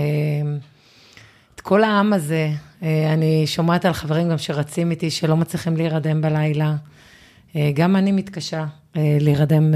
את 1.55 1.61
כל 1.61 1.84
העם 1.84 2.12
הזה. 2.12 2.51
אני 2.82 3.47
שומעת 3.47 3.84
על 3.84 3.93
חברים 3.93 4.28
גם 4.28 4.39
שרצים 4.39 4.91
איתי, 4.91 5.11
שלא 5.11 5.36
מצליחים 5.36 5.76
להירדם 5.76 6.20
בלילה. 6.20 6.76
גם 7.74 7.97
אני 7.97 8.12
מתקשה 8.12 8.66
להירדם, 8.95 9.74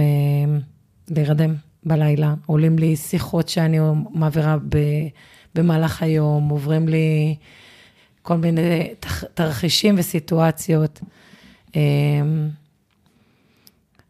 להירדם 1.11 1.55
בלילה. 1.85 2.35
עולים 2.47 2.79
לי 2.79 2.97
שיחות 2.97 3.49
שאני 3.49 3.79
מעבירה 4.11 4.57
ב, 4.69 4.79
במהלך 5.55 6.03
היום, 6.03 6.49
עוברים 6.49 6.89
לי 6.89 7.37
כל 8.23 8.37
מיני 8.37 8.95
תרחישים 9.35 9.95
וסיטואציות. 9.99 11.01
אה, 11.77 11.81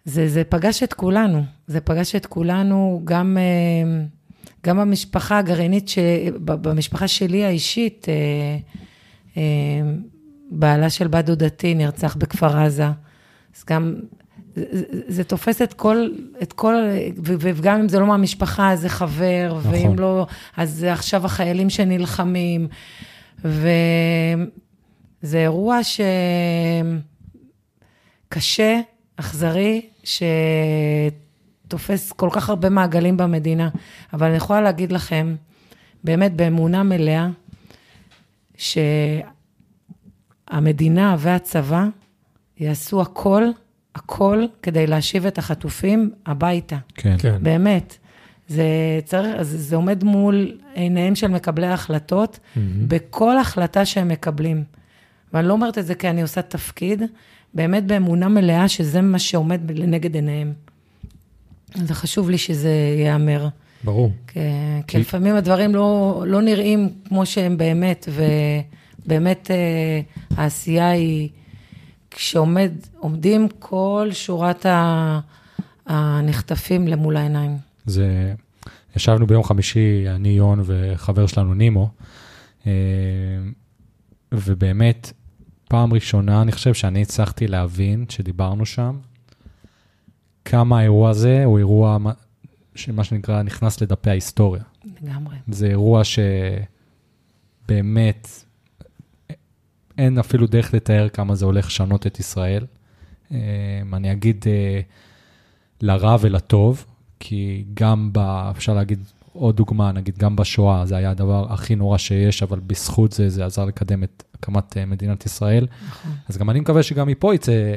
זה, 0.04 0.28
זה 0.28 0.44
פגש 0.44 0.82
את 0.82 0.92
כולנו, 0.92 1.42
זה 1.66 1.80
פגש 1.80 2.16
את 2.16 2.26
כולנו, 2.26 3.00
גם, 3.04 3.38
אה, 3.40 4.04
גם 4.66 4.78
המשפחה 4.78 5.38
הגרעינית, 5.38 5.88
ש, 5.88 5.98
במשפחה 6.44 7.08
שלי 7.08 7.44
האישית, 7.44 8.06
אה, 8.08 8.56
אה, 9.36 9.92
בעלה 10.50 10.90
של 10.90 11.08
בת 11.08 11.24
דודתי 11.24 11.74
נרצח 11.74 12.16
בכפר 12.16 12.58
עזה, 12.58 12.86
אז 13.56 13.64
גם, 13.70 13.94
זה, 14.56 14.64
זה- 15.08 15.24
תופס 15.24 15.62
את 15.62 15.72
כל, 15.72 16.08
את 16.42 16.52
כל, 16.52 16.74
וגם 17.22 17.80
אם 17.80 17.88
זה 17.88 17.98
לא 17.98 18.06
מהמשפחה, 18.06 18.72
אז 18.72 18.80
זה 18.80 18.88
חבר, 18.88 19.56
נכון. 19.58 19.72
ואם 19.74 19.98
לא, 19.98 20.26
אז 20.56 20.70
זה 20.70 20.92
עכשיו 20.92 21.24
החיילים 21.26 21.70
שנלחמים, 21.70 22.68
וזה 23.44 23.68
אירוע 25.38 25.78
שקשה, 28.28 28.80
אכזרי, 29.16 29.86
שתופס 31.64 32.12
כל 32.12 32.28
כך 32.32 32.48
הרבה 32.48 32.68
מעגלים 32.68 33.16
במדינה. 33.16 33.68
אבל 34.12 34.26
אני 34.26 34.36
יכולה 34.36 34.60
להגיד 34.60 34.92
לכם, 34.92 35.34
באמת 36.04 36.32
באמונה 36.36 36.82
מלאה, 36.82 37.28
שהמדינה 40.50 41.16
והצבא 41.18 41.84
יעשו 42.60 43.00
הכל, 43.02 43.44
הכל, 43.94 44.44
כדי 44.62 44.86
להשיב 44.86 45.26
את 45.26 45.38
החטופים 45.38 46.10
הביתה. 46.26 46.76
כן. 46.94 47.16
כן. 47.18 47.38
באמת. 47.42 47.98
זה, 48.48 48.64
צריך, 49.04 49.42
זה, 49.42 49.58
זה 49.58 49.76
עומד 49.76 50.04
מול 50.04 50.58
עיניהם 50.74 51.14
של 51.14 51.28
מקבלי 51.28 51.66
ההחלטות, 51.66 52.38
מהמם. 52.56 52.88
בכל 52.88 53.38
החלטה 53.38 53.84
שהם 53.84 54.08
מקבלים. 54.08 54.64
ואני 55.32 55.48
לא 55.48 55.52
אומרת 55.52 55.78
את 55.78 55.86
זה 55.86 55.94
כי 55.94 56.10
אני 56.10 56.22
עושה 56.22 56.42
תפקיד, 56.42 57.02
באמת 57.54 57.84
באמונה 57.86 58.28
מלאה 58.28 58.68
שזה 58.68 59.00
מה 59.00 59.18
שעומד 59.18 59.70
לנגד 59.70 60.14
עיניהם. 60.14 60.52
זה 61.74 61.94
חשוב 61.94 62.30
לי 62.30 62.38
שזה 62.38 62.70
ייאמר. 62.98 63.48
ברור. 63.84 64.12
כי, 64.26 64.40
כי 64.86 64.98
לפעמים 64.98 65.36
הדברים 65.36 65.74
לא, 65.74 66.22
לא 66.26 66.42
נראים 66.42 66.88
כמו 67.08 67.26
שהם 67.26 67.56
באמת, 67.56 68.08
ובאמת 68.08 69.50
אה, 69.50 70.00
העשייה 70.36 70.90
היא, 70.90 71.28
כשעומדים 72.14 73.48
כל 73.58 74.08
שורת 74.12 74.66
הנחטפים 75.86 76.88
למול 76.88 77.16
העיניים. 77.16 77.56
זה, 77.86 78.34
ישבנו 78.96 79.26
ביום 79.26 79.44
חמישי, 79.44 80.04
אני, 80.08 80.28
יון 80.28 80.62
וחבר 80.64 81.26
שלנו, 81.26 81.54
נימו, 81.54 81.90
אה, 82.66 82.72
ובאמת, 84.32 85.12
פעם 85.68 85.92
ראשונה, 85.92 86.42
אני 86.42 86.52
חושב 86.52 86.74
שאני 86.74 87.02
הצלחתי 87.02 87.46
להבין, 87.46 88.04
שדיברנו 88.08 88.66
שם, 88.66 88.98
כמה 90.44 90.78
האירוע 90.78 91.10
הזה 91.10 91.44
הוא 91.44 91.58
אירוע, 91.58 91.98
מה- 91.98 92.12
שמה 92.74 93.04
שנקרא, 93.04 93.42
נכנס 93.42 93.80
לדפי 93.80 94.10
ההיסטוריה. 94.10 94.62
לגמרי. 95.02 95.36
זה 95.48 95.66
אירוע 95.66 96.02
שבאמת, 97.64 98.28
אין 99.98 100.18
אפילו 100.18 100.46
דרך 100.46 100.74
לתאר 100.74 101.08
כמה 101.08 101.34
זה 101.34 101.44
הולך 101.44 101.66
לשנות 101.66 102.06
את 102.06 102.20
ישראל. 102.20 102.66
אה, 103.32 103.38
אני 103.92 104.12
אגיד 104.12 104.44
אה, 104.46 104.80
לרע 105.80 106.16
ולטוב, 106.20 106.86
כי 107.20 107.64
גם, 107.74 108.10
ב, 108.12 108.18
אפשר 108.50 108.74
להגיד 108.74 108.98
עוד 109.32 109.56
דוגמה, 109.56 109.92
נגיד 109.92 110.18
גם 110.18 110.36
בשואה, 110.36 110.86
זה 110.86 110.96
היה 110.96 111.10
הדבר 111.10 111.52
הכי 111.52 111.74
נורא 111.74 111.98
שיש, 111.98 112.42
אבל 112.42 112.60
בזכות 112.60 113.12
זה, 113.12 113.28
זה 113.28 113.44
עזר 113.44 113.64
לקדם 113.64 114.02
את 114.04 114.24
הקמת 114.34 114.76
אה, 114.76 114.86
מדינת 114.86 115.26
ישראל. 115.26 115.66
נכון. 115.88 116.12
אז 116.28 116.38
גם 116.38 116.50
אני 116.50 116.60
מקווה 116.60 116.82
שגם 116.82 117.08
מפה 117.08 117.34
יצא 117.34 117.74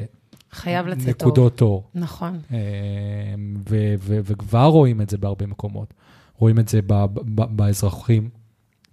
חייב 0.52 0.88
לצאת 0.88 1.18
טוב. 1.20 1.30
נקודות 1.30 1.62
אור. 1.62 1.84
נכון. 1.96 2.40
ו- 3.70 3.96
ו- 4.00 4.20
וכבר 4.24 4.66
רואים 4.66 5.02
את 5.02 5.10
זה 5.10 5.18
בהרבה 5.18 5.46
מקומות. 5.46 5.94
רואים 6.38 6.60
את 6.60 6.68
זה 6.68 6.80
ב- 6.88 7.06
ב- 7.06 7.56
באזרחים, 7.56 8.30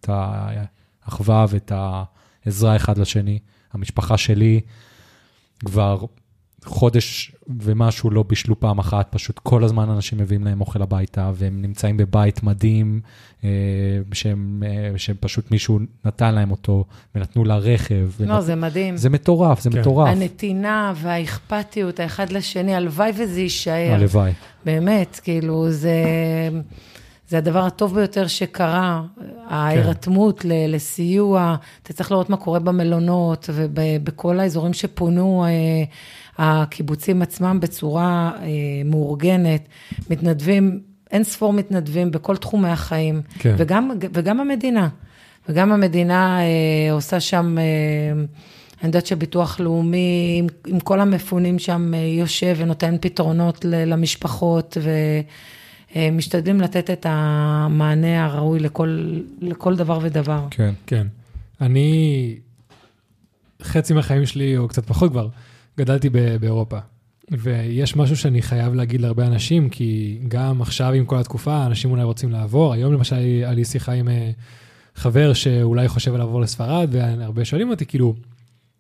את 0.01 0.09
האחווה 0.09 1.47
ואת 1.49 1.73
עזרה 2.47 2.76
אחד 2.76 2.99
לשני. 2.99 3.38
המשפחה 3.72 4.16
שלי 4.16 4.61
כבר 5.64 6.05
חודש 6.64 7.32
ומשהו 7.61 8.11
לא 8.11 8.22
בישלו 8.28 8.61
פעם 8.61 8.78
אחת, 8.78 9.07
פשוט 9.11 9.38
כל 9.38 9.64
הזמן 9.64 9.90
אנשים 9.90 10.18
מביאים 10.18 10.45
להם 10.45 10.61
אוכל 10.61 10.82
הביתה, 10.82 11.30
והם 11.34 11.62
נמצאים 11.62 11.97
בבית 11.97 12.43
מדהים, 12.43 13.01
אה, 13.45 13.49
שהם, 14.12 14.62
אה, 14.66 14.99
שהם 14.99 15.16
פשוט 15.20 15.51
מישהו 15.51 15.78
נתן 16.05 16.34
להם 16.34 16.51
אותו, 16.51 16.84
ונתנו 17.14 17.45
לה 17.45 17.57
רכב. 17.57 18.11
לא, 18.20 18.32
ונת- 18.34 18.43
זה 18.43 18.55
מדהים. 18.55 18.97
זה 18.97 19.11
מטורף, 19.11 19.61
זה 19.61 19.70
כן. 19.70 19.80
מטורף. 19.80 20.09
הנתינה 20.09 20.93
והאכפתיות 20.97 22.01
האחד 22.01 22.32
לשני, 22.32 22.74
הלוואי 22.74 23.11
וזה 23.18 23.40
יישאר. 23.40 23.93
הלוואי. 23.95 24.32
באמת, 24.64 25.20
כאילו, 25.24 25.70
זה, 25.70 25.95
זה 27.33 27.39
הדבר 27.39 27.64
הטוב 27.64 27.95
ביותר 27.95 28.26
שקרה, 28.26 29.03
ההירתמות 29.49 30.45
ל- 30.45 30.74
לסיוע. 30.74 31.57
אתה 31.83 31.93
צריך 31.93 32.12
לראות 32.12 32.30
מה 32.30 32.37
קורה 32.37 32.59
במלונות 32.59 33.51
ובכל 33.53 34.41
האזורים 34.41 34.72
שפונו, 34.72 35.45
אה, 35.45 35.85
הקיבוצים 36.39 37.22
עצמם 37.22 37.59
בצורה 37.61 38.30
אה, 38.43 38.49
מאורגנת, 38.85 39.68
מתנדבים, 40.11 40.80
אין 41.11 41.24
ספור 41.24 41.53
מתנדבים 41.53 42.11
בכל 42.11 42.37
תחומי 42.37 42.68
החיים, 42.68 43.22
כן. 43.39 43.55
וגם, 43.59 43.91
וגם 44.12 44.41
המדינה. 44.41 44.89
וגם 45.49 45.72
המדינה 45.72 46.39
אה, 46.41 46.93
עושה 46.93 47.20
שם, 47.20 47.59
אה, 47.59 47.64
אני 48.80 48.89
יודעת 48.89 49.07
שביטוח 49.07 49.61
לאומי, 49.61 50.37
עם, 50.39 50.47
עם 50.66 50.80
כל 50.80 51.01
המפונים 51.01 51.59
שם, 51.59 51.95
אה, 51.95 51.99
יושב 51.99 52.57
ונותן 52.59 52.97
פתרונות 53.01 53.64
ל, 53.64 53.93
למשפחות, 53.93 54.76
ומשתדלים 55.97 56.61
לתת 56.61 56.90
את 56.90 57.07
המענה 57.09 58.24
הראוי 58.24 58.61
לכל, 58.61 59.20
לכל 59.40 59.76
דבר 59.76 59.99
ודבר. 60.03 60.47
כן. 60.51 60.74
כן. 60.86 61.07
אני, 61.61 62.34
חצי 63.62 63.95
מהחיים 63.95 64.26
שלי, 64.26 64.57
או 64.57 64.68
קצת 64.68 64.86
פחות 64.86 65.11
כבר, 65.11 65.28
גדלתי 65.78 66.11
באירופה. 66.11 66.78
ויש 67.30 67.97
משהו 67.97 68.16
שאני 68.16 68.43
חייב 68.43 68.74
להגיד 68.74 69.01
להרבה 69.01 69.26
אנשים, 69.26 69.68
כי 69.68 70.18
גם 70.28 70.62
עכשיו 70.62 70.93
עם 70.93 71.05
כל 71.05 71.18
התקופה, 71.18 71.66
אנשים 71.66 71.90
אולי 71.90 72.03
רוצים 72.03 72.30
לעבור. 72.30 72.72
היום 72.72 72.93
למשל 72.93 73.16
היה 73.16 73.53
לי 73.53 73.64
שיחה 73.64 73.93
עם 73.93 74.09
אה, 74.09 74.30
חבר 74.95 75.32
שאולי 75.32 75.88
חושב 75.88 76.16
לעבור 76.16 76.40
לספרד, 76.40 76.88
והרבה 76.93 77.45
שואלים 77.45 77.70
אותי, 77.70 77.86
כאילו, 77.86 78.14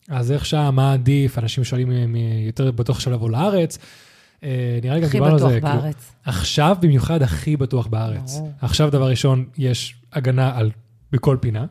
אז 0.08 0.32
איך 0.32 0.46
שם, 0.46 0.70
מה 0.74 0.92
עדיף? 0.92 1.38
אנשים 1.38 1.64
שואלים 1.64 1.90
אם 1.90 2.16
יותר 2.46 2.70
בטוח 2.70 2.96
עכשיו 2.96 3.12
לבוא 3.12 3.30
לארץ. 3.30 3.78
אה, 4.42 4.78
נראה 4.82 4.94
לי 4.94 5.00
גם 5.00 5.06
הכי 5.06 5.18
דיברנו 5.18 5.32
על 5.32 5.38
בטוח 5.38 5.50
זה. 5.50 5.60
כאילו, 5.60 5.80
בארץ. 5.80 6.12
עכשיו 6.24 6.76
במיוחד 6.80 7.22
הכי 7.22 7.56
בטוח 7.56 7.86
בארץ. 7.86 8.40
עכשיו 8.60 8.90
דבר 8.90 9.08
ראשון, 9.08 9.44
יש 9.58 9.94
הגנה 10.12 10.52
על, 10.54 10.70
בכל 11.12 11.36
פינה, 11.40 11.66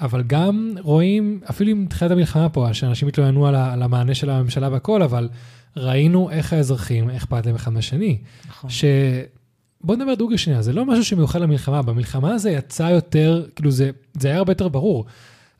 אבל 0.00 0.22
גם 0.22 0.74
רואים, 0.80 1.40
אפילו 1.50 1.70
עם 1.70 1.86
תחילת 1.90 2.10
המלחמה 2.10 2.48
פה, 2.48 2.68
שאנשים 2.72 3.08
התלוננו 3.08 3.46
על, 3.46 3.54
על 3.54 3.82
המענה 3.82 4.14
של 4.14 4.30
הממשלה 4.30 4.68
והכל, 4.72 5.02
אבל 5.02 5.28
ראינו 5.76 6.30
איך 6.30 6.52
האזרחים, 6.52 7.10
איך 7.10 7.22
אכפת 7.22 7.46
להם 7.46 7.54
אחד 7.54 7.72
מהשני. 7.72 8.18
נכון. 8.48 8.70
ש... 8.70 8.84
בוא 9.80 9.96
נדבר 9.96 10.14
דוגרי 10.14 10.38
שנייה, 10.38 10.62
זה 10.62 10.72
לא 10.72 10.84
משהו 10.84 11.04
שמיוחד 11.04 11.40
למלחמה, 11.40 11.82
במלחמה 11.82 12.38
זה 12.38 12.50
יצא 12.50 12.82
יותר, 12.82 13.46
כאילו 13.56 13.70
זה, 13.70 13.90
זה 14.14 14.28
היה 14.28 14.38
הרבה 14.38 14.50
יותר 14.50 14.68
ברור, 14.68 15.04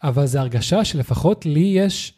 אבל 0.02 0.26
זו 0.26 0.38
הרגשה 0.38 0.84
שלפחות 0.84 1.46
לי 1.46 1.72
יש 1.76 2.12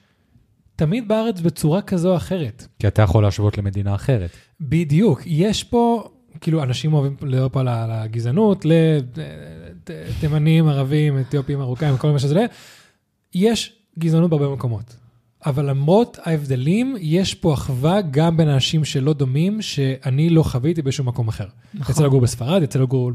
תמיד 0.78 1.08
בארץ 1.08 1.40
בצורה 1.40 1.82
כזו 1.82 2.10
או 2.10 2.16
אחרת. 2.16 2.66
כי 2.78 2.88
אתה 2.88 3.02
יכול 3.02 3.22
להשוות 3.22 3.58
למדינה 3.58 3.94
אחרת. 3.94 4.30
בדיוק, 4.60 5.22
יש 5.26 5.64
פה, 5.64 6.08
כאילו, 6.40 6.62
אנשים 6.62 6.92
אוהבים 6.92 7.16
לדבר 7.22 7.48
פה 7.48 7.60
על 7.60 7.68
הגזענות, 7.68 8.66
לתימנים, 9.88 10.68
ערבים, 10.68 11.20
אתיופים, 11.20 11.58
מרוקאים, 11.58 11.96
כל 11.96 12.10
מה 12.10 12.18
שזה, 12.18 12.46
יש 13.34 13.72
גזענות 13.98 14.30
בהרבה 14.30 14.48
מקומות. 14.48 14.96
אבל 15.46 15.70
למרות 15.70 16.18
ההבדלים, 16.22 16.96
יש 17.00 17.34
פה 17.34 17.54
אחווה 17.54 18.00
גם 18.10 18.36
בין 18.36 18.48
אנשים 18.48 18.84
שלא 18.84 19.12
דומים, 19.12 19.62
שאני 19.62 20.30
לא 20.30 20.42
חוויתי 20.42 20.82
בשום 20.82 21.08
מקום 21.08 21.28
אחר. 21.28 21.46
נכון. 21.74 21.94
יצא 21.94 22.04
לגור 22.04 22.20
בספרד, 22.20 22.62
יצא 22.62 22.78
לגור 22.78 23.12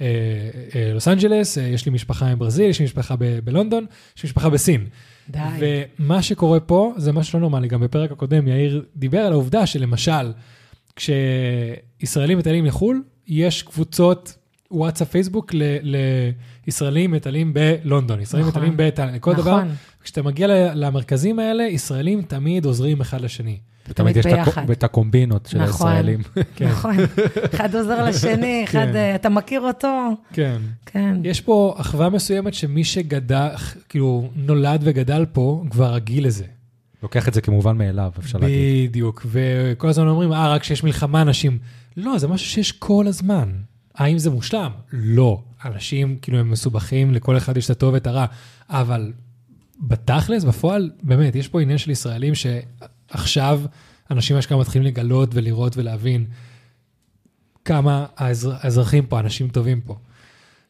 בלוס 0.00 1.08
אנג'לס, 1.08 1.58
אה, 1.58 1.62
יש 1.62 1.86
לי 1.86 1.92
משפחה 1.92 2.34
מברזיל, 2.34 2.70
יש 2.70 2.78
לי 2.78 2.84
משפחה 2.84 3.14
בלונדון, 3.44 3.86
יש 4.16 4.22
לי 4.22 4.26
משפחה 4.26 4.50
בסין. 4.50 4.86
די. 5.28 5.38
ומה 5.98 6.22
שקורה 6.22 6.60
פה 6.60 6.92
זה 6.96 7.12
משהו 7.12 7.38
לא 7.38 7.40
נורמלי. 7.40 7.68
גם 7.68 7.80
בפרק 7.80 8.12
הקודם 8.12 8.48
יאיר 8.48 8.84
דיבר 8.96 9.18
על 9.18 9.32
העובדה 9.32 9.66
שלמשל, 9.66 10.32
כשישראלים 10.96 12.38
מטיילים 12.38 12.64
לחו"ל, 12.66 13.02
יש 13.28 13.62
קבוצות 13.62 14.36
וואטסאפ 14.70 15.08
פייסבוק 15.10 15.54
ל- 15.54 15.78
לישראלים 16.66 17.10
מטיילים 17.10 17.54
בלונדון, 17.54 18.20
ישראלים 18.20 18.48
נכון. 18.48 18.62
מטיילים 18.62 18.88
בתאילנד, 18.88 19.20
כל 19.20 19.34
דבר. 19.34 19.56
נכון. 19.56 19.74
כשאתה 20.02 20.22
מגיע 20.22 20.46
למרכזים 20.74 21.38
האלה, 21.38 21.62
ישראלים 21.62 22.22
תמיד 22.22 22.64
עוזרים 22.64 23.00
אחד 23.00 23.20
לשני. 23.20 23.58
ותמיד 23.88 24.16
יש 24.16 24.26
את 24.26 24.32
ביחד. 24.32 24.84
הקומבינות 24.84 25.46
של 25.46 25.58
נכון. 25.62 25.88
הישראלים. 25.88 26.20
כן, 26.56 26.68
נכון. 26.68 26.96
אחד 27.54 27.74
עוזר 27.74 28.04
לשני, 28.04 28.62
אחד, 28.64 28.86
כן. 28.92 28.96
אה, 28.96 29.14
אתה 29.14 29.28
מכיר 29.28 29.60
אותו? 29.60 30.08
כן. 30.32 30.56
כן. 30.86 31.16
יש 31.24 31.40
פה 31.40 31.74
אחווה 31.76 32.10
מסוימת 32.10 32.54
שמי 32.54 32.84
שגדל, 32.84 33.48
כאילו 33.88 34.30
נולד 34.36 34.80
וגדל 34.84 35.24
פה, 35.32 35.64
כבר 35.70 35.94
רגיל 35.94 36.26
לזה. 36.26 36.44
לוקח 37.02 37.28
את 37.28 37.34
זה 37.34 37.40
כמובן 37.40 37.78
מאליו, 37.78 38.10
אפשר 38.18 38.38
להגיד. 38.38 38.90
בדיוק, 38.90 39.26
וכל 39.26 39.88
הזמן 39.88 40.08
אומרים, 40.08 40.32
אה, 40.32 40.48
רק 40.48 40.60
כשיש 40.60 40.84
מלחמה 40.84 41.22
אנשים... 41.22 41.58
לא, 41.96 42.18
זה 42.18 42.28
משהו 42.28 42.50
שיש 42.50 42.72
כל 42.72 43.06
הזמן. 43.06 43.52
האם 43.94 44.18
זה 44.18 44.30
מושלם? 44.30 44.70
לא. 44.92 45.42
אנשים, 45.64 46.18
כאילו, 46.22 46.38
הם 46.38 46.50
מסובכים, 46.50 47.14
לכל 47.14 47.36
אחד 47.36 47.56
יש 47.56 47.64
את 47.64 47.70
הטוב 47.70 47.94
ואת 47.94 48.06
הרע, 48.06 48.26
אבל 48.70 49.12
בתכלס, 49.80 50.44
בפועל, 50.44 50.90
באמת, 51.02 51.34
יש 51.34 51.48
פה 51.48 51.60
עניין 51.60 51.78
של 51.78 51.90
ישראלים 51.90 52.32
שעכשיו 53.12 53.60
אנשים 54.10 54.36
אשכרה 54.36 54.58
מתחילים 54.58 54.86
לגלות 54.86 55.28
ולראות 55.32 55.76
ולהבין 55.76 56.26
כמה 57.64 58.06
האזר, 58.16 58.52
האזרחים 58.60 59.06
פה, 59.06 59.20
אנשים 59.20 59.48
טובים 59.48 59.80
פה. 59.80 59.96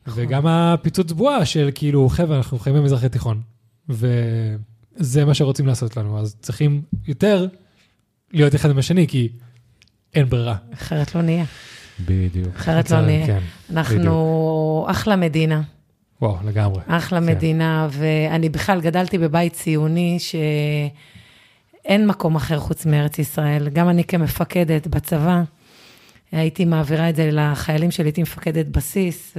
וגם 0.06 0.46
הפיצוץ 0.46 1.12
בועה 1.12 1.44
של 1.44 1.70
כאילו, 1.74 2.08
חבר'ה, 2.08 2.36
אנחנו 2.36 2.58
חיים 2.58 2.76
במזרח 2.76 3.04
התיכון, 3.04 3.40
וזה 3.88 5.24
מה 5.24 5.34
שרוצים 5.34 5.66
לעשות 5.66 5.96
לנו, 5.96 6.20
אז 6.20 6.36
צריכים 6.40 6.82
יותר 7.06 7.46
להיות 8.32 8.54
אחד 8.54 8.70
עם 8.70 8.78
השני, 8.78 9.06
כי 9.06 9.28
אין 10.14 10.28
ברירה. 10.28 10.56
אחרת 10.74 11.14
לא 11.14 11.22
נהיה. 11.22 11.44
בדיוק. 12.00 12.56
אחרת 12.56 12.90
לא 12.90 13.00
נהיה. 13.00 13.26
כן, 13.26 13.40
אנחנו 13.70 14.86
אחלה 14.90 15.16
מדינה, 15.16 15.62
וואו, 16.22 16.36
לגמרי. 16.44 16.82
אחלה 16.86 17.20
כן. 17.20 17.26
מדינה, 17.26 17.88
ואני 17.90 18.48
בכלל 18.48 18.80
גדלתי 18.80 19.18
בבית 19.18 19.52
ציוני 19.52 20.18
שאין 21.82 22.06
מקום 22.06 22.36
אחר 22.36 22.58
חוץ 22.58 22.86
מארץ 22.86 23.18
ישראל. 23.18 23.68
גם 23.68 23.88
אני 23.88 24.04
כמפקדת 24.04 24.86
בצבא, 24.86 25.42
הייתי 26.32 26.64
מעבירה 26.64 27.08
את 27.08 27.16
זה 27.16 27.30
לחיילים 27.32 27.90
שלי, 27.90 28.06
הייתי 28.06 28.22
מפקדת 28.22 28.66
בסיס, 28.66 29.36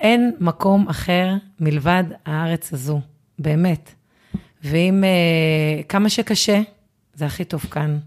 ואין 0.00 0.32
מקום 0.40 0.88
אחר 0.88 1.34
מלבד 1.60 2.04
הארץ 2.26 2.72
הזו, 2.72 3.00
באמת. 3.38 3.94
ואם, 4.64 5.04
אה, 5.04 5.82
כמה 5.88 6.08
שקשה, 6.08 6.60
זה 7.14 7.26
הכי 7.26 7.44
טוב 7.44 7.60
כאן. 7.70 7.98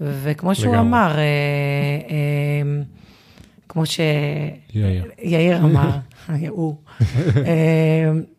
וכמו 0.00 0.54
שהוא 0.54 0.74
לגמרי. 0.74 0.88
אמר, 0.88 1.18
אה, 1.18 1.22
אה, 2.10 2.82
כמו 3.68 3.86
ש... 3.86 4.00
יאיר. 4.74 5.04
יאיר 5.22 5.58
אמר, 5.58 5.90
הוא. 6.48 6.76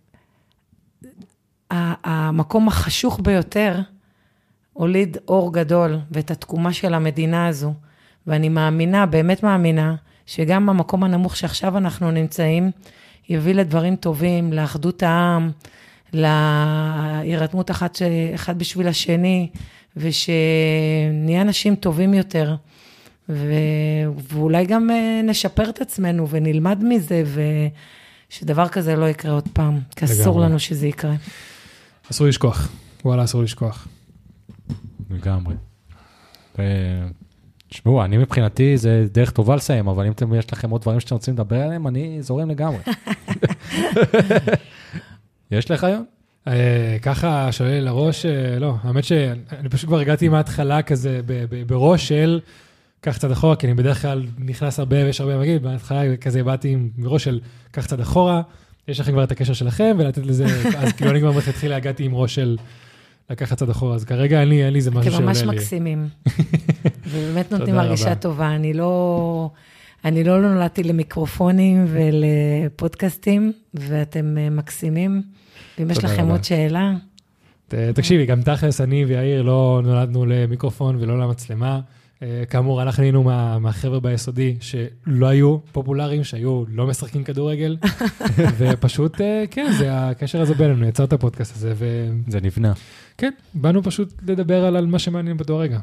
המקום 1.72 2.68
החשוך 2.68 3.20
ביותר 3.24 3.80
הוליד 4.74 5.18
אור 5.28 5.54
גדול 5.54 6.00
ואת 6.12 6.32
התקומה 6.32 6.74
של 6.74 6.94
המדינה 6.94 7.48
הזו. 7.48 7.74
ואני 8.28 8.50
מאמינה, 8.50 9.06
באמת 9.06 9.44
מאמינה, 9.44 9.96
שגם 10.26 10.70
המקום 10.70 11.04
הנמוך 11.04 11.36
שעכשיו 11.36 11.78
אנחנו 11.78 12.12
נמצאים, 12.12 12.72
יביא 13.30 13.54
לדברים 13.54 13.96
טובים, 13.96 14.54
לאחדות 14.54 15.04
העם, 15.04 15.52
להירתמות 16.14 17.72
אחת, 17.72 17.96
ש... 17.96 18.02
אחד 18.36 18.60
בשביל 18.60 18.88
השני, 18.88 19.50
ושנהיה 19.98 21.42
אנשים 21.42 21.76
טובים 21.76 22.14
יותר. 22.14 22.56
ו... 23.30 23.54
ואולי 24.34 24.66
גם 24.66 24.92
אה, 24.92 25.22
נשפר 25.24 25.70
את 25.70 25.82
עצמנו 25.82 26.30
ונלמד 26.30 26.84
מזה, 26.84 27.24
ושדבר 28.30 28.68
כזה 28.68 28.96
לא 28.96 29.06
יקרה 29.06 29.32
עוד 29.32 29.48
פעם, 29.54 29.80
כי 29.96 30.06
אסור. 30.06 30.42
לנו 30.42 30.60
שזה 30.60 30.88
יקרה. 30.88 31.14
אסור 32.12 32.28
לשכוח. 32.28 32.70
וואלה, 33.06 33.24
אסור 33.24 33.44
לשכוח. 33.44 33.88
לגמרי. 35.10 35.56
ו- 36.60 37.08
תשמעו, 37.70 38.04
אני 38.06 38.18
מבחינתי 38.18 38.78
זה 38.78 39.06
דרך 39.12 39.32
טובה 39.32 39.56
לסיים, 39.56 39.88
אבל 39.88 40.06
אם 40.06 40.12
אתם, 40.12 40.34
יש 40.34 40.54
לכם 40.54 40.70
עוד 40.70 40.82
דברים 40.82 41.00
שאתם 41.00 41.16
רוצים 41.16 41.34
לדבר 41.34 41.62
עליהם, 41.62 41.88
אני 41.88 42.22
זורם 42.22 42.50
לגמרי. 42.50 42.80
יש 45.52 45.72
לך 45.72 45.84
היום? 45.84 46.06
אה, 46.48 46.98
ככה 47.02 47.50
לי 47.62 47.82
לראש, 47.82 48.26
אה, 48.26 48.60
לא, 48.60 48.76
האמת 48.84 49.04
שאני 49.04 49.70
פשוט 49.70 49.88
כבר 49.90 50.00
הגעתי 50.00 50.30
מההתחלה 50.30 50.82
כזה 50.82 51.22
בראש 51.68 52.08
של, 52.08 52.40
קח 53.02 53.18
צעד 53.18 53.32
אחורה, 53.32 53.56
כי 53.56 53.68
אני 53.68 53.74
בדרך 53.76 54.02
כלל 54.02 54.26
נכנס 54.38 54.80
הרבה 54.80 55.06
ויש 55.06 55.22
הרבה 55.22 55.38
להגיד, 55.38 55.64
בהתחלה 55.64 56.18
כזה 56.18 56.44
באתי 56.44 56.70
עם- 56.70 56.90
מראש 56.98 57.24
של, 57.24 57.40
קח 57.72 57.86
צעד 57.86 58.00
אחורה, 58.00 58.42
יש 58.90 59.00
לכם 59.00 59.12
כבר 59.12 59.24
את 59.24 59.32
הקשר 59.32 59.54
שלכם, 59.54 59.96
ולתת 60.00 60.26
לזה, 60.26 60.46
אז 60.80 60.92
כאילו 60.94 61.12
אני 61.12 61.20
כבר 61.20 61.32
מלכתחילה 61.32 61.76
הגעתי 61.76 62.04
עם 62.04 62.16
ראש 62.16 62.36
של 62.36 62.58
לקחת 63.30 63.58
צעד 63.58 63.70
אחורה, 63.70 63.96
אז 63.96 64.06
כרגע 64.06 64.42
אין 64.42 64.50
לי, 64.50 64.64
אין 64.66 64.74
לי 64.74 64.80
איזה 64.80 64.92
משהו 64.92 65.02
אתם 65.02 65.12
שעולה 65.12 65.26
ממש 65.26 65.42
לי. 65.42 65.48
מקסימים. 65.48 66.08
ובאמת 67.10 67.52
נותנים 67.52 67.76
הרגשה 67.76 68.06
רבה. 68.06 68.16
טובה. 68.16 68.56
אני 68.56 68.74
לא... 68.74 69.50
אני 70.06 70.24
לא 70.24 70.42
נולדתי 70.42 70.84
למיקרופונים 70.84 71.86
ולפודקאסטים, 71.90 73.52
ואתם 73.74 74.38
אה, 74.38 74.50
מקסימים. 74.50 75.22
ואם 75.80 75.92
יש 75.92 76.04
לכם. 76.04 76.30
עוד 76.30 76.44
שאלה, 76.44 76.94
תקשיבי, 77.94 78.26
גם 78.26 78.42
תכלס, 78.42 78.82
אני 78.82 79.06
ויאיר 79.06 79.42
לא 79.42 79.82
נולדנו 79.84 80.26
למיקרופון 80.26 80.96
ולא 81.00 81.20
למצלמה. 81.20 81.80
אה, 82.24 82.44
כאמור, 82.50 82.82
אנחנו 82.82 83.04
היינו 83.04 83.24
מה- 83.24 83.60
מהחבר'ה 83.60 84.00
ביסודי 84.00 84.56
שלא 84.60 85.28
היו 85.28 85.58
פופולריים, 85.72 86.24
שהיו 86.24 86.64
לא 86.68 86.88
משחקים 86.88 87.24
כדורגל, 87.24 87.78
ופשוט, 88.58 89.22
אה, 89.22 89.44
כן, 89.52 89.72
זה 89.78 89.88
הקשר 90.10 90.42
הזה 90.42 90.54
בינינו, 90.54 90.88
יצר 90.88 91.04
את 91.04 91.14
הפודקאסט 91.14 91.56
הזה, 91.56 91.74
זה 92.28 92.42
נבנה. 92.42 92.74
וכן, 93.16 93.32
באנו 93.54 93.84
פשוט 93.84 94.14
לדבר 94.28 94.66
על, 94.66 94.76
על 94.76 94.86
מה 94.86 95.00
שמעניין 95.00 95.38
באותו 95.38 95.58
רגע. 95.58 95.80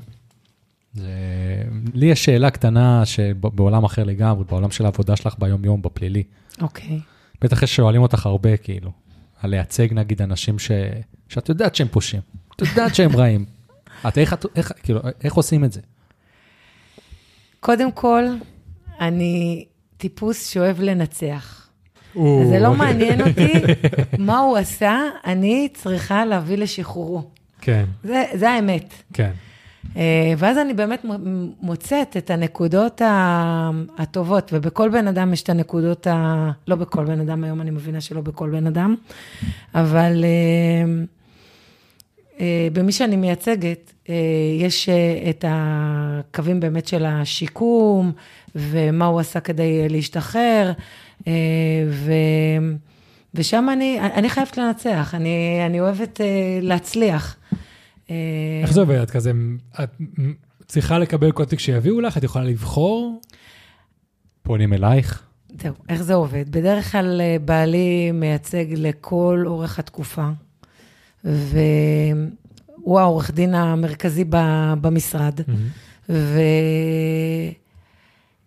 זה... 0.95 1.11
לי 1.95 2.07
יש 2.07 2.25
שאלה 2.25 2.51
קטנה 2.51 3.03
שבעולם 3.05 3.85
אחר 3.85 4.05
לגמרי, 4.05 4.45
בעולם 4.45 4.71
של 4.71 4.85
העבודה 4.85 5.17
שלך 5.17 5.35
ביום-יום, 5.39 5.83
בפלילי. 5.83 6.23
אוקיי. 6.61 7.01
בטח 7.43 7.63
יש 7.63 7.77
שואלים 7.77 8.03
אותך 8.03 8.27
הרבה, 8.27 8.57
כאילו, 8.57 8.91
על 9.43 9.51
לייצג 9.51 9.89
נגיד 9.93 10.23
אנשים 10.23 10.59
ש... 10.59 10.71
שאת 11.29 11.49
יודעת 11.49 11.75
שהם 11.75 11.89
פושעים, 11.91 12.23
את 12.57 12.63
יודעת 12.63 12.95
שהם 12.95 13.17
רעים. 13.17 13.45
את 14.09 14.19
איך, 14.19 14.35
איך, 14.57 14.73
כאילו, 14.83 15.01
איך 15.25 15.35
עושים 15.35 15.65
את 15.65 15.73
זה? 15.73 15.81
קודם 17.67 17.93
כל, 17.93 18.25
אני 19.01 19.65
טיפוס 19.97 20.49
שאוהב 20.49 20.81
לנצח. 20.81 21.69
אז 22.15 22.49
זה 22.49 22.59
לא 22.59 22.75
מעניין 22.75 23.21
אותי 23.21 23.53
מה 24.19 24.39
הוא 24.39 24.57
עשה, 24.57 25.01
אני 25.25 25.69
צריכה 25.75 26.25
להביא 26.25 26.57
לשחרורו. 26.57 27.23
כן, 27.61 27.85
זה, 28.05 28.25
זה 28.35 28.51
האמת. 28.51 28.95
כן. 29.13 29.31
אה, 29.97 30.35
ואז 30.39 30.59
אני 30.59 30.75
באמת 30.75 31.05
מוצאת 31.61 32.17
את 32.17 32.31
הנקודות 32.31 33.03
הטובות, 33.99 34.51
ובכל 34.55 34.89
בן 34.89 35.09
אדם 35.09 35.33
יש 35.33 35.43
את 35.43 35.49
הנקודות 35.49 36.07
ה... 36.07 36.51
לא 36.69 36.77
בכל 36.77 37.05
בן 37.05 37.21
אדם, 37.21 37.45
היום 37.45 37.61
אני 37.61 37.71
מבינה 37.71 38.01
שלא 38.01 38.21
בכל 38.21 38.51
בן 38.51 38.67
אדם, 38.67 38.95
אבל 39.75 40.25
אה, 40.25 41.05
במי 42.73 42.93
שאני 42.93 43.17
מייצגת, 43.17 43.93
אה, 44.09 44.15
יש 44.61 44.89
אה, 44.89 45.31
את 45.31 45.45
הקווים 45.49 46.61
באמת 46.61 46.89
של 46.89 47.05
השיקום, 47.05 48.13
ומה 48.55 49.07
הוא 49.07 49.21
עשה 49.21 49.41
כדי 49.41 49.81
אה, 49.83 49.87
להשתחרר, 49.89 50.73
אה, 51.27 51.33
ו... 51.89 52.13
ושם 53.35 53.69
אני, 53.73 54.01
אני 54.01 54.31
חייבת 54.31 54.59
לנצח, 54.59 55.15
אני, 55.15 55.63
אני 55.67 55.81
אוהבת 55.81 56.21
אה, 56.21 56.59
להצליח. 56.63 57.37
אה, 58.11 58.17
איך 58.63 58.73
זה 58.73 58.81
עובד? 58.81 58.97
את 58.97 59.11
כזה, 59.11 59.33
את 59.83 59.91
צריכה 60.67 60.99
לקבל 60.99 61.33
קוטק 61.33 61.59
שיביאו 61.59 62.01
לך? 62.01 62.19
את 62.19 62.25
יכולה 62.25 62.45
לבחור? 62.45 63.21
פונים 64.43 64.73
אלייך? 64.73 65.23
זהו, 65.63 65.75
איך 65.89 66.03
זה 66.03 66.15
עובד? 66.15 66.51
בדרך 66.51 66.93
כלל 66.93 67.21
אה, 67.21 67.37
בעלי 67.45 68.13
מייצג 68.13 68.65
לכל 68.69 69.45
אורך 69.47 69.79
התקופה, 69.79 70.29
והוא 71.27 73.01
העורך 73.01 73.31
דין 73.31 73.55
המרכזי 73.55 74.25
במשרד, 74.81 75.41
ואם 76.09 76.27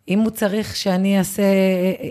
הוא 0.07 0.29
צריך 0.29 0.75
שאני 0.75 1.19
אעשה, 1.19 1.43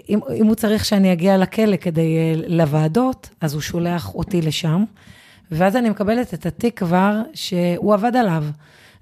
אם, 0.08 0.20
אם 0.36 0.46
הוא 0.46 0.54
צריך 0.54 0.84
שאני 0.84 1.12
אגיע 1.12 1.38
לכלא 1.38 1.76
כדי, 1.76 2.16
אה, 2.16 2.32
לוועדות, 2.46 3.30
אז 3.40 3.54
הוא 3.54 3.62
שולח 3.62 4.14
אותי 4.14 4.42
לשם, 4.42 4.84
ואז 5.50 5.76
אני 5.76 5.90
מקבלת 5.90 6.34
את 6.34 6.46
התיק 6.46 6.78
כבר 6.78 7.22
שהוא 7.34 7.94
עבד 7.94 8.16
עליו. 8.16 8.44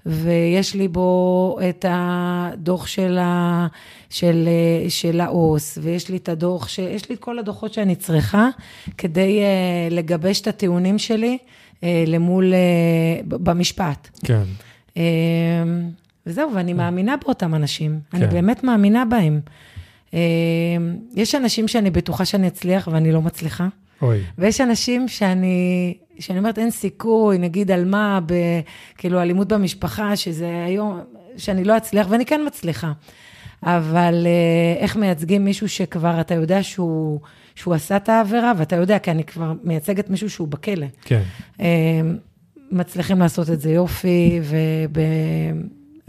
ויש 0.07 0.75
לי 0.75 0.87
בו 0.87 1.59
את 1.69 1.85
הדוח 1.89 2.87
של, 2.87 3.17
ה, 3.21 3.67
של, 4.09 4.49
של 4.89 5.21
העו"ס, 5.21 5.77
ויש 5.81 6.09
לי 6.09 6.17
את 6.17 6.29
הדוח, 6.29 6.67
ש, 6.67 6.79
יש 6.79 7.09
לי 7.09 7.15
את 7.15 7.19
כל 7.19 7.39
הדוחות 7.39 7.73
שאני 7.73 7.95
צריכה 7.95 8.49
כדי 8.97 9.39
uh, 9.39 9.93
לגבש 9.93 10.41
את 10.41 10.47
הטיעונים 10.47 10.97
שלי 10.97 11.37
uh, 11.75 11.83
למול, 12.07 12.53
uh, 12.53 13.25
במשפט. 13.27 14.09
כן. 14.25 14.43
Uh, 14.93 14.97
וזהו, 16.25 16.53
ואני 16.55 16.73
מאמינה 16.73 17.15
באותם 17.25 17.55
אנשים, 17.55 17.99
אני 18.13 18.27
כן. 18.27 18.33
באמת 18.33 18.63
מאמינה 18.63 19.05
בהם. 19.05 19.39
Uh, 20.11 20.13
יש 21.15 21.35
אנשים 21.35 21.67
שאני 21.67 21.89
בטוחה 21.89 22.25
שאני 22.25 22.47
אצליח 22.47 22.89
ואני 22.91 23.11
לא 23.11 23.21
מצליחה. 23.21 23.67
אוי. 24.01 24.19
ויש 24.37 24.61
אנשים 24.61 25.07
שאני, 25.07 25.93
שאני 26.19 26.39
אומרת, 26.39 26.57
אין 26.57 26.71
סיכוי, 26.71 27.37
נגיד 27.37 27.71
על 27.71 27.85
מה, 27.85 28.19
ב, 28.25 28.33
כאילו 28.97 29.21
אלימות 29.21 29.47
במשפחה, 29.47 30.15
שזה 30.15 30.63
היום, 30.65 30.99
שאני 31.37 31.63
לא 31.63 31.77
אצליח, 31.77 32.07
ואני 32.09 32.25
כן 32.25 32.41
מצליחה. 32.47 32.91
אבל 33.63 34.27
אה, 34.27 34.81
איך 34.83 34.95
מייצגים 34.95 35.45
מישהו 35.45 35.69
שכבר 35.69 36.21
אתה 36.21 36.33
יודע 36.33 36.63
שהוא, 36.63 37.19
שהוא 37.55 37.73
עשה 37.73 37.95
את 37.97 38.09
העבירה, 38.09 38.53
ואתה 38.57 38.75
יודע, 38.75 38.99
כי 38.99 39.11
אני 39.11 39.23
כבר 39.23 39.53
מייצגת 39.63 40.09
מישהו 40.09 40.29
שהוא 40.29 40.47
בכלא. 40.47 40.87
כן. 41.01 41.21
אה, 41.59 42.01
מצליחים 42.71 43.19
לעשות 43.19 43.49
את 43.49 43.61
זה 43.61 43.71
יופי, 43.71 44.39
וב... 44.43 44.97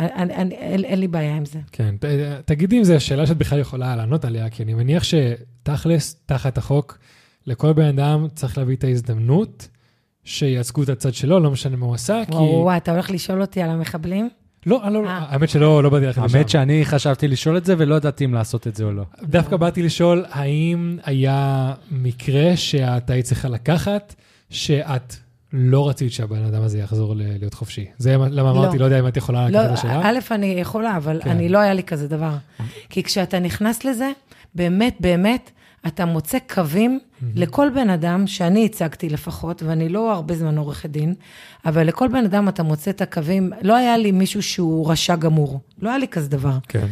אני, 0.01 0.35
אני, 0.35 0.55
אין, 0.55 0.85
אין 0.85 1.01
לי 1.01 1.09
בעיה 1.09 1.37
עם 1.37 1.45
זה. 1.45 1.59
כן, 1.73 1.95
ת- 2.01 2.05
תגידי 2.45 2.79
אם 2.79 2.85
זו 2.85 3.01
שאלה 3.01 3.27
שאת 3.27 3.37
בכלל 3.37 3.59
יכולה 3.59 3.97
לענות 3.97 4.25
עליה, 4.25 4.51
כי 4.51 4.63
אני 4.63 4.75
מניח 4.75 5.03
שתכלס, 5.05 6.17
תחת 6.27 6.59
החוק, 6.59 6.99
לכל 7.47 7.73
בן 7.73 7.85
אדם 7.99 8.27
צריך 8.35 8.59
להביא 8.59 8.77
את 8.77 8.85
ההזדמנות 8.85 9.69
שייצגו 10.29 10.83
את 10.83 10.89
הצד 10.89 11.15
שלו, 11.15 11.41
לא 11.41 11.51
משנה 11.51 11.77
מה 11.77 11.87
הוא 11.87 11.95
עשה, 11.95 12.23
כי... 12.27 12.33
וואו, 12.33 12.63
וואו, 12.63 12.77
אתה 12.77 12.93
הולך 12.93 13.11
לשאול 13.11 13.41
אותי 13.41 13.63
על 13.63 13.71
המחבלים? 13.71 14.29
לא, 14.67 14.83
לא, 14.91 15.07
אה. 15.07 15.25
האמת 15.29 15.49
שלא 15.49 15.83
לא 15.83 15.91
באתי 15.91 16.07
ללכת 16.07 16.23
לשם. 16.23 16.37
האמת 16.37 16.49
שאני 16.49 16.85
חשבתי 16.85 17.29
לשאול 17.29 17.57
את 17.57 17.65
זה 17.65 17.75
ולא 17.79 17.95
ידעתי 17.95 18.25
אם 18.25 18.35
לעשות 18.35 18.67
את 18.67 18.77
זה 18.77 18.85
או 18.85 18.93
לא. 18.93 19.03
דווקא 19.23 19.57
באתי 19.57 19.83
לשאול, 19.83 20.25
האם 20.31 20.99
היה 21.05 21.73
מקרה 21.91 22.57
שאת 22.57 23.11
היית 23.11 23.27
צריכה 23.27 23.49
לקחת, 23.49 24.15
שאת 24.51 25.15
לא 25.53 25.89
רצית 25.89 26.13
שהבן 26.13 26.45
אדם 26.45 26.63
הזה 26.63 26.79
יחזור 26.79 27.17
ל- 27.17 27.23
להיות 27.39 27.55
חופשי? 27.55 27.87
זה 27.99 28.15
למה 28.15 28.29
לא. 28.29 28.51
אמרתי, 28.51 28.79
לא 28.79 28.85
יודע 28.85 28.99
אם 28.99 29.07
את 29.07 29.17
יכולה 29.17 29.49
לא, 29.49 29.61
לקחת 29.61 29.73
את 29.73 29.79
השאלה. 29.79 30.01
א', 30.05 30.19
אני 30.31 30.47
יכולה, 30.47 30.97
אבל 30.97 31.21
כן. 31.25 31.31
אני 31.31 31.49
לא 31.49 31.59
היה 31.59 31.75
לי 31.75 31.83
כזה 31.83 32.09
דבר. 32.09 32.33
כי 32.89 33.03
כשאתה 33.03 33.39
נכנס 33.39 33.85
לזה, 33.85 34.11
באמת, 34.55 34.97
באמת, 35.01 35.51
אתה 35.87 36.05
מוצא 36.05 36.39
קווים 36.39 37.01
לכל 37.35 37.71
בן 37.75 37.91
אדם, 37.91 38.27
שאני 38.27 38.65
הצגתי 38.65 39.09
לפחות, 39.09 39.63
ואני 39.63 39.89
לא 39.89 40.13
הרבה 40.13 40.35
זמן 40.35 40.59
עורכת 40.59 40.91
דין, 40.91 41.15
אבל 41.67 41.87
לכל 41.87 42.09
בן 42.09 42.25
אדם 42.25 42.49
אתה 42.49 42.63
מוצא 42.63 42.91
את 42.91 43.01
הקווים, 43.01 43.53
לא 43.63 43.77
היה 43.77 43.97
לי 43.97 44.13
מישהו 44.13 44.43
שהוא 44.43 44.91
רשע 44.91 45.17
גמור, 45.17 45.61
לא 45.83 45.89
היה 45.89 45.99
לי 45.99 46.09
כזה 46.09 46.29
דבר. 46.29 46.59
כן, 46.69 46.87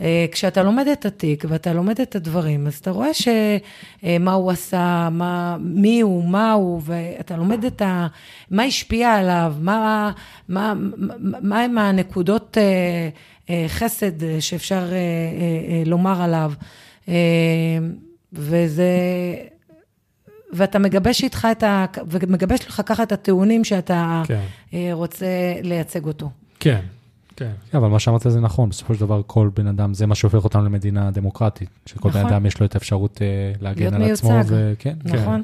אה, 0.00 0.26
כשאתה 0.32 0.62
לומד 0.62 0.88
את 0.88 1.06
התיק 1.06 1.44
ואתה 1.48 1.72
לומד 1.72 2.00
את 2.00 2.16
הדברים, 2.16 2.66
אז 2.66 2.74
אתה 2.74 2.90
רואה 2.90 3.14
ש, 3.14 3.28
אה, 4.04 4.16
מה 4.20 4.32
הוא 4.32 4.50
עשה, 4.50 5.08
מה, 5.12 5.56
מי 5.60 6.00
הוא, 6.00 6.24
מה 6.24 6.52
הוא, 6.52 6.80
ואתה 6.84 7.36
לומד 7.36 7.64
את 7.64 7.82
ה... 7.82 8.06
מה 8.50 8.62
השפיע 8.62 9.12
עליו, 9.12 9.54
מה, 9.60 10.12
מה, 10.48 10.74
מה, 10.76 11.14
מה 11.42 11.60
הם 11.60 11.78
הנקודות 11.78 12.58
אה, 13.50 13.66
חסד 13.68 14.40
שאפשר 14.40 14.84
לומר 15.86 16.22
עליו. 16.22 16.52
אה, 18.36 18.42
וזה... 18.42 18.88
ואתה 20.52 20.78
מגבש 20.78 21.24
איתך 21.24 21.48
את 21.52 21.62
ה... 21.62 21.84
ומגבש 22.10 22.66
לך 22.68 22.82
ככה 22.86 23.02
את 23.02 23.12
הטיעונים 23.12 23.64
שאתה 23.64 24.22
כן, 24.26 24.40
אה, 24.74 24.90
רוצה 24.92 25.26
לייצג 25.62 26.04
אותו. 26.06 26.30
כן, 26.60 26.80
כן. 27.36 27.50
כן, 27.70 27.78
אבל 27.78 27.88
מה 27.88 27.98
שאמרת 27.98 28.20
זה 28.28 28.40
נכון, 28.40 28.68
בסופו 28.68 28.94
של 28.94 29.00
דבר 29.00 29.20
כל 29.26 29.50
בן 29.54 29.66
אדם, 29.66 29.94
זה 29.94 30.06
מה 30.06 30.14
שהופך 30.14 30.44
אותנו 30.44 30.64
למדינה 30.64 31.10
דמוקרטית, 31.10 31.68
שכל 31.86 32.10
בן 32.10 32.18
נכון. 32.20 32.32
אדם 32.32 32.46
יש 32.46 32.60
לו 32.60 32.66
את 32.66 32.74
האפשרות 32.74 33.22
אה, 33.22 33.52
להגן 33.60 33.94
על 33.94 34.02
עצמו, 34.02 34.30
מיוצג. 34.30 34.54
וכן, 34.54 34.94
נכון? 35.04 35.42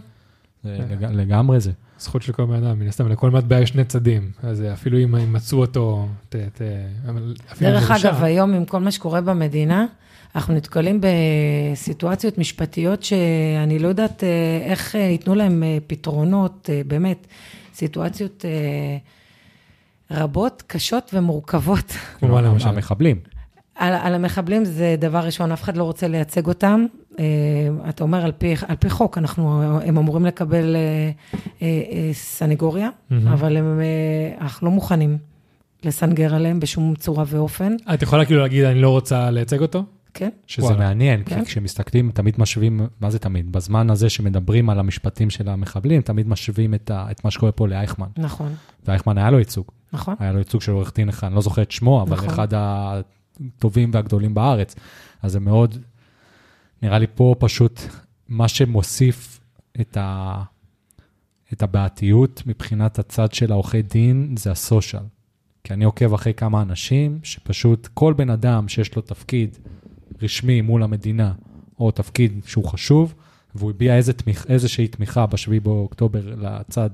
זה 0.64 0.78
לג- 0.91 1.05
לגמרי 1.05 1.61
זה. 1.61 1.70
זכות 1.99 2.22
של 2.22 2.32
כל 2.32 2.45
בן 2.45 2.64
אדם, 2.64 2.78
מן 2.78 2.88
הסתם, 2.88 3.09
לכל 3.09 3.30
מטבע 3.30 3.61
יש 3.61 3.68
שני 3.70 3.84
צדים. 3.84 4.30
אז 4.43 4.64
אפילו 4.72 4.99
אם 4.99 5.32
מצאו 5.32 5.59
אותו, 5.59 6.09
ת... 6.28 6.36
ת 6.36 6.62
אבל 7.09 7.34
אפילו 7.53 7.70
אם 7.70 7.74
דרך 7.76 7.91
אגב, 7.91 8.22
היום 8.22 8.55
עם 8.55 8.64
כל 8.64 8.80
מה 8.80 8.91
שקורה 8.91 9.20
במדינה, 9.20 9.86
אנחנו 10.35 10.55
נתקלים 10.55 11.01
בסיטואציות 11.01 12.39
משפטיות 12.39 13.03
שאני 13.03 13.78
לא 13.78 13.89
יודעת 13.89 14.24
אה, 14.24 14.28
איך 14.62 14.97
אה, 14.97 15.01
ייתנו 15.01 15.35
להם 15.35 15.62
אה, 15.62 15.78
פתרונות, 15.87 16.70
באמת, 16.87 17.26
סיטואציות 17.74 18.45
רבות, 20.11 20.62
קשות 20.66 21.11
ומורכבות. 21.14 21.93
כמו 22.18 22.41
למשל? 22.41 22.68
המחבלים. 22.68 23.16
על, 23.74 23.93
על 23.93 24.14
המחבלים 24.14 24.64
זה 24.64 24.97
דבר 24.99 25.18
ראשון, 25.18 25.53
אף 25.53 25.62
אחד 25.62 25.76
לא 25.76 25.85
רוצה 25.85 26.09
לייצג 26.09 26.47
אותם. 26.47 26.87
אה, 27.18 27.24
אתה 27.89 28.05
אומר, 28.05 28.24
על 28.24 28.33
פי, 28.39 28.55
על 28.66 28.76
פי 28.76 28.91
חוק, 28.91 29.18
אנחנו, 29.18 29.62
הם 29.85 29.99
אמורים 29.99 30.26
לקבל 30.26 30.76
אה, 30.76 31.11
אה, 31.62 31.83
אה, 31.93 32.11
סנגוריה, 32.12 32.89
מהמם. 33.11 33.28
אבל 33.28 33.57
הם, 33.57 33.81
אה, 33.81 34.45
אנחנו 34.45 34.66
לא 34.66 34.72
מוכנים 34.72 35.18
לסנגר 35.85 36.35
עליהם 36.35 36.61
בשום 36.61 36.95
צורה 36.95 37.24
ואופן. 37.26 37.76
את 37.95 38.03
יכולה 38.03 38.24
כאילו 38.24 38.41
להגיד, 38.41 38.64
אני 38.64 38.81
לא 38.81 38.91
רוצה 38.91 39.31
לייצג 39.31 39.61
אותו? 39.61 39.85
כן, 40.14 40.28
שזה 40.46 40.66
וואלה. 40.66 40.78
מעניין, 40.78 41.22
כן. 41.24 41.38
כי 41.38 41.44
כשמסתכלים, 41.44 42.11
תמיד 42.11 42.34
משווים, 42.38 42.80
מה 43.00 43.11
זה 43.11 43.18
תמיד? 43.18 43.52
בזמן 43.52 43.90
הזה 43.90 44.11
שמדברים 44.11 44.70
על 44.70 44.78
המשפטים 44.78 45.30
של 45.30 45.48
המחבלים, 45.48 46.02
תמיד 46.02 46.28
משווים 46.28 46.74
את, 46.74 46.90
ה, 46.90 47.11
את 47.11 47.24
מה 47.24 47.30
שקורה 47.30 47.52
פה 47.52 47.68
לאייכמן. 47.68 48.08
נכון, 48.16 48.54
ואייכמן 48.84 49.18
היה 49.18 49.30
לו 49.30 49.38
ייצוג. 49.38 49.66
נכון. 49.92 50.14
היה 50.18 50.32
לו 50.32 50.38
ייצוג 50.38 50.62
של 50.62 50.72
עורך 50.72 50.92
דין 50.94 51.08
אחד, 51.08 51.26
אני 51.26 51.34
לא 51.34 51.40
זוכר 51.40 51.62
את 51.62 51.70
שמו, 51.70 52.02
אבל 52.02 52.16
נכון. 52.16 52.28
אחד 52.28 52.48
הטובים 52.52 53.90
והגדולים 53.92 54.34
בארץ. 54.34 54.74
אז 55.22 55.32
זה 55.32 55.40
מאוד, 55.40 55.78
נראה 56.82 56.98
לי 56.98 57.06
פה 57.14 57.34
פשוט 57.38 57.80
מה 58.28 58.48
שמוסיף 58.48 59.40
את, 59.80 59.96
ה, 59.96 60.42
את 61.52 61.62
הבעייתיות 61.62 62.42
מבחינת 62.46 62.98
הצד 62.98 63.32
של 63.32 63.52
העורכי 63.52 63.82
דין, 63.82 64.34
זה 64.38 64.50
הסושיאל. 64.50 65.02
כי 65.64 65.74
אני 65.74 65.84
עוקב 65.84 66.14
אחרי 66.14 66.34
כמה 66.34 66.62
אנשים 66.62 67.18
שפשוט 67.22 67.88
כל 67.94 68.12
בן 68.12 68.30
אדם 68.30 68.68
שיש 68.68 68.96
לו 68.96 69.02
תפקיד 69.02 69.58
רשמי 70.22 70.61
מול 70.61 70.82
המדינה, 70.82 71.32
או 71.80 71.90
תפקיד 71.90 72.40
שהוא 72.46 72.64
חשוב, 72.64 73.14
והוא 73.54 73.70
הביע 73.70 73.96
איזה 73.96 74.12
תמיכ, 74.12 74.46
איזושהי 74.48 74.88
תמיכה 74.88 75.26
ב-7 75.26 75.61
באוקטובר 75.62 76.20
לצד 76.36 76.90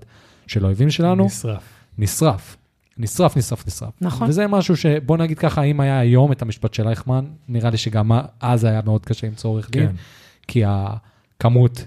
של 0.47 0.65
האויבים 0.65 0.91
שלנו, 0.91 1.25
נשרף. 1.25 1.63
נשרף. 1.99 2.57
נשרף, 2.99 3.37
נשרף, 3.37 3.67
נשרף. 3.67 3.93
נכון. 4.01 4.29
וזה 4.29 4.47
משהו 4.47 4.77
שבוא 4.77 5.17
נגיד 5.17 5.39
ככה, 5.39 5.63
אם 5.63 5.81
היה 5.81 5.99
היום 5.99 6.33
את 6.33 6.43
המשפט 6.43 6.75
של 6.75 6.89
אייכמן, 6.89 7.25
נראה 7.49 7.71
לי 7.71 7.77
שגם 7.77 8.11
אז 8.41 8.65
היה 8.65 8.81
מאוד 8.85 9.07
קשה 9.07 9.27
למצוא 9.27 9.51
עורך 9.51 9.71
דין, 9.71 9.87
כן. 9.87 9.93
כי 10.49 10.63
הכמות... 10.67 11.85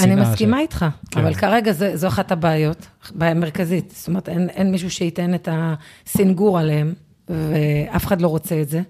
אני 0.00 0.14
מסכימה 0.14 0.60
איתך, 0.60 0.86
כן. 1.10 1.20
אבל 1.20 1.34
כרגע 1.34 1.72
זה- 1.72 1.96
זו 1.96 2.08
אחת 2.08 2.32
הבעיות, 2.32 2.86
בעיה 3.14 3.34
מרכזית. 3.34 3.92
זאת 3.96 4.08
אומרת, 4.08 4.28
אין, 4.28 4.48
אין 4.50 4.70
מישהו 4.70 4.90
שייתן 4.90 5.34
את 5.34 5.48
הסינגור 5.52 6.58
עליהם, 6.58 6.94
ואף 7.28 8.06
אחד 8.06 8.20
לא 8.20 8.28
רוצה 8.28 8.62
את 8.62 8.68
זה. 8.68 8.82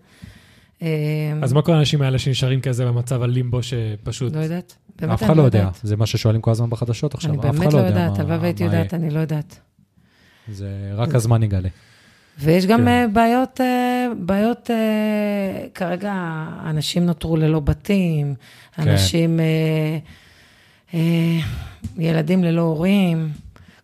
אה, 0.82 0.88
אז 1.42 1.52
מה 1.52 1.62
כל 1.62 1.72
האנשים 1.72 2.02
האלה 2.02 2.18
שנשארים 2.18 2.60
כזה 2.60 2.84
במצב 2.86 3.22
הלימבו 3.22 3.62
שפשוט... 3.62 4.36
לא 4.36 4.40
יודעת. 4.40 4.76
אף 5.04 5.22
אחד 5.22 5.30
אני 5.30 5.38
לא 5.38 5.42
יודע. 5.42 5.68
זה 5.82 5.96
מה 5.96 6.06
ששואלים 6.06 6.40
כל 6.40 6.50
הזמן 6.50 6.70
בחדשות 6.70 7.14
עכשיו, 7.14 7.30
אני 7.30 7.38
באמת 7.38 7.72
לא 7.72 7.80
לא 7.80 7.86
יודע 7.86 8.00
יודעת, 8.00 8.18
הלוואי 8.18 8.38
והייתי 8.38 8.64
יודעת. 8.64 8.94
אני 8.94 9.10
לא 9.10 9.20
יודעת. 9.20 9.60
זה 10.48 10.90
רק 10.94 11.14
הזמן 11.14 11.42
יגלה. 11.42 11.68
ויש 12.38 12.66
גם 12.66 12.78
כן. 12.80 12.88
אה, 12.88 13.06
בעיות, 13.12 13.60
אה, 13.60 14.06
בעיות, 14.18 14.70
אה, 14.70 15.66
כרגע 15.74 16.14
אנשים 16.64 17.06
נותרו 17.06 17.36
ללא 17.36 17.60
בתים, 17.60 18.34
כן. 18.74 18.88
אנשים, 18.88 19.40
ילדים 21.98 22.44
ללא 22.44 22.62
הורים, 22.62 23.30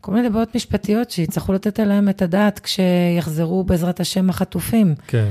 כל 0.01 0.13
מיני 0.13 0.31
בעיות 0.31 0.55
משפטיות 0.55 1.11
שיצטרכו 1.11 1.53
לתת 1.53 1.81
עליהן 1.81 2.09
את 2.09 2.23
הדעת 2.23 2.59
כשיחזרו 2.61 3.65
בעזרת 3.65 4.01
השם 4.01 4.31
החטופים. 4.31 4.95
כן. 5.07 5.29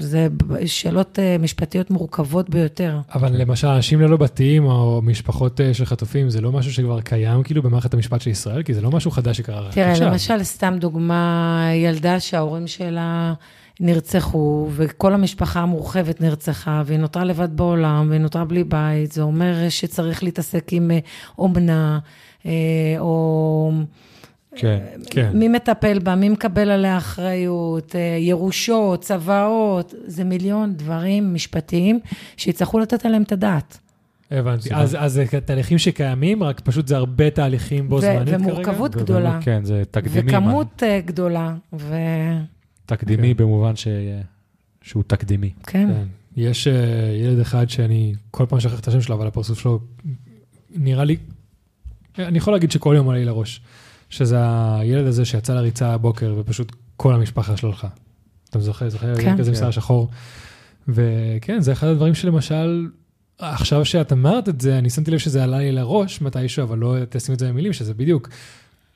זה 0.00 0.28
שאלות 0.66 1.18
אה, 1.18 1.36
משפטיות 1.38 1.90
מורכבות 1.90 2.50
ביותר. 2.50 2.98
אבל 3.14 3.32
למשל, 3.36 3.66
אנשים 3.66 4.00
ללא 4.00 4.16
בתים 4.16 4.64
או 4.64 5.00
משפחות 5.02 5.60
אה, 5.60 5.74
של 5.74 5.84
חטופים, 5.84 6.30
זה 6.30 6.40
לא 6.40 6.52
משהו 6.52 6.72
שכבר 6.72 7.00
קיים 7.00 7.42
כאילו 7.42 7.62
במערכת 7.62 7.94
המשפט 7.94 8.20
של 8.20 8.30
ישראל? 8.30 8.62
כי 8.62 8.74
זה 8.74 8.80
לא 8.80 8.90
משהו 8.90 9.10
חדש 9.10 9.36
שקרה 9.36 9.60
רק 9.60 9.74
תראה, 9.74 9.92
עכשיו. 9.92 10.06
למשל, 10.08 10.42
סתם 10.42 10.76
דוגמה, 10.78 11.70
ילדה 11.74 12.20
שההורים 12.20 12.66
שלה 12.66 13.34
נרצחו, 13.80 14.68
וכל 14.70 15.14
המשפחה 15.14 15.60
המורחבת 15.60 16.20
נרצחה, 16.20 16.82
והיא 16.86 16.98
נותרה 16.98 17.24
לבד 17.24 17.56
בעולם, 17.56 18.06
והיא 18.08 18.20
נותרה 18.20 18.44
בלי 18.44 18.64
בית, 18.64 19.12
זה 19.12 19.22
אומר 19.22 19.68
שצריך 19.68 20.22
להתעסק 20.22 20.72
עם 20.72 20.90
אה, 20.90 20.98
אומנה, 21.38 21.98
או 22.98 23.72
כן. 24.58 24.78
כן. 25.10 25.30
מי 25.34 25.48
מטפל 25.48 25.98
בה, 25.98 26.14
מי 26.14 26.28
מקבל 26.28 26.70
עליה 26.70 26.96
אחריות, 26.96 27.96
אה, 27.96 28.16
ירושות, 28.20 29.02
צוואות, 29.02 29.94
זה 30.06 30.24
מיליון 30.24 30.74
דברים 30.74 31.34
משפטיים 31.34 32.00
שיצטרכו 32.36 32.78
לתת 32.78 33.06
עליהם 33.06 33.22
את 33.22 33.32
הדעת. 33.32 33.78
הבנתי. 34.30 34.74
אז 34.74 34.96
אז 35.00 35.12
זה 35.12 35.24
תהליכים 35.44 35.78
שקיימים, 35.78 36.42
רק 36.42 36.60
פשוט 36.60 36.88
זה 36.88 36.96
הרבה 36.96 37.30
תהליכים 37.30 37.88
בו 37.88 38.00
זמנית 38.00 38.28
כרגע? 38.28 38.36
ומורכבות 38.36 38.96
גדולה. 38.96 39.38
כן, 39.42 39.64
זה 39.64 39.82
תקדימי. 39.90 40.30
וכמות 40.30 40.82
אה, 40.82 41.00
גדולה. 41.04 41.54
תקדימי 42.86 43.34
כן. 43.34 43.44
במובן 43.44 43.76
ש... 43.76 43.88
שהוא 44.82 45.02
תקדימי. 45.06 45.50
כן. 45.66 45.88
יש 46.36 46.66
אה, 46.66 46.74
ילד 47.22 47.38
אחד 47.38 47.70
שאני 47.70 48.14
כל 48.30 48.46
פעם 48.48 48.60
שוכח 48.60 48.80
את 48.80 48.88
השם 48.88 49.00
שלו, 49.00 49.14
אבל 49.14 49.26
הפרצוף 49.26 49.60
שלו 49.60 49.80
נראה 50.70 51.04
לי, 51.04 51.16
אני 52.18 52.38
יכול 52.38 52.52
להגיד 52.52 52.70
שכל 52.70 52.94
יום 52.96 53.06
עולה 53.06 53.18
לי 53.18 53.24
לראש, 53.24 53.60
שזה 54.10 54.36
הילד 54.78 55.06
הזה 55.06 55.24
שיצא 55.24 55.54
לריצה 55.54 55.94
הבוקר 55.94 56.34
ופשוט 56.38 56.72
כל 56.96 57.14
המשפחה 57.14 57.56
שלו 57.56 57.68
הלכה. 57.68 57.88
אתה 58.50 58.60
זוכר? 58.60 58.88
זוכר? 58.88 59.14
כן. 59.14 59.28
ילד 59.28 59.38
כזה 59.38 59.50
עם 59.50 59.56
כן. 59.56 59.72
שחור. 59.72 60.08
וכן, 60.88 61.60
זה 61.60 61.72
אחד 61.72 61.86
הדברים 61.86 62.14
שלמשל, 62.14 62.86
עכשיו 63.38 63.84
שאת 63.84 64.12
אמרת 64.12 64.48
את 64.48 64.60
זה, 64.60 64.78
אני 64.78 64.90
שמתי 64.90 65.10
לב 65.10 65.18
שזה 65.18 65.44
עלה 65.44 65.58
לי 65.58 65.72
לראש 65.72 66.20
מתישהו, 66.20 66.62
אבל 66.62 66.78
לא 66.78 66.96
תשים 67.08 67.34
את 67.34 67.38
זה 67.38 67.48
במילים, 67.48 67.72
שזה 67.72 67.94
בדיוק 67.94 68.28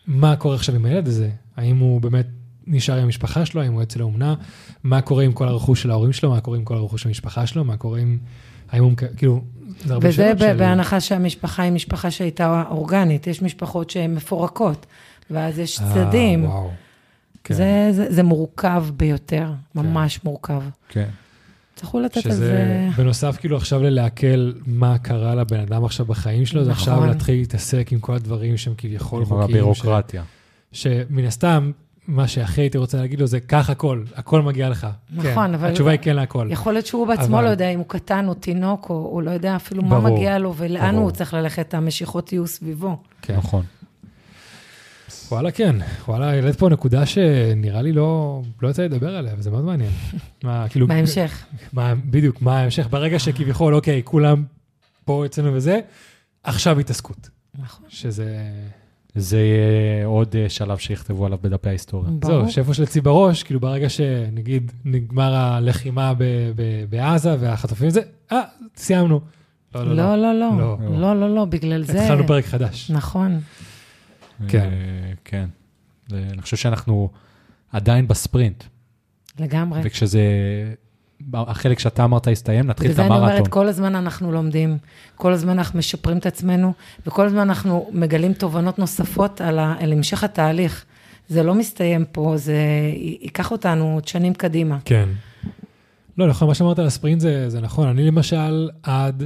מה 0.07 0.37
קורה 0.37 0.55
עכשיו 0.55 0.75
עם 0.75 0.85
הילד 0.85 1.09
הזה. 1.09 1.31
האם 1.57 1.79
הוא 1.79 2.01
באמת 2.01 2.27
נשאר 2.67 2.97
עם 2.97 3.05
המשפחה 3.05 3.47
שלו, 3.47 3.63
האם 3.63 3.73
הוא 3.73 3.83
אצל 3.83 4.01
האומנה, 4.01 4.35
מה 4.83 5.01
קורה 5.01 5.25
עם 5.25 5.33
כל 5.33 5.49
הרכוש 5.49 5.83
של 5.83 5.91
ההורים 5.91 6.13
שלו, 6.13 6.31
מה 6.31 6.41
קורה 6.41 6.57
עם 6.57 6.65
כל 6.65 6.77
הרכוש 6.77 7.03
של 7.03 7.09
המשפחה 7.09 7.47
שלו, 7.47 7.65
מה 7.65 7.77
קורה 7.77 7.99
עם... 7.99 8.19
האם 8.73 8.85
הוא, 8.85 8.93
כאילו, 9.17 9.41
זה 9.85 9.95
הרבה 9.95 10.09
וזה 10.09 10.17
שאלות 10.17 10.37
ב- 10.37 10.41
של... 10.41 10.57
בהנחה 10.57 11.01
שהמשפחה 11.01 11.63
היא 11.63 11.73
משפחה 11.73 12.11
שהייתה 12.11 12.63
אורגנית, 12.71 13.27
יש 13.27 13.43
משפחות 13.43 13.91
שהן 13.91 14.15
מפורקות, 14.15 14.87
ואז 15.31 15.59
יש 15.59 15.81
אה, 15.81 15.93
צדדים. 15.95 16.45
וואו. 16.45 16.71
כן. 17.45 17.55
זה, 17.55 17.89
זה, 17.91 18.13
זה 18.13 18.23
מורכב 18.23 18.85
ביותר, 18.97 19.53
ממש 19.75 20.25
מורכב. 20.25 20.63
כן. 20.89 21.09
צריכו 21.77 22.01
לתת 22.01 22.17
על 22.17 22.23
שזה 22.23 22.37
זה... 22.37 22.89
בנוסף 22.97 23.37
כאילו 23.41 23.57
עכשיו 23.57 23.83
ללעכל 23.83 24.53
מה 24.67 24.99
קרה 24.99 25.35
לבן 25.35 25.61
אדם 25.61 25.85
עכשיו 25.85 26.07
בחיים 26.07 26.47
שלו, 26.47 26.65
זה 26.65 26.71
עכשיו 26.71 26.95
נכון. 26.97 27.09
להתחיל 27.09 27.35
להתעסק 27.39 27.93
עם 27.93 28.01
כל 28.01 28.15
הדברים 28.15 28.57
שהם 28.57 28.75
כביכול 28.79 29.19
עם 29.23 29.27
חוקיים. 29.29 29.49
ש- 29.49 29.51
הבירוקרטיה. 29.51 30.23
שמן 30.73 31.25
הסתם, 31.25 31.71
מה 32.09 32.29
שהכי 32.29 32.61
הייתי 32.61 32.79
רוצה 32.79 32.99
להגיד 32.99 33.21
לו 33.21 33.27
זה, 33.27 33.41
קח 33.41 33.71
הכל, 33.71 34.03
הכל 34.15 34.43
מגיע 34.43 34.69
לך. 34.69 34.87
נכון, 35.11 35.25
כן, 35.49 35.55
אבל- 35.55 35.69
התשובה 35.71 35.91
היא 35.91 35.99
כן 36.03 36.17
להכל. 36.17 36.47
יכול 36.51 36.73
להיות 36.73 36.87
שהוא 36.87 37.07
בעצמו 37.07 37.37
אבל- 37.37 37.45
לא 37.45 37.51
יודע 37.51 37.69
אם 37.69 37.79
הוא 37.79 37.87
קטן 37.89 38.29
או 38.29 38.35
תינוק, 38.35 38.91
או 38.91 38.95
הוא 38.95 39.23
לא 39.23 39.31
יודע 39.31 39.57
אפילו 39.57 39.83
מה 39.83 40.01
ברור, 40.01 40.17
מגיע 40.17 40.39
לו 40.39 40.55
ולאן 40.57 40.91
ברור. 40.93 41.03
הוא 41.05 41.11
צריך 41.11 41.35
ללכת, 41.35 41.75
המשיכות 41.75 42.33
יהיו 42.33 42.47
סביבו. 42.47 42.97
כן. 43.23 43.37
נכון. 43.37 43.65
וואלה, 45.31 45.51
כן. 45.51 45.77
וואלה, 46.09 46.31
העלית 46.31 46.57
פה 46.59 46.69
נקודה 46.69 47.07
שנראה 47.07 47.83
לי 47.83 47.93
לא, 47.93 48.43
לא 48.63 48.69
יצא 48.69 48.83
לדבר 48.83 49.17
עליה, 49.17 49.35
וזה 49.39 49.51
מאוד 49.51 49.65
מעניין. 49.65 49.91
מה, 50.45 50.69
כאילו... 50.69 50.87
בהמשך. 50.87 51.45
מה, 51.73 51.95
בדיוק, 51.95 52.43
מה 52.43 52.59
ההמשך? 52.59 52.87
ברגע 52.91 53.19
שכביכול, 53.19 53.75
אוקיי, 53.75 54.03
כולם 54.05 54.45
פה 55.05 55.27
אצלנו 55.27 55.55
וזה, 55.55 55.81
עכשיו 56.45 56.79
התעסקות. 56.79 57.29
נכון. 57.63 57.87
שזה... 57.89 58.37
זה 59.15 59.39
יהיה 59.41 60.07
עוד 60.07 60.37
אה, 60.37 60.49
שלב 60.49 60.79
שיכתבו 60.79 61.27
עליו 61.27 61.39
בדפי 61.43 61.69
ההיסטוריה. 61.69 62.11
ברור. 62.11 62.41
זהו, 62.43 62.51
שאיפה 62.53 62.75
של 62.75 62.83
אצלי 62.83 63.01
בראש, 63.01 63.43
כאילו 63.43 63.61
ברגע 63.61 63.89
שנגיד 63.89 64.73
נגמר 64.85 65.35
הלחימה 65.35 66.15
ב- 66.15 66.23
ב- 66.57 66.85
בעזה 66.91 67.37
והחטופים 67.41 67.89
וזה, 67.89 68.01
אה, 68.33 68.41
סיימנו. 68.77 69.21
לא, 69.75 69.85
לא, 69.85 69.95
לא, 69.95 70.17
לא. 70.17 70.35
לא, 70.35 70.59
לא. 70.59 70.79
לא. 70.91 71.01
לא, 71.01 71.21
לא, 71.21 71.35
לא, 71.35 71.45
בגלל 71.45 71.83
זה... 71.85 72.03
התחלנו 72.03 72.27
פרק 72.27 72.45
חדש. 72.45 72.91
נכון. 72.91 73.41
כן. 74.49 74.59
אה, 74.73 75.13
כן. 75.25 75.47
זה- 76.09 76.27
אני 76.33 76.43
חושב 76.43 76.57
שאנחנו 76.57 77.09
עדיין 77.73 78.09
בספרינט, 78.09 78.65
לגמרי. 79.39 79.81
וכשזה, 79.85 80.23
החלק 81.35 81.79
שאתה 81.79 82.05
אמרת 82.05 82.29
הסתיים, 82.29 82.67
נתחיל 82.67 82.91
בגלל 82.91 82.93
את 82.93 82.97
זה 82.97 83.15
אני 83.15 83.21
אומרת, 83.21 83.33
המרתון. 83.33 83.51
כל 83.51 83.69
הזמן 83.69 83.95
אנחנו 83.95 84.33
לומדים, 84.33 84.79
כל 85.17 85.33
הזמן 85.33 85.59
אנחנו 85.59 85.79
משפרים 85.79 86.19
את 86.19 86.27
עצמנו, 86.27 86.73
וכל 87.07 87.27
הזמן 87.27 87.41
אנחנו 87.41 87.89
מגלים 87.93 88.33
תובנות 88.33 88.79
נוספות 88.79 89.41
על, 89.41 89.59
ה, 89.59 89.75
על 89.81 89.93
המשך 89.93 90.25
התהליך. 90.25 90.85
זה 91.29 91.43
לא 91.43 91.55
מסתיים 91.55 92.05
פה, 92.13 92.35
זה 92.37 92.57
ייקח 92.95 93.51
אותנו 93.51 93.95
עוד 93.95 94.09
שנים 94.09 94.35
קדימה. 94.35 94.79
כן. 94.85 95.09
לא, 96.19 96.27
נכון, 96.27 96.49
מה 96.49 96.55
שאמרת 96.55 96.79
על 96.79 96.87
הספרינט 96.87 97.21
זה, 97.21 97.51
זה 97.51 97.61
נכון. 97.61 97.89
אני 97.89 98.07
למשל, 98.07 98.71
עד 98.83 99.23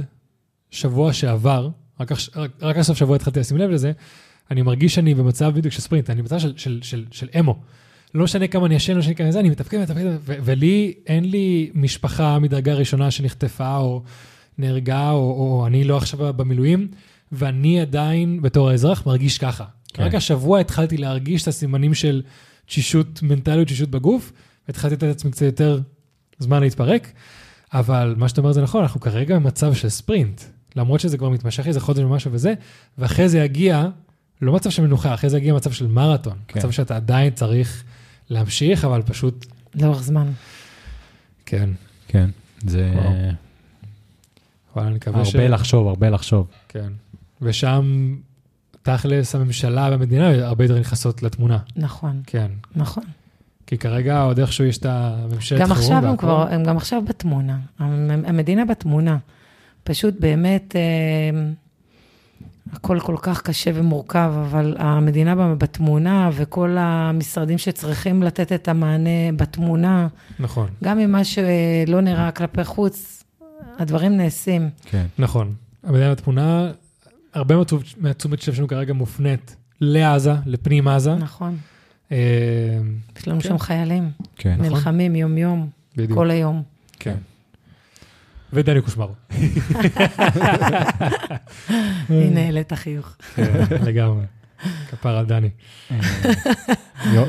שבוע 0.71 1.13
שעבר, 1.13 1.69
רק, 1.99 2.11
רק, 2.35 2.51
רק 2.61 2.77
הסוף 2.77 2.97
שבוע 2.97 3.15
התחלתי 3.15 3.39
לשים 3.39 3.57
לב 3.57 3.69
לזה, 3.69 3.91
אני 4.51 4.61
מרגיש 4.61 4.95
שאני 4.95 5.13
במצב 5.13 5.51
בדיוק 5.55 5.73
של 5.73 5.81
ספרינט, 5.81 6.09
אני 6.09 6.21
במצב 6.21 6.39
של, 6.39 6.53
של, 6.57 6.79
של, 6.81 7.05
של 7.11 7.27
אמו. 7.39 7.59
לא 8.13 8.23
משנה 8.23 8.47
כמה 8.47 8.65
אני 8.65 8.75
ישן, 8.75 8.93
לא 8.93 8.99
משנה 8.99 9.13
כמה 9.13 9.31
זה, 9.31 9.39
אני 9.39 9.49
מתפקד, 9.49 9.77
מתפקד, 9.77 10.05
ולי, 10.25 10.93
אין 11.07 11.25
לי 11.25 11.69
משפחה 11.73 12.39
מדרגה 12.39 12.73
ראשונה 12.73 13.11
שנחטפה 13.11 13.77
או 13.77 14.03
נהרגה, 14.57 15.11
או, 15.11 15.17
או 15.17 15.67
אני 15.67 15.83
לא 15.83 15.97
עכשיו 15.97 16.33
במילואים, 16.33 16.87
ואני 17.31 17.81
עדיין, 17.81 18.41
בתור 18.41 18.69
האזרח, 18.69 19.05
מרגיש 19.05 19.37
ככה. 19.37 19.65
כן. 19.93 20.03
רק 20.03 20.15
השבוע 20.15 20.59
התחלתי 20.59 20.97
להרגיש 20.97 21.43
את 21.43 21.47
הסימנים 21.47 21.93
של 21.93 22.21
תשישות 22.65 23.23
מנטליות, 23.23 23.67
תשישות 23.67 23.89
בגוף, 23.89 24.31
והתחלתי 24.67 24.95
לתת 24.95 25.03
לעצמי 25.03 25.31
קצת 25.31 25.41
יותר 25.41 25.79
זמן 26.39 26.59
להתפרק, 26.59 27.11
אבל 27.73 28.15
מה 28.17 28.29
שאתה 28.29 28.41
אומר 28.41 28.51
זה 28.51 28.61
נכון, 28.61 28.81
אנחנו 28.81 28.99
כרגע 28.99 29.35
במצב 29.35 29.73
של 29.73 29.89
ספרינט, 29.89 30.41
למרות 30.75 30.99
שזה 30.99 31.17
כבר 31.17 31.29
מתמשך 31.29 31.67
איזה 31.67 31.79
חודש 31.79 31.99
ומשהו 31.99 32.31
וזה, 32.31 32.53
ואחרי 32.97 33.29
זה 33.29 33.39
יגיע, 33.39 33.87
לא 34.41 34.53
מצב 34.53 34.69
של 34.69 34.81
מנוחה, 34.81 35.13
אחרי 35.13 35.29
זה 35.29 35.37
יגיע 35.37 35.53
מצב 35.53 35.71
של 35.71 35.87
מרתון, 35.87 36.37
כן. 36.47 36.59
מצב 36.59 36.71
שאתה 36.71 36.95
עדיין 36.95 37.33
צריך 37.33 37.83
להמשיך, 38.29 38.85
אבל 38.85 39.01
פשוט, 39.01 39.45
לאורך 39.75 40.03
זמן. 40.03 40.27
כן. 41.45 41.69
כן. 42.07 42.29
זה. 42.67 42.93
אבל 44.75 44.85
אני 44.85 44.95
מקווה 44.95 45.25
ש... 45.25 45.35
הרבה 45.35 45.47
לחשוב, 45.47 45.87
הרבה 45.87 46.09
לחשוב. 46.09 46.47
כן. 46.67 46.89
ושם, 47.41 48.15
תכלס, 48.81 49.35
הממשלה 49.35 49.87
והמדינה 49.91 50.29
הרבה 50.45 50.63
יותר 50.65 50.79
נכנסות 50.79 51.23
לתמונה. 51.23 51.57
נכון, 51.75 52.21
כן. 52.25 52.47
נכון. 52.75 53.03
כי 53.67 53.77
כרגע 53.77 54.21
עוד 54.21 54.39
איכשהו 54.39 54.65
יש 54.65 54.77
את 54.77 54.85
הממשלת 54.89 55.59
גם 55.61 55.73
חירום 55.73 55.79
עכשיו 55.97 56.09
הם. 56.11 56.17
כבר, 56.17 56.47
הם 56.49 56.63
גם 56.63 56.77
עכשיו 56.77 57.01
בתמונה. 57.07 57.57
המ- 57.79 58.25
המדינה 58.25 58.65
בתמונה. 58.65 59.17
פשוט 59.83 60.13
באמת, 60.19 60.75
אה, 60.75 61.39
הכל 62.73 62.99
כל 62.99 63.15
כך 63.21 63.41
קשה 63.41 63.71
ומורכב, 63.73 64.31
אבל 64.41 64.75
המדינה 64.79 65.55
בתמונה, 65.55 66.29
וכל 66.33 66.75
המשרדים 66.79 67.57
שצריכים 67.57 68.23
לתת 68.23 68.51
את 68.51 68.67
המענה 68.67 69.31
בתמונה, 69.35 70.07
נכון, 70.39 70.69
גם 70.83 70.99
אם 70.99 71.11
מה 71.11 71.23
שלא 71.23 72.01
נראה 72.01 72.31
כלפי 72.31 72.63
חוץ, 72.63 73.23
הדברים 73.79 74.17
נעשים. 74.17 74.69
כן. 74.85 75.05
נכון. 75.17 75.53
המדינה 75.83 76.11
בתמונה, 76.11 76.71
הרבה 77.33 77.55
מהתשומת 77.97 78.41
שלנו 78.41 78.67
כרגע 78.67 78.93
מופנית 78.93 79.55
לעזה, 79.81 80.33
לפנים 80.45 80.87
עזה. 80.87 81.15
נכון. 81.15 81.57
אה, 82.11 82.17
יש 83.17 83.27
לנו 83.27 83.41
כן. 83.41 83.49
שם 83.49 83.57
חיילים, 83.57 84.09
כן. 84.35 84.53
נכון. 84.53 84.65
נלחמים 84.65 85.15
יום-יום. 85.15 85.69
כל 86.13 86.31
היום. 86.31 86.63
כן. 86.99 87.15
ודני 88.53 88.81
קושמרו. 88.81 89.13
הנה, 92.09 92.39
העלית 92.39 92.73
חיוך. 92.73 93.15
כן, 93.35 93.43
לגמרי. 93.85 94.25
כפר 94.89 95.17
על 95.17 95.25
דני. 95.25 95.49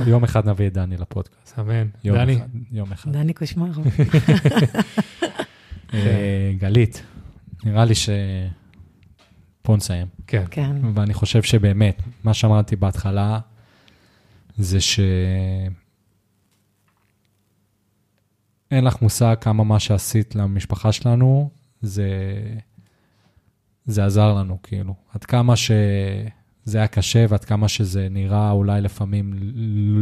יום- 0.06 0.24
אחד 0.24 0.48
נביא 0.48 0.66
את 0.66 0.72
דני 0.72 0.96
לפודקאסט. 0.96 1.58
אמן. 1.58 1.88
דני, 2.04 2.38
יום 2.72 2.92
אחד. 2.92 3.12
דני 3.12 3.32
קושמרו. 3.32 3.82
אה, 5.94 6.52
גלית, 6.58 7.02
נראה 7.64 7.84
לי 7.84 7.94
ש... 7.94 8.08
פה 9.62 9.76
נסיים. 9.76 10.06
כן. 10.26 10.44
כן, 10.50 10.76
ואני 10.94 11.14
חושב 11.14 11.42
שבאמת, 11.42 12.02
מה 12.24 12.34
שאמרתי 12.34 12.76
בהתחלה, 12.76 13.38
זה 14.58 14.80
ש... 14.80 15.00
אין 18.70 18.84
לך 18.84 19.02
מושג 19.02 19.36
כמה 19.40 19.64
מה 19.64 19.80
שעשית 19.80 20.34
למשפחה 20.34 20.92
שלנו, 20.92 21.50
זה... 21.82 22.08
זה 23.86 24.04
עזר 24.04 24.34
לנו, 24.34 24.58
כאילו. 24.62 24.94
עד 25.14 25.24
כמה 25.24 25.56
שזה 25.56 26.78
היה 26.78 26.86
קשה 26.86 27.26
ועד 27.28 27.44
כמה 27.44 27.68
שזה 27.68 28.08
נראה 28.10 28.50
אולי 28.50 28.80
לפעמים 28.80 29.32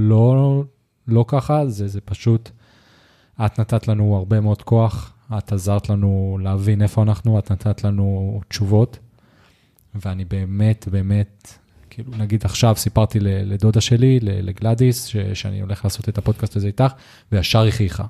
לא, 0.09 0.63
לא 1.09 1.25
ככה, 1.29 1.67
זה, 1.67 1.89
זה 1.89 2.01
פשוט... 2.01 2.51
את 3.45 3.61
נתת 3.61 3.89
לנו 3.89 4.17
הרבה 4.17 4.41
מאוד 4.41 4.63
כוח, 4.63 5.13
את 5.39 5.53
עזרת 5.53 5.91
לנו 5.91 6.39
להבין 6.43 6.83
איפה 6.83 7.03
אנחנו, 7.03 7.39
את 7.39 7.53
נתת 7.53 7.85
לנו 7.85 8.41
תשובות. 8.49 8.99
ואני 9.95 10.25
באמת, 10.25 10.89
באמת, 10.89 11.59
כאילו, 11.91 12.13
נגיד 12.17 12.45
עכשיו 12.45 12.77
סיפרתי 12.77 13.21
לדודה 13.21 13.81
שלי, 13.81 14.19
לגלדיס, 14.23 15.07
ש- 15.07 15.17
שאני 15.17 15.61
הולך 15.61 15.85
לעשות 15.85 16.09
את 16.09 16.19
הפודקאסט 16.19 16.57
הזה 16.57 16.67
איתך, 16.67 16.93
וישר 17.33 17.61
היא 17.61 17.73
חייכה. 17.73 18.05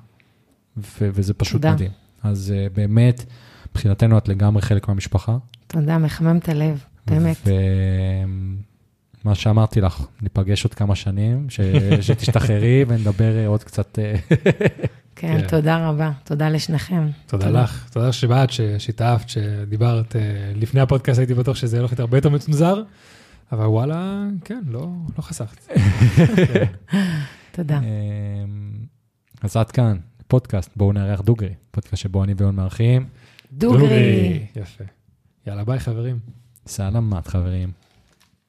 ו- 0.77 1.09
וזה 1.13 1.33
פשוט 1.33 1.53
תודה. 1.61 1.73
מדהים. 1.73 1.91
אז 2.23 2.53
uh, 2.55 2.73
באמת, 2.75 3.23
מבחינתנו 3.71 4.17
את 4.17 4.27
לגמרי 4.27 4.61
חלק 4.61 4.87
מהמשפחה. 4.87 5.37
תודה, 5.67 5.97
מחמם 5.97 6.37
את 6.37 6.49
הלב, 6.49 6.83
באמת. 7.07 7.37
ומה 9.23 9.35
שאמרתי 9.35 9.81
לך, 9.81 10.05
ניפגש 10.21 10.63
עוד 10.63 10.73
כמה 10.73 10.95
שנים, 10.95 11.49
ש- 11.49 11.59
שתשתחררי 12.07 12.85
ונדבר 12.87 13.37
אה, 13.37 13.47
עוד 13.47 13.63
קצת. 13.63 13.99
אה, 13.99 14.15
כן, 15.15 15.41
כן. 15.41 15.47
תודה 15.47 15.89
רבה. 15.89 16.11
תודה 16.23 16.49
לשניכם. 16.49 17.07
תודה 17.27 17.49
לך. 17.49 17.89
תודה 17.91 18.11
שבאת, 18.11 18.49
ששיתפת, 18.51 19.29
שדיברת. 19.29 20.15
לפני 20.55 20.81
הפודקאסט 20.81 21.19
הייתי 21.19 21.33
בטוח 21.33 21.55
שזה 21.55 21.77
הולך 21.77 21.91
להיות 21.91 21.99
הרבה 21.99 22.17
יותר 22.17 22.29
מצונזר, 22.29 22.81
אבל 23.51 23.65
וואלה, 23.65 24.23
כן, 24.45 24.61
לא 24.67 24.87
לא 25.17 25.21
חסכת. 25.21 25.67
כן. 26.53 26.65
תודה. 27.51 27.79
אז 29.41 29.57
עד 29.57 29.71
כאן, 29.71 29.97
פודקאסט, 30.27 30.71
בואו 30.75 30.93
נארח 30.93 31.21
דוגרי, 31.21 31.53
פודקאסט 31.71 32.01
שבו 32.01 32.23
אני 32.23 32.33
ויון 32.37 32.55
מארחים. 32.55 33.05
דוגרי. 33.53 33.79
דוגרי. 33.81 34.45
יפה. 34.55 34.83
יאללה, 35.47 35.63
ביי 35.63 35.79
חברים. 35.79 36.19
סלמת 36.67 37.27
חברים. 37.27 37.71